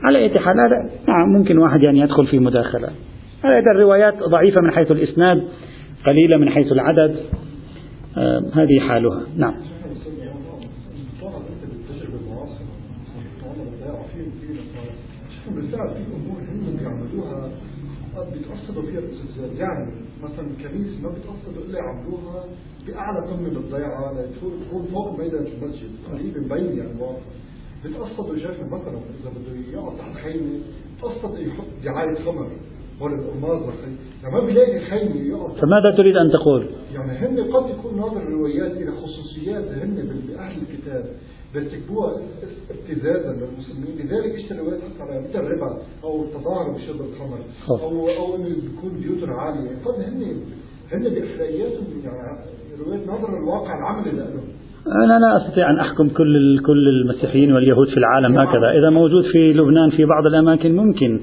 على 0.04 0.18
أي 0.20 0.39
حال 0.39 0.56
هذا 0.60 0.91
نعم 1.08 1.30
ممكن 1.38 1.58
واحد 1.58 1.84
يعني 1.84 2.00
يدخل 2.00 2.28
في 2.28 2.39
مداخلة. 2.39 2.88
هذه 3.43 3.72
الروايات 3.76 4.14
ضعيفة 4.30 4.58
من 4.64 4.72
حيث 4.72 4.91
الإسناد 4.91 5.43
قليلة 6.06 6.38
من 6.38 6.50
حيث 6.50 6.72
العدد. 6.72 7.16
آه 8.18 8.41
هذه 8.54 8.80
حالها. 8.80 9.22
نعم. 9.38 9.54
بالفعل 15.78 15.89
في 15.89 16.15
أمور 16.15 16.39
هم 16.39 16.78
بيعملوها 16.80 17.49
بيتقصدوا 18.34 18.82
فيها 18.82 18.99
الاستزلال 18.99 19.59
يعني 19.59 19.91
مثلا 20.23 20.47
الكنيسه 20.47 21.01
ما 21.03 21.09
بيتقصدوا 21.09 21.63
إلا 21.65 21.80
يعملوها 21.80 22.45
بأعلى 22.88 23.28
قمه 23.28 23.49
بالضيعه 23.49 24.13
لتكون 24.13 24.86
فوق 24.91 25.19
ميدان 25.19 25.45
المسجد 25.47 25.89
قريب 26.11 26.38
مبين 26.38 26.78
يعني 26.78 27.01
واضح 27.01 27.21
بتقصدوا 27.86 28.38
شايف 28.38 28.59
مثلا 28.61 28.97
إذا 29.21 29.30
بده 29.30 29.71
يقعد 29.73 29.97
تحت 29.97 30.15
خيمة 30.23 30.59
تقصد 31.01 31.39
يحط 31.39 31.65
دعاية 31.84 32.15
خمر 32.25 32.47
يعني 34.23 34.36
ما 34.36 34.39
بيلاقي 34.45 34.80
خيمة 34.80 35.15
يقف 35.15 35.61
فماذا 35.61 35.97
تريد 35.97 36.15
أن 36.15 36.32
تقول؟ 36.32 36.67
يعني 36.93 37.11
هن 37.11 37.53
قد 37.53 37.69
يكون 37.69 37.97
ناظر 37.97 38.17
الروايات 38.17 38.71
إلى 38.71 38.91
خصوصيات 38.91 39.67
هن 39.67 40.21
بأهل 40.28 40.61
الكتاب. 40.61 41.05
بيرتكبوها 41.54 42.12
ابتزازا 42.72 43.32
للمسلمين. 43.32 43.95
لذلك 44.00 44.36
اشتروا 44.36 44.60
روايات 44.60 44.82
على 45.02 45.20
مثل 45.20 45.39
الربا 45.39 45.78
أو 46.04 46.24
التظاهر 46.24 46.72
بشرب 46.72 47.02
الخمر 47.10 47.39
أو 47.70 48.10
أو 48.10 48.36
انه 48.36 48.45
بيكون 48.45 49.00
بيوتهم 49.02 49.34
عالية. 49.34 49.70
قد 49.86 49.95
هن 50.04 50.22
هن 50.91 51.04
باخلاقياتهم 51.04 51.86
يعني 52.04 52.39
روايات 52.86 53.08
نظر 53.08 53.38
الواقع 53.38 53.78
العملي 53.80 54.12
لهم. 54.12 54.43
أنا 55.04 55.20
لا 55.20 55.38
أستطيع 55.38 55.70
أن 55.70 55.80
أحكم 55.80 56.10
كل 56.10 56.60
كل 56.66 56.88
المسيحيين 56.88 57.54
واليهود 57.54 57.88
في 57.88 57.98
العالم 57.98 58.38
هكذا، 58.38 58.72
إذا 58.80 58.89
موجود 58.89 59.24
في 59.32 59.54
لبنان 59.54 59.89
في 59.89 60.06
بعض 60.06 60.26
الأماكن 60.26 60.76
ممكن. 60.76 61.20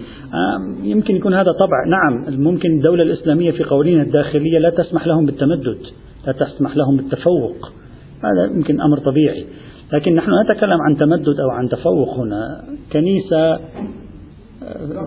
يمكن 0.83 1.17
يكون 1.17 1.35
هذا 1.35 1.53
طبع، 1.53 1.85
نعم 1.87 2.43
ممكن 2.43 2.71
الدولة 2.71 3.03
الإسلامية 3.03 3.51
في 3.51 3.65
قوانينها 3.65 4.03
الداخلية 4.03 4.59
لا 4.59 4.71
تسمح 4.71 5.07
لهم 5.07 5.27
بالتمدد، 5.27 5.79
لا 6.27 6.33
تسمح 6.33 6.77
لهم 6.77 6.97
بالتفوق، 6.97 7.73
هذا 8.19 8.55
يمكن 8.57 8.81
أمر 8.81 8.99
طبيعي، 8.99 9.47
لكن 9.95 10.15
نحن 10.15 10.31
نتكلم 10.45 10.79
عن 10.89 10.97
تمدد 10.97 11.41
أو 11.41 11.51
عن 11.51 11.69
تفوق 11.69 12.19
هنا، 12.19 12.65
كنيسة 12.93 13.59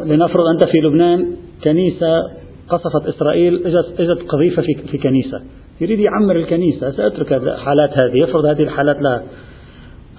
لنفرض 0.06 0.46
أنت 0.54 0.64
في 0.64 0.78
لبنان 0.78 1.28
كنيسة 1.64 2.24
قصفت 2.70 3.08
إسرائيل 3.08 3.66
إجت 3.66 4.00
إجت 4.00 4.22
قذيفة 4.30 4.62
في 4.62 4.74
في 4.92 4.98
كنيسة. 4.98 5.42
يريد 5.82 6.00
يعمر 6.00 6.36
الكنيسة 6.36 6.92
سأترك 6.92 7.34
الحالات 7.34 7.90
هذه 8.02 8.18
يفرض 8.18 8.46
هذه 8.46 8.64
الحالات 8.64 9.02
لا 9.02 9.22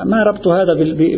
ما 0.04 0.22
ربط 0.22 0.48
هذا 0.48 0.74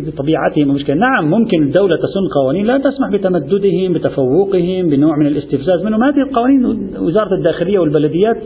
بطبيعتهم؟ 0.06 0.68
مشكلة 0.68 0.96
نعم 0.96 1.30
ممكن 1.30 1.62
الدولة 1.62 1.96
تسن 1.96 2.42
قوانين 2.42 2.66
لا 2.66 2.78
تسمح 2.78 3.10
بتمددهم 3.12 3.92
بتفوقهم 3.92 4.88
بنوع 4.88 5.16
من 5.16 5.26
الاستفزاز 5.26 5.84
منهم. 5.84 6.04
هذه 6.04 6.22
القوانين 6.28 6.64
وزارة 6.98 7.34
الداخلية 7.34 7.78
والبلديات 7.78 8.36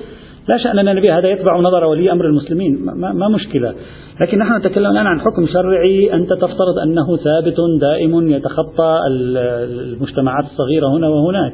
لا 0.48 0.56
شأن 0.58 0.76
لنا 0.76 1.00
بها 1.00 1.18
هذا 1.18 1.28
يتبع 1.28 1.60
نظر 1.60 1.84
ولي 1.84 2.12
أمر 2.12 2.24
المسلمين. 2.24 2.84
ما, 2.84 3.12
ما 3.12 3.28
مشكلة. 3.28 3.74
لكن 4.20 4.38
نحن 4.38 4.56
نتكلم 4.56 4.90
الآن 4.90 5.06
عن 5.06 5.20
حكم 5.20 5.46
شرعي. 5.46 6.14
أنت 6.14 6.32
تفترض 6.32 6.78
أنه 6.82 7.16
ثابت 7.16 7.56
دائم 7.80 8.28
يتخطى 8.28 9.00
المجتمعات 9.08 10.44
الصغيرة 10.44 10.86
هنا 10.86 11.08
وهناك. 11.08 11.52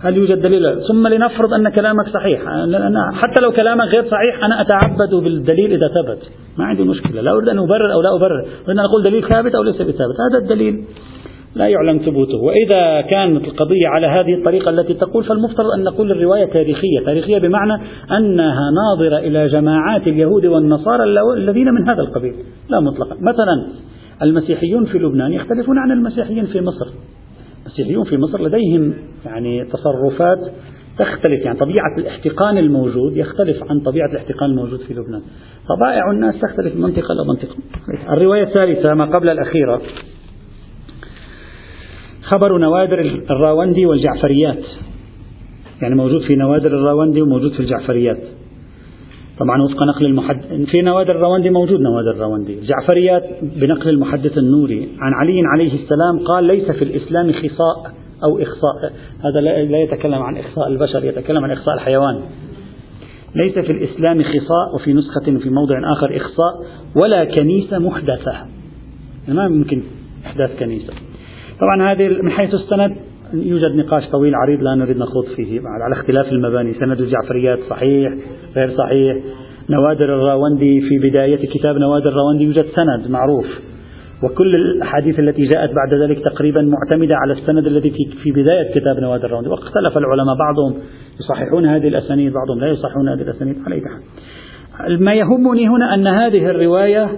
هل 0.00 0.16
يوجد 0.16 0.42
دليل؟ 0.42 0.80
ثم 0.88 1.06
لنفرض 1.06 1.54
أن 1.54 1.68
كلامك 1.68 2.08
صحيح. 2.08 2.40
حتى 3.12 3.42
لو 3.42 3.52
كلامك 3.52 3.84
غير 3.96 4.10
صحيح 4.10 4.44
أنا 4.44 4.60
أتعبد 4.60 5.14
بالدليل 5.14 5.72
إذا 5.72 5.88
ثبت. 5.88 6.22
ما 6.58 6.64
عندي 6.64 6.82
مشكلة. 6.82 7.20
لا 7.20 7.32
أريد 7.32 7.48
أن 7.48 7.58
أبرر 7.58 7.92
أو 7.92 8.00
لا 8.00 8.16
أبرر. 8.16 8.40
أريد 8.40 8.78
أن 8.78 8.78
أقول 8.78 9.02
دليل 9.02 9.28
ثابت 9.28 9.56
أو 9.56 9.62
ليس 9.62 9.82
بثابت. 9.82 10.16
هذا 10.30 10.38
الدليل. 10.42 10.84
لا 11.56 11.68
يعلم 11.68 11.98
ثبوته. 11.98 12.38
وإذا 12.38 13.00
كانت 13.00 13.44
القضية 13.44 13.88
على 13.88 14.06
هذه 14.06 14.34
الطريقة 14.34 14.70
التي 14.70 14.94
تقول 14.94 15.24
فالمفترض 15.24 15.66
أن 15.78 15.84
نقول 15.84 16.10
الرواية 16.12 16.44
تاريخية. 16.44 17.00
تاريخية 17.06 17.38
بمعنى 17.38 17.82
أنها 18.18 18.70
ناظرة 18.70 19.18
إلى 19.18 19.48
جماعات 19.48 20.06
اليهود 20.06 20.46
والنصارى 20.46 21.04
الذين 21.36 21.66
من 21.74 21.88
هذا 21.88 22.02
القبيل. 22.02 22.34
لا 22.70 22.80
مطلقا. 22.80 23.16
مثلا 23.20 23.66
المسيحيون 24.22 24.84
في 24.84 24.98
لبنان 24.98 25.32
يختلفون 25.32 25.78
عن 25.78 25.90
المسيحيين 25.90 26.46
في 26.46 26.60
مصر. 26.60 26.86
المسيحيون 27.66 28.04
في 28.04 28.16
مصر 28.16 28.42
لديهم 28.42 28.94
يعني 29.26 29.64
تصرفات 29.64 30.38
تختلف. 30.98 31.44
يعني 31.44 31.58
طبيعة 31.58 31.98
الاحتقان 31.98 32.58
الموجود 32.58 33.16
يختلف 33.16 33.56
عن 33.70 33.80
طبيعة 33.80 34.10
الاحتقان 34.10 34.50
الموجود 34.50 34.80
في 34.80 34.94
لبنان. 34.94 35.22
طبائع 35.76 36.10
الناس 36.10 36.34
تختلف 36.40 36.74
من 36.74 36.82
منطقة 36.82 37.12
إلى 37.12 37.24
منطقة. 37.28 37.56
الرواية 38.12 38.42
الثالثة 38.42 38.94
ما 38.94 39.04
قبل 39.04 39.28
الأخيرة. 39.28 39.80
خبر 42.30 42.58
نوادر 42.58 43.00
الراوندي 43.30 43.86
والجعفريات. 43.86 44.62
يعني 45.82 45.94
موجود 45.94 46.22
في 46.22 46.36
نوادر 46.36 46.66
الراوندي 46.66 47.22
وموجود 47.22 47.52
في 47.52 47.60
الجعفريات. 47.60 48.18
طبعا 49.38 49.62
وفق 49.62 49.82
نقل 49.82 50.06
المحدث 50.06 50.46
في 50.70 50.82
نوادر 50.82 51.16
الراوندي 51.16 51.50
موجود 51.50 51.80
نوادر 51.80 52.10
الراوندي. 52.10 52.58
الجعفريات 52.58 53.24
بنقل 53.42 53.88
المحدث 53.88 54.38
النوري. 54.38 54.88
عن 54.98 55.12
علي 55.14 55.42
عليه 55.54 55.74
السلام 55.74 56.26
قال 56.26 56.44
ليس 56.44 56.70
في 56.70 56.84
الإسلام 56.84 57.32
خصاء 57.32 57.92
أو 58.24 58.38
إخصاء. 58.38 58.92
هذا 59.24 59.40
لا 59.40 59.78
يتكلم 59.78 60.22
عن 60.22 60.36
إخصاء 60.36 60.68
البشر 60.68 61.04
يتكلم 61.04 61.44
عن 61.44 61.50
إخصاء 61.50 61.74
الحيوان. 61.74 62.20
ليس 63.34 63.58
في 63.58 63.72
الإسلام 63.72 64.22
خصاء 64.22 64.74
وفي 64.74 64.92
نسخة 64.92 65.38
في 65.38 65.50
موضع 65.50 65.92
آخر 65.92 66.16
إخصاء 66.16 66.54
ولا 66.96 67.24
كنيسة 67.24 67.78
محدثة. 67.78 68.46
ما 69.28 69.48
ممكن 69.48 69.82
إحداث 70.26 70.58
كنيسة. 70.58 70.92
طبعا 71.60 71.92
هذه 71.92 72.08
من 72.22 72.30
حيث 72.30 72.54
السند 72.54 72.96
يوجد 73.34 73.76
نقاش 73.76 74.08
طويل 74.12 74.34
عريض 74.34 74.62
لا 74.62 74.74
نريد 74.74 74.96
نخوض 74.96 75.24
فيه. 75.36 75.60
على 75.84 75.94
اختلاف 75.94 76.32
المباني 76.32 76.74
سند 76.74 77.00
الجعفريات 77.00 77.58
صحيح 77.70 78.12
غير 78.56 78.70
صحيح. 78.76 79.16
نوادر 79.70 80.04
الراوندي 80.04 80.80
في 80.80 81.08
بداية 81.08 81.36
كتاب 81.36 81.76
نوادر 81.76 82.08
الراوندي 82.08 82.44
يوجد 82.44 82.64
سند 82.64 83.10
معروف. 83.10 83.46
وكل 84.22 84.54
الأحاديث 84.54 85.18
التي 85.18 85.42
جاءت 85.42 85.70
بعد 85.70 86.02
ذلك 86.02 86.24
تقريبا 86.24 86.62
معتمدة 86.62 87.16
على 87.16 87.32
السند 87.32 87.66
الذي 87.66 87.90
في 88.22 88.30
بداية 88.30 88.74
كتاب 88.74 88.98
نوادر 89.00 89.26
الراوندي. 89.26 89.50
واختلف 89.50 89.98
العلماء 89.98 90.36
بعضهم 90.38 90.74
يصححون 91.20 91.66
هذه 91.66 91.88
الأسانيد 91.88 92.32
بعضهم 92.32 92.60
لا 92.60 92.66
يصححون 92.66 93.08
هذه 93.08 93.22
الأسانيد. 93.22 93.56
على 94.80 94.96
ما 94.98 95.14
يهمني 95.14 95.68
هنا 95.68 95.94
أن 95.94 96.06
هذه 96.06 96.50
الرواية 96.50 97.10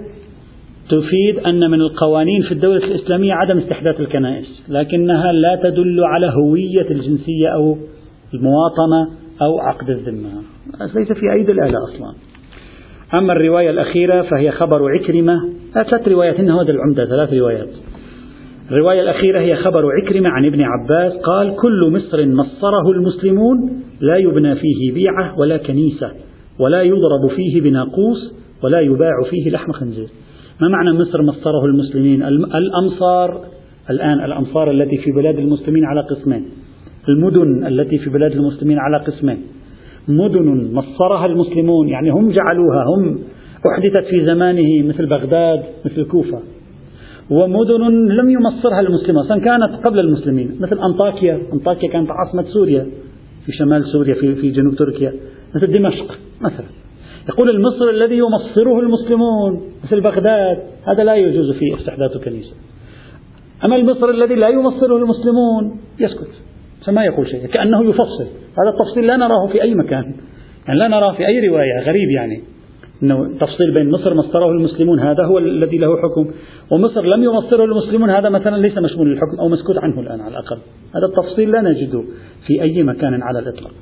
تفيد 0.88 1.38
أن 1.46 1.70
من 1.70 1.80
القوانين 1.80 2.42
في 2.42 2.52
الدولة 2.52 2.84
الإسلامية 2.84 3.34
عدم 3.34 3.58
استحداث 3.58 4.00
الكنائس 4.00 4.62
لكنها 4.68 5.32
لا 5.32 5.60
تدل 5.62 6.04
على 6.04 6.32
هوية 6.42 6.90
الجنسية 6.90 7.48
أو 7.54 7.76
المواطنة 8.34 9.08
أو 9.42 9.58
عقد 9.60 9.90
الذمة. 9.90 10.28
ليس 10.94 11.12
في 11.12 11.32
أيدي 11.32 11.52
الآلة 11.52 11.78
أصلا. 11.84 12.14
أما 13.14 13.32
الرواية 13.32 13.70
الأخيرة 13.70 14.22
فهي 14.22 14.50
خبر 14.50 14.88
عكرمة. 14.90 15.34
ثلاث 15.74 16.08
روايات 16.08 16.36
إنه 16.36 16.62
هذا 16.62 16.70
العمدة 16.70 17.04
ثلاث 17.04 17.32
روايات. 17.32 17.68
الرواية 18.70 19.02
الأخيرة 19.02 19.40
هي 19.40 19.56
خبر 19.56 19.84
عكرمة 19.92 20.28
عن 20.28 20.44
ابن 20.44 20.62
عباس 20.62 21.12
قال 21.12 21.56
كل 21.56 21.92
مصر 21.92 22.26
مصره 22.26 22.90
المسلمون 22.90 23.82
لا 24.00 24.16
يبنى 24.16 24.54
فيه 24.54 24.92
بيعة 24.94 25.38
ولا 25.38 25.56
كنيسة 25.56 26.10
ولا 26.60 26.82
يضرب 26.82 27.30
فيه 27.36 27.60
بناقوس 27.60 28.34
ولا 28.62 28.80
يباع 28.80 29.12
فيه 29.30 29.50
لحم 29.50 29.72
خنزير. 29.72 30.08
ما 30.60 30.68
معنى 30.68 30.98
مصر 30.98 31.22
مصره 31.22 31.64
المسلمين؟ 31.64 32.22
الأمصار 32.22 33.40
الآن 33.90 34.24
الأمصار 34.24 34.70
التي 34.70 34.96
في 34.96 35.10
بلاد 35.10 35.38
المسلمين 35.38 35.84
على 35.84 36.00
قسمين. 36.00 36.44
المدن 37.08 37.66
التي 37.66 37.98
في 37.98 38.10
بلاد 38.10 38.32
المسلمين 38.32 38.78
على 38.78 38.96
قسمين. 38.96 39.38
مدن 40.08 40.74
مصرها 40.74 41.26
المسلمون 41.26 41.88
يعني 41.88 42.10
هم 42.10 42.28
جعلوها 42.28 42.84
هم 42.96 43.18
أحدثت 43.66 44.04
في 44.10 44.26
زمانه 44.26 44.82
مثل 44.88 45.06
بغداد 45.06 45.62
مثل 45.84 46.00
الكوفة 46.00 46.40
ومدن 47.30 47.80
لم 48.08 48.30
يمصرها 48.30 48.80
المسلمون 48.80 49.24
أصلا 49.24 49.40
كانت 49.40 49.86
قبل 49.86 49.98
المسلمين 49.98 50.56
مثل 50.60 50.78
أنطاكيا. 50.78 51.40
أنطاكيا 51.52 51.88
كانت 51.88 52.08
عاصمة 52.10 52.42
سوريا 52.42 52.86
في 53.46 53.52
شمال 53.52 53.84
سوريا 53.92 54.14
في, 54.14 54.34
في 54.34 54.50
جنوب 54.50 54.74
تركيا 54.74 55.12
مثل 55.54 55.66
دمشق 55.72 56.18
مثلا. 56.40 56.66
يقول 57.28 57.50
المصر 57.50 57.90
الذي 57.90 58.16
يمصره 58.16 58.80
المسلمون 58.80 59.62
مثل 59.84 60.00
بغداد 60.00 60.58
هذا 60.84 61.04
لا 61.04 61.14
يجوز 61.14 61.52
فيه 61.52 61.76
استحداث 61.76 62.16
كنيسة 62.16 62.54
أما 63.64 63.76
المصر 63.76 64.10
الذي 64.10 64.34
لا 64.34 64.48
يمصره 64.48 64.96
المسلمون 64.96 65.80
يسكت. 66.00 66.30
فما 66.86 67.04
يقول 67.04 67.26
شيء؟ 67.26 67.46
كأنه 67.46 67.84
يفصل. 67.84 68.26
هذا 68.58 68.70
التفصيل 68.74 69.06
لا 69.06 69.16
نراه 69.16 69.46
في 69.46 69.62
أي 69.62 69.74
مكان. 69.74 70.14
يعني 70.68 70.78
لا 70.78 70.88
نراه 70.88 71.12
في 71.12 71.26
أي 71.26 71.48
رواية 71.48 71.80
غريب 71.86 72.10
يعني. 72.10 72.42
أنه 73.02 73.38
تفصيل 73.40 73.74
بين 73.78 73.90
مصر 73.90 74.14
مصره 74.14 74.50
المسلمون 74.50 75.00
هذا 75.00 75.24
هو 75.24 75.38
الذي 75.38 75.78
له 75.78 75.96
حكم. 75.96 76.30
ومصر 76.70 77.04
لم 77.04 77.24
يمصره 77.24 77.64
المسلمون 77.64 78.10
هذا 78.10 78.28
مثلا 78.28 78.56
ليس 78.56 78.78
مشمول 78.78 79.10
للحكم 79.10 79.40
أو 79.40 79.48
مسكوت 79.48 79.78
عنه 79.78 80.00
الآن 80.00 80.20
على 80.20 80.30
الأقل. 80.30 80.58
هذا 80.94 81.06
التفصيل 81.06 81.50
لا 81.50 81.60
نجده 81.60 82.04
في 82.46 82.62
أي 82.62 82.82
مكان 82.82 83.22
على 83.22 83.38
الإطلاق. 83.38 83.72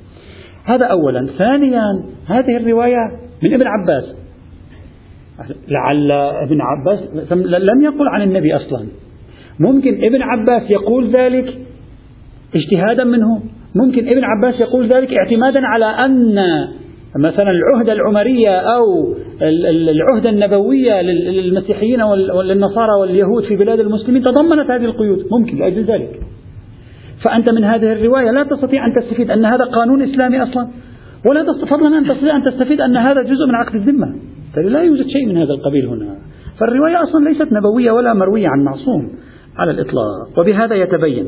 هذا 0.65 0.87
أولا. 0.87 1.27
ثانيا 1.37 2.03
هذه 2.25 2.57
الرواية 2.57 3.26
من 3.43 3.53
ابن 3.53 3.67
عباس. 3.67 4.03
لعل 5.67 6.11
ابن 6.11 6.61
عباس 6.61 6.99
لم 7.41 7.81
يقل 7.83 8.07
عن 8.07 8.21
النبي 8.21 8.55
أصلا. 8.55 8.85
ممكن 9.59 10.03
ابن 10.03 10.21
عباس 10.21 10.71
يقول 10.71 11.11
ذلك 11.11 11.57
اجتهادا 12.55 13.03
منه. 13.03 13.41
ممكن 13.75 14.07
ابن 14.07 14.23
عباس 14.23 14.59
يقول 14.59 14.87
ذلك 14.87 15.13
اعتمادا 15.13 15.59
على 15.63 15.85
أن 15.85 16.35
مثلا 17.19 17.51
العهدة 17.51 17.93
العمرية 17.93 18.59
أو 18.59 19.15
العهدة 19.71 20.29
النبوية 20.29 21.01
للمسيحيين 21.01 22.01
والنصارى 22.01 22.91
واليهود 23.01 23.43
في 23.43 23.55
بلاد 23.55 23.79
المسلمين 23.79 24.23
تضمنت 24.23 24.71
هذه 24.71 24.85
القيود. 24.85 25.25
ممكن 25.31 25.57
لأجل 25.57 25.83
ذلك. 25.83 26.19
فأنت 27.23 27.51
من 27.51 27.63
هذه 27.63 27.91
الرواية 27.91 28.31
لا 28.31 28.43
تستطيع 28.43 28.85
أن 28.85 28.93
تستفيد 29.01 29.31
أن 29.31 29.45
هذا 29.45 29.65
قانون 29.65 30.01
إسلامي 30.01 30.43
أصلا. 30.43 30.67
ولا 31.29 31.45
فضلا 31.71 31.97
أن 31.97 32.07
تستطيع 32.07 32.35
أن 32.35 32.43
تستفيد 32.43 32.81
أن 32.81 32.97
هذا 32.97 33.21
جزء 33.21 33.45
من 33.47 33.55
عقد 33.55 33.75
الذمة. 33.75 34.15
لا 34.57 34.81
يوجد 34.81 35.07
شيء 35.07 35.27
من 35.27 35.37
هذا 35.37 35.53
القبيل 35.53 35.85
هنا. 35.85 36.15
فالرواية 36.59 37.03
أصلا 37.03 37.29
ليست 37.29 37.53
نبوية 37.53 37.91
ولا 37.91 38.13
مروية 38.13 38.47
عن 38.47 38.63
معصوم 38.63 39.11
على 39.57 39.71
الإطلاق. 39.71 40.39
وبهذا 40.39 40.75
يتبين 40.75 41.27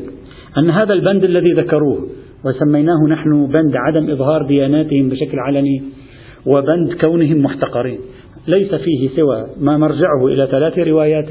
أن 0.58 0.70
هذا 0.70 0.92
البند 0.92 1.24
الذي 1.24 1.52
ذكروه 1.52 2.06
وسميناه 2.44 3.06
نحن 3.10 3.46
بند 3.46 3.76
عدم 3.76 4.10
إظهار 4.10 4.46
دياناتهم 4.46 5.08
بشكل 5.08 5.38
علني 5.38 5.82
وبند 6.46 6.92
كونهم 7.00 7.42
محتقرين. 7.42 7.98
ليس 8.48 8.74
فيه 8.74 9.08
سوى 9.16 9.46
ما 9.60 9.78
مرجعه 9.78 10.26
إلى 10.26 10.46
ثلاث 10.46 10.78
روايات 10.78 11.28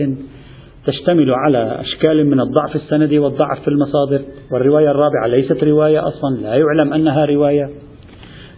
تشتمل 0.86 1.32
على 1.32 1.82
أشكال 1.82 2.26
من 2.26 2.40
الضعف 2.40 2.76
السندي 2.76 3.20
والضعف 3.20 3.62
في 3.62 3.68
المصادر. 3.68 4.22
والرواية 4.54 4.92
الرابعة 4.92 5.28
ليست 5.28 5.64
رواية 5.64 6.08
أصلا. 6.08 6.42
لا 6.42 6.56
يعلم 6.56 6.94
أنها 6.94 7.26
رواية. 7.26 7.70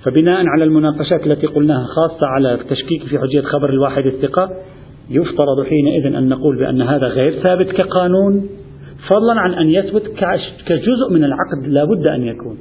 فبناء 0.04 0.46
على 0.48 0.64
المناقشات 0.64 1.28
التي 1.28 1.48
قلناها 1.48 1.86
خاصة 1.86 2.28
على 2.28 2.54
التشكيك 2.54 3.04
في 3.04 3.20
حجية 3.20 3.42
خبر 3.42 3.70
الواحد 3.70 4.06
الثقة 4.06 4.50
يفترض 5.10 5.64
حينئذ 5.64 6.16
أن 6.16 6.30
نقول 6.30 6.58
بأن 6.58 6.82
هذا 6.82 7.08
غير 7.08 7.32
ثابت 7.44 7.72
كقانون 7.72 8.50
فضلا 9.08 9.40
عن 9.40 9.54
أن 9.54 9.70
يثبت 9.70 10.04
كجزء 10.66 11.10
من 11.12 11.24
العقد 11.24 11.68
لا 11.68 11.84
بد 11.84 12.08
أن 12.08 12.24
يكون. 12.24 12.58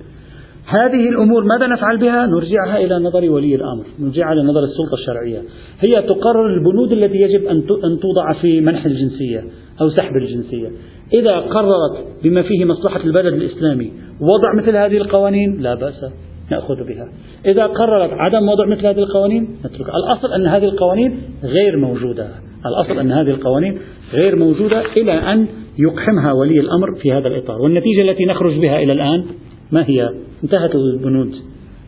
هذه 0.67 1.09
الأمور 1.09 1.45
ماذا 1.45 1.67
نفعل 1.67 1.99
بها؟ 1.99 2.27
نرجعها 2.27 2.77
إلى 2.77 2.99
نظر 2.99 3.31
ولي 3.31 3.55
الأمر 3.55 3.85
نرجعها 4.01 4.33
إلى 4.33 4.43
نظر 4.43 4.61
السلطة 4.65 4.95
الشرعية. 4.95 5.43
هي 5.81 6.03
تقرر 6.03 6.55
البنود 6.55 6.93
التي 6.93 7.17
يجب 7.17 7.47
أن 7.85 8.01
توضع 8.01 8.33
في 8.41 8.61
منح 8.61 8.85
الجنسية 8.85 9.45
أو 9.81 9.89
سحب 9.89 10.17
الجنسية. 10.17 10.71
إذا 11.13 11.37
قررت 11.37 12.07
بما 12.23 12.43
فيه 12.43 12.65
مصلحة 12.65 13.05
البلد 13.05 13.35
الإسلامي 13.35 13.93
وضع 14.21 14.63
مثل 14.63 14.77
هذه 14.77 14.97
القوانين 14.97 15.61
لا 15.61 15.75
بأس. 15.75 16.05
نأخذ 16.51 16.85
بها. 16.85 17.09
إذا 17.47 17.67
قررت 17.67 18.13
عدم 18.13 18.49
وضع 18.49 18.67
مثل 18.67 18.87
هذه 18.87 18.99
القوانين 18.99 19.49
نترك. 19.65 19.87
الأصل 19.89 20.33
أن 20.33 20.47
هذه 20.47 20.65
القوانين 20.65 21.19
غير 21.45 21.77
موجودة. 21.77 22.29
الأصل 22.67 22.99
أن 22.99 23.13
هذه 23.13 23.31
القوانين 23.31 23.79
غير 24.13 24.37
موجودة 24.37 24.83
إلى 24.97 25.13
أن 25.13 25.47
يقحمها 25.79 26.33
ولي 26.33 26.61
الأمر 26.61 26.95
في 27.03 27.13
هذا 27.13 27.29
الإطار. 27.29 27.63
والنتيجة 27.63 28.11
التي 28.11 28.25
نخرج 28.25 28.59
بها 28.59 28.83
إلى 28.83 28.93
الآن 28.93 29.25
ما 29.73 29.85
هي؟ 29.89 30.11
انتهت 30.45 30.75
البنود. 30.75 31.35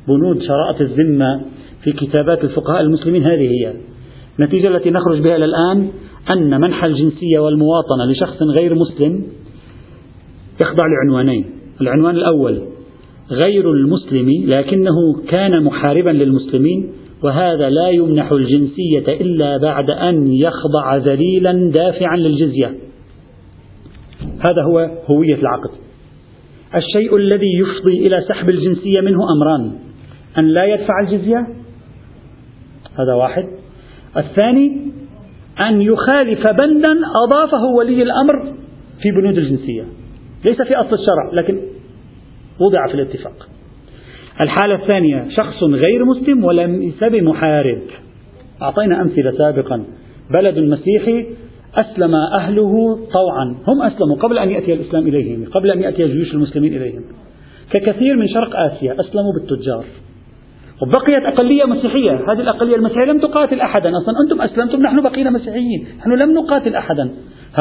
بنود 0.08 0.42
شراءة 0.42 0.82
الذمة 0.82 1.40
في 1.82 1.92
كتابات 1.92 2.44
الفقهاء 2.44 2.80
المسلمين. 2.80 3.24
هذه 3.24 3.48
هي. 3.50 3.72
النتيجة 4.38 4.68
التي 4.68 4.90
نخرج 4.90 5.20
بها 5.20 5.36
إلى 5.36 5.44
الآن 5.44 5.88
أن 6.30 6.60
منح 6.60 6.84
الجنسية 6.84 7.38
والمواطنة 7.38 8.04
لشخص 8.10 8.42
غير 8.42 8.74
مسلم 8.74 9.24
يخضع 10.60 10.84
لعنوانين. 10.86 11.44
العنوان 11.80 12.16
الأول 12.16 12.62
غير 13.30 13.70
المسلم 13.70 14.28
لكنه 14.46 15.22
كان 15.28 15.64
محاربا 15.64 16.10
للمسلمين 16.10 16.92
وهذا 17.22 17.70
لا 17.70 17.88
يمنح 17.88 18.32
الجنسية 18.32 19.20
إلا 19.20 19.56
بعد 19.56 19.90
أن 19.90 20.32
يخضع 20.32 20.96
ذليلا 20.96 21.70
دافعا 21.70 22.16
للجزية. 22.16 22.74
هذا 24.40 24.62
هو 24.62 24.90
هوية 25.06 25.34
العقد. 25.34 25.70
الشيء 26.74 27.16
الذي 27.16 27.58
يفضي 27.58 28.06
إلى 28.06 28.24
سحب 28.28 28.48
الجنسية 28.48 29.00
منه 29.00 29.18
أمران 29.36 29.72
أن 30.38 30.48
لا 30.48 30.64
يدفع 30.64 31.00
الجزية 31.00 31.46
هذا 32.98 33.14
واحد. 33.14 33.44
الثاني 34.16 34.92
أن 35.60 35.82
يخالف 35.82 36.46
بندا 36.46 37.00
أضافه 37.26 37.64
ولي 37.76 38.02
الأمر 38.02 38.54
في 39.02 39.10
بنود 39.10 39.38
الجنسية. 39.38 39.84
ليس 40.44 40.62
في 40.62 40.76
أصل 40.76 40.94
الشرع 40.94 41.32
لكن 41.32 41.71
وضع 42.61 42.86
في 42.86 42.94
الاتفاق. 42.94 43.48
الحالة 44.40 44.74
الثانية 44.74 45.28
شخص 45.36 45.62
غير 45.62 46.05
مسلم 46.05 46.44
ولم 46.44 46.92
بمحارب 47.03 47.82
أعطينا 48.62 49.03
أمثلة 49.03 49.30
سابقا. 49.38 49.84
بلد 50.30 50.59
مسيحي 50.59 51.26
أسلم 51.80 52.14
أهله 52.14 52.98
طوعا. 53.12 53.57
هم 53.68 53.82
أسلموا 53.82 54.16
قبل 54.16 54.38
أن 54.38 54.50
يأتي 54.50 54.72
الإسلام 54.72 55.07
إليهم 55.07 55.44
قبل 55.44 55.70
أن 55.70 55.82
يأتي 55.82 56.09
جيوش 56.09 56.34
المسلمين 56.34 56.74
إليهم. 56.74 57.03
ككثير 57.70 58.16
من 58.16 58.28
شرق 58.28 58.57
آسيا 58.57 59.00
أسلموا 59.00 59.32
بالتجار. 59.32 59.84
وبقيت 60.82 61.34
أقلية 61.34 61.64
مسيحية. 61.64 62.12
هذه 62.12 62.40
الأقلية 62.40 62.76
المسيحية 62.76 63.05
لم 63.05 63.18
تقاتل 63.18 63.61
أحدا. 63.61 63.90
أصلا 63.90 64.14
أنتم 64.24 64.42
أسلمتم 64.42 64.82
نحن 64.82 65.03
بقينا 65.03 65.30
مسيحيين. 65.30 65.86
نحن 65.98 66.11
لم 66.24 66.34
نقاتل 66.34 66.74
أحدا. 66.74 67.11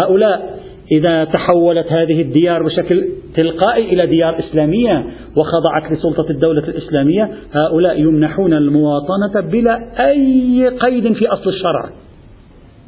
هؤلاء 0.01 0.59
إذا 0.91 1.23
تحولت 1.23 1.87
هذه 1.91 2.21
الديار 2.21 2.63
بشكل 2.63 3.05
تلقائي 3.37 3.93
إلى 3.93 4.05
ديار 4.05 4.39
إسلامية 4.39 5.05
وخضعت 5.37 5.91
لسلطة 5.91 6.29
الدولة 6.29 6.63
الإسلامية 6.67 7.31
هؤلاء 7.53 7.99
يمنحون 7.99 8.53
المواطنة 8.53 9.41
بلا 9.51 9.79
أي 10.09 10.67
قيد 10.67 11.13
في 11.13 11.27
أصل 11.27 11.49
الشرع. 11.49 11.89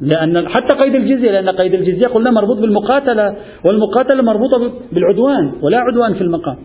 لأن 0.00 0.48
حتى 0.48 0.76
قيد 0.80 0.94
الجزية 0.94 1.30
لأن 1.30 1.48
قيد 1.48 1.74
الجزية 1.74 2.06
قلنا 2.06 2.30
مربوط 2.30 2.58
بالمقاتلة 2.58 3.36
والمقاتلة 3.64 4.22
مربوطة 4.22 4.72
بالعدوان 4.92 5.52
ولا 5.62 5.78
عدوان 5.78 6.14
في 6.14 6.20
المقام. 6.20 6.56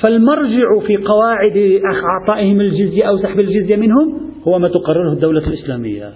فالمرجع 0.00 0.78
في 0.86 0.96
قواعد 0.96 1.80
أعطائهم 1.94 2.60
الجزية 2.60 3.04
أو 3.04 3.18
سحب 3.18 3.40
الجزية 3.40 3.76
منهم 3.76 4.20
هو 4.48 4.58
ما 4.58 4.68
تقرره 4.68 5.12
الدولة 5.12 5.46
الإسلامية. 5.46 6.10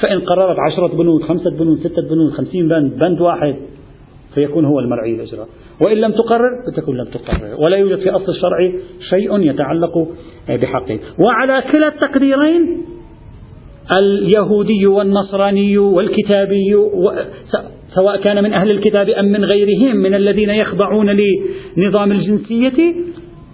فإن 0.00 0.20
قررت 0.20 0.56
عشرة 0.58 0.96
بنود 0.96 1.22
خمسة 1.22 1.50
بنود 1.50 1.78
ستة 1.78 2.02
بنود 2.02 2.32
خمسين 2.32 2.68
بند 2.68 2.98
بند 2.98 3.20
واحد 3.20 3.56
فيكون 4.34 4.64
هو 4.64 4.80
المرعي 4.80 5.14
الإجراء 5.14 5.48
وإن 5.80 5.96
لم 5.96 6.12
تقرر 6.12 6.50
فتكون 6.66 6.96
لم 6.96 7.04
تقرر. 7.04 7.60
ولا 7.60 7.76
يوجد 7.76 7.98
في 7.98 8.10
أصل 8.10 8.32
الشرع 8.32 8.72
شيء 9.10 9.40
يتعلق 9.40 10.08
بحقه. 10.48 10.98
وعلى 11.18 11.62
كلا 11.72 11.88
التقديرين 11.88 12.82
اليهودي 13.98 14.86
والنصراني 14.86 15.78
والكتابي 15.78 16.76
سواء 17.94 18.20
كان 18.20 18.42
من 18.42 18.52
أهل 18.52 18.70
الكتاب 18.70 19.08
أم 19.08 19.24
من 19.24 19.44
غيرهم 19.44 19.96
من 19.96 20.14
الذين 20.14 20.50
يخضعون 20.50 21.16
لنظام 21.76 22.12
الجنسية 22.12 22.94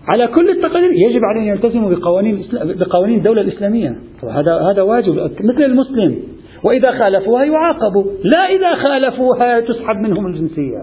على 0.09 0.26
كل 0.26 0.51
التقارير 0.51 0.91
يجب 0.93 1.20
عليه 1.24 1.41
أن 1.41 1.47
يلتزموا 1.47 1.91
بقوانين 1.91 2.45
بقوانين 2.53 3.18
الدولة 3.18 3.43
الإسلامية. 3.43 3.97
هذا 4.31 4.55
هذا 4.70 4.83
واجب. 4.83 5.31
مثل 5.41 5.62
المسلم. 5.62 6.18
وإذا 6.64 6.90
خالفوها 6.90 7.44
يعاقبوا. 7.44 8.04
لا 8.24 8.40
إذا 8.40 8.74
خالفوها 8.74 9.61
تسحب 9.61 9.96
منهم 9.96 10.26
الجنسية. 10.26 10.78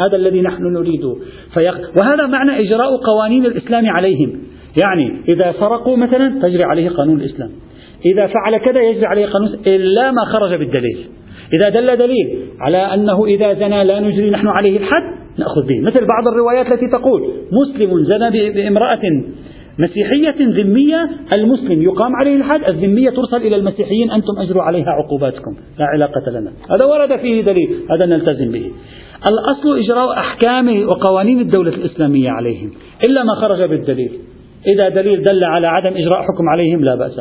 هذا 0.00 0.16
الذي 0.16 0.40
نحن 0.40 0.62
نريده 0.62 1.16
فيق... 1.54 1.74
وهذا 2.00 2.26
معنى 2.26 2.60
إجراء 2.60 2.96
قوانين 2.96 3.46
الإسلام 3.46 3.86
عليهم. 3.86 4.32
يعني 4.82 5.16
إذا 5.28 5.52
سرقوا 5.52 5.96
مثلا 5.96 6.40
تجري 6.42 6.64
عليه 6.64 6.90
قانون 6.90 7.20
الإسلام. 7.20 7.50
إذا 8.06 8.26
فعل 8.26 8.58
كذا 8.58 8.80
يجري 8.80 9.06
عليه 9.06 9.26
قانون 9.26 9.48
إلا 9.66 10.10
ما 10.10 10.24
خرج 10.24 10.58
بالدليل. 10.58 10.98
إذا 11.52 11.68
دل 11.68 11.96
دليل 11.96 12.38
على 12.60 12.78
أنه 12.78 13.24
إذا 13.26 13.54
زنى 13.54 13.84
لا 13.84 14.00
نجري 14.00 14.30
نحن 14.30 14.48
عليه 14.48 14.78
الحد 14.78 15.18
نأخذ 15.38 15.68
به. 15.68 15.80
مثل 15.80 16.06
بعض 16.06 16.28
الروايات 16.32 16.66
التي 16.72 16.86
تقول 16.88 17.22
مسلم 17.52 18.04
زنى 18.04 18.50
بامرأة 18.50 19.00
مسيحية 19.78 20.62
ذمية 20.62 21.10
المسلم 21.34 21.82
يقام 21.82 22.16
عليه 22.20 22.36
الحد 22.36 22.64
الذمية 22.68 23.10
ترسل 23.10 23.36
إلى 23.36 23.56
المسيحيين 23.56 24.10
أنتم 24.10 24.38
أجروا 24.38 24.62
عليها 24.62 24.90
عقوباتكم 24.90 25.56
لا 25.78 25.84
علاقة 25.84 26.30
لنا. 26.30 26.52
هذا 26.70 26.84
ورد 26.84 27.16
فيه 27.16 27.42
دليل 27.42 27.74
هذا 27.90 28.06
نلتزم 28.06 28.52
به. 28.52 28.70
الأصل 29.30 29.78
إجراء 29.78 30.18
أحكام 30.18 30.88
وقوانين 30.88 31.40
الدولة 31.40 31.74
الإسلامية 31.74 32.30
عليهم 32.30 32.70
إلا 33.08 33.24
ما 33.24 33.34
خرج 33.34 33.70
بالدليل. 33.70 34.12
إذا 34.66 34.88
دليل 34.88 35.22
دل 35.22 35.44
على 35.44 35.66
عدم 35.66 35.96
إجراء 35.96 36.22
حكم 36.22 36.48
عليهم 36.52 36.84
لا 36.84 36.94
بأس. 36.94 37.20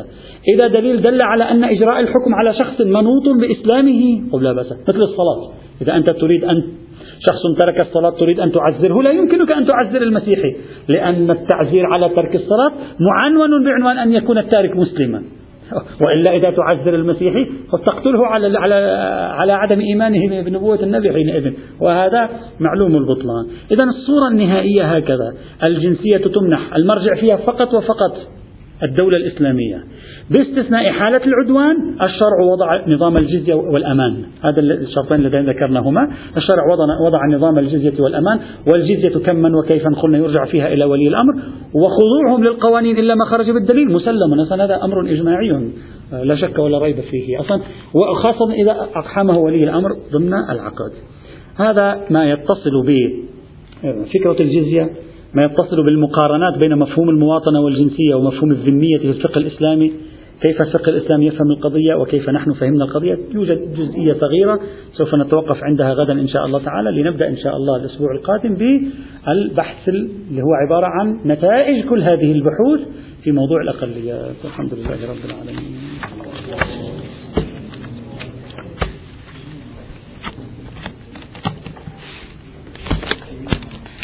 إذا 0.56 0.68
دليل 0.68 1.02
دل 1.02 1.18
على 1.22 1.44
أن 1.44 1.64
إجراء 1.64 2.00
الحكم 2.00 2.36
على 2.36 2.54
شخص 2.54 2.82
منوط 2.82 3.30
بإسلامه 3.42 4.22
لا 4.42 4.54
بأس. 4.54 4.74
مثل 4.88 5.02
الصلاة. 5.02 5.52
إذا 5.82 5.96
أنت 5.96 6.12
تريد 6.12 6.44
أن 6.44 6.64
شخص 7.20 7.60
ترك 7.60 7.82
الصلاة 7.82 8.10
تريد 8.10 8.40
أن 8.40 8.52
تعزره 8.52 9.04
لا 9.04 9.12
يمكنك 9.12 9.52
أن 9.52 9.66
تعزر 9.66 10.02
المسيحي 10.02 10.56
لأن 10.88 11.32
التعزير 11.32 11.86
على 11.86 12.10
ترك 12.10 12.36
الصلاة 12.36 12.72
معنون 13.00 13.66
بعنوان 13.66 13.98
أن 13.98 14.14
يكون 14.14 14.38
التارك 14.38 14.76
مسلما. 14.76 15.22
وإلا 16.02 16.36
إذا 16.36 16.52
تعذر 16.52 16.96
المسيحي 16.96 17.46
فتقتله 17.72 18.26
على 18.26 18.58
على 18.58 18.76
على 19.34 19.54
عدم 19.54 19.80
إيمانه 19.80 20.42
بنبوة 20.42 20.84
النبي 20.84 21.14
حينئذ. 21.14 21.54
وهذا 21.82 22.30
معلوم 22.60 22.96
البطلان. 22.96 23.46
إذا 23.72 23.84
الصورة 23.84 24.28
النهائية 24.32 24.84
هكذا. 24.84 25.34
الجنسية 25.64 26.18
تمنح 26.18 26.76
المرجع 26.76 27.16
فيها 27.20 27.36
فقط 27.36 27.74
وفقط 27.74 28.18
الدولة 28.84 29.18
الإسلامية. 29.18 29.84
باستثناء 30.30 30.92
حالة 30.92 31.22
العدوان 31.26 31.76
الشرع 32.02 32.42
وضع 32.52 32.88
نظام 32.88 33.18
الجزية 33.18 33.54
والأمان. 33.54 34.24
هذا 34.44 34.60
الشرطين 34.60 35.26
اللذين 35.26 35.50
ذكرناهما. 35.50 36.12
الشرع 36.38 36.72
وضع, 36.72 36.84
وضع 37.06 37.20
نظام 37.36 37.60
الجزية 37.60 38.04
والأمان. 38.04 38.40
والجزية 38.72 39.20
كما 39.20 39.58
وكيفا 39.60 39.90
قلنا 40.02 40.18
يرجع 40.18 40.46
فيها 40.46 40.74
إلى 40.74 40.86
ولي 40.86 41.08
الأمر. 41.08 41.34
وخضوعهم 41.74 42.44
للقوانين 42.44 42.98
إلا 42.98 43.16
ما 43.16 43.26
خرج 43.26 43.52
بالدليل. 43.52 43.92
مسلم 43.92 44.40
أصلا 44.40 44.66
هذا 44.66 44.84
أمر 44.84 45.02
إجماعي. 45.02 45.70
لا 46.24 46.36
شك 46.36 46.60
ولا 46.60 46.80
ريب 46.80 47.00
فيه 47.00 47.40
أصلا. 47.40 47.62
وخاصة 47.94 48.54
إذا 48.54 48.72
أقحمه 48.72 49.38
ولي 49.38 49.64
الأمر 49.64 49.90
ضمن 50.14 50.34
العقد. 50.34 50.92
هذا 51.56 52.02
ما 52.10 52.32
يتصل 52.32 52.86
بفكرة 52.86 54.42
الجزية 54.44 54.90
ما 55.34 55.46
يتصل 55.46 55.86
بالمقارنات 55.86 56.58
بين 56.58 56.78
مفهوم 56.78 57.10
المواطنة 57.10 57.62
والجنسية 57.62 58.16
ومفهوم 58.16 58.52
الذمية 58.52 58.98
في 58.98 59.10
الفقه 59.10 59.38
الإسلامي. 59.38 59.94
كيف 60.42 60.62
الفقه 60.62 60.90
الإسلامي 60.90 61.26
يفهم 61.26 61.52
القضية 61.52 61.96
وكيف 61.96 62.30
نحن 62.30 62.54
فهمنا 62.54 62.86
القضية؟ 62.86 63.18
يوجد 63.34 63.74
جزئية 63.74 64.14
صغيرة 64.14 64.60
سوف 64.94 65.16
نتوقف 65.16 65.64
عندها 65.64 65.94
غدا 65.94 66.14
إن 66.14 66.28
شاء 66.28 66.46
الله 66.46 66.64
تعالى 66.64 67.02
لنبدأ 67.02 67.28
إن 67.30 67.38
شاء 67.38 67.56
الله 67.58 67.76
الأسبوع 67.76 68.12
القادم 68.12 68.54
بالبحث 68.54 69.90
اللي 69.90 70.42
هو 70.42 70.54
عبارة 70.66 70.86
عن 70.88 71.20
نتائج 71.26 71.86
كل 71.86 72.02
هذه 72.04 72.32
البحوث 72.32 72.80
في 73.24 73.32
موضوع 73.32 73.62
الأقليات 73.62 74.36
الحمد 74.46 74.74
لله 74.74 75.10
رب 75.10 75.26
العالمين. 75.26 75.78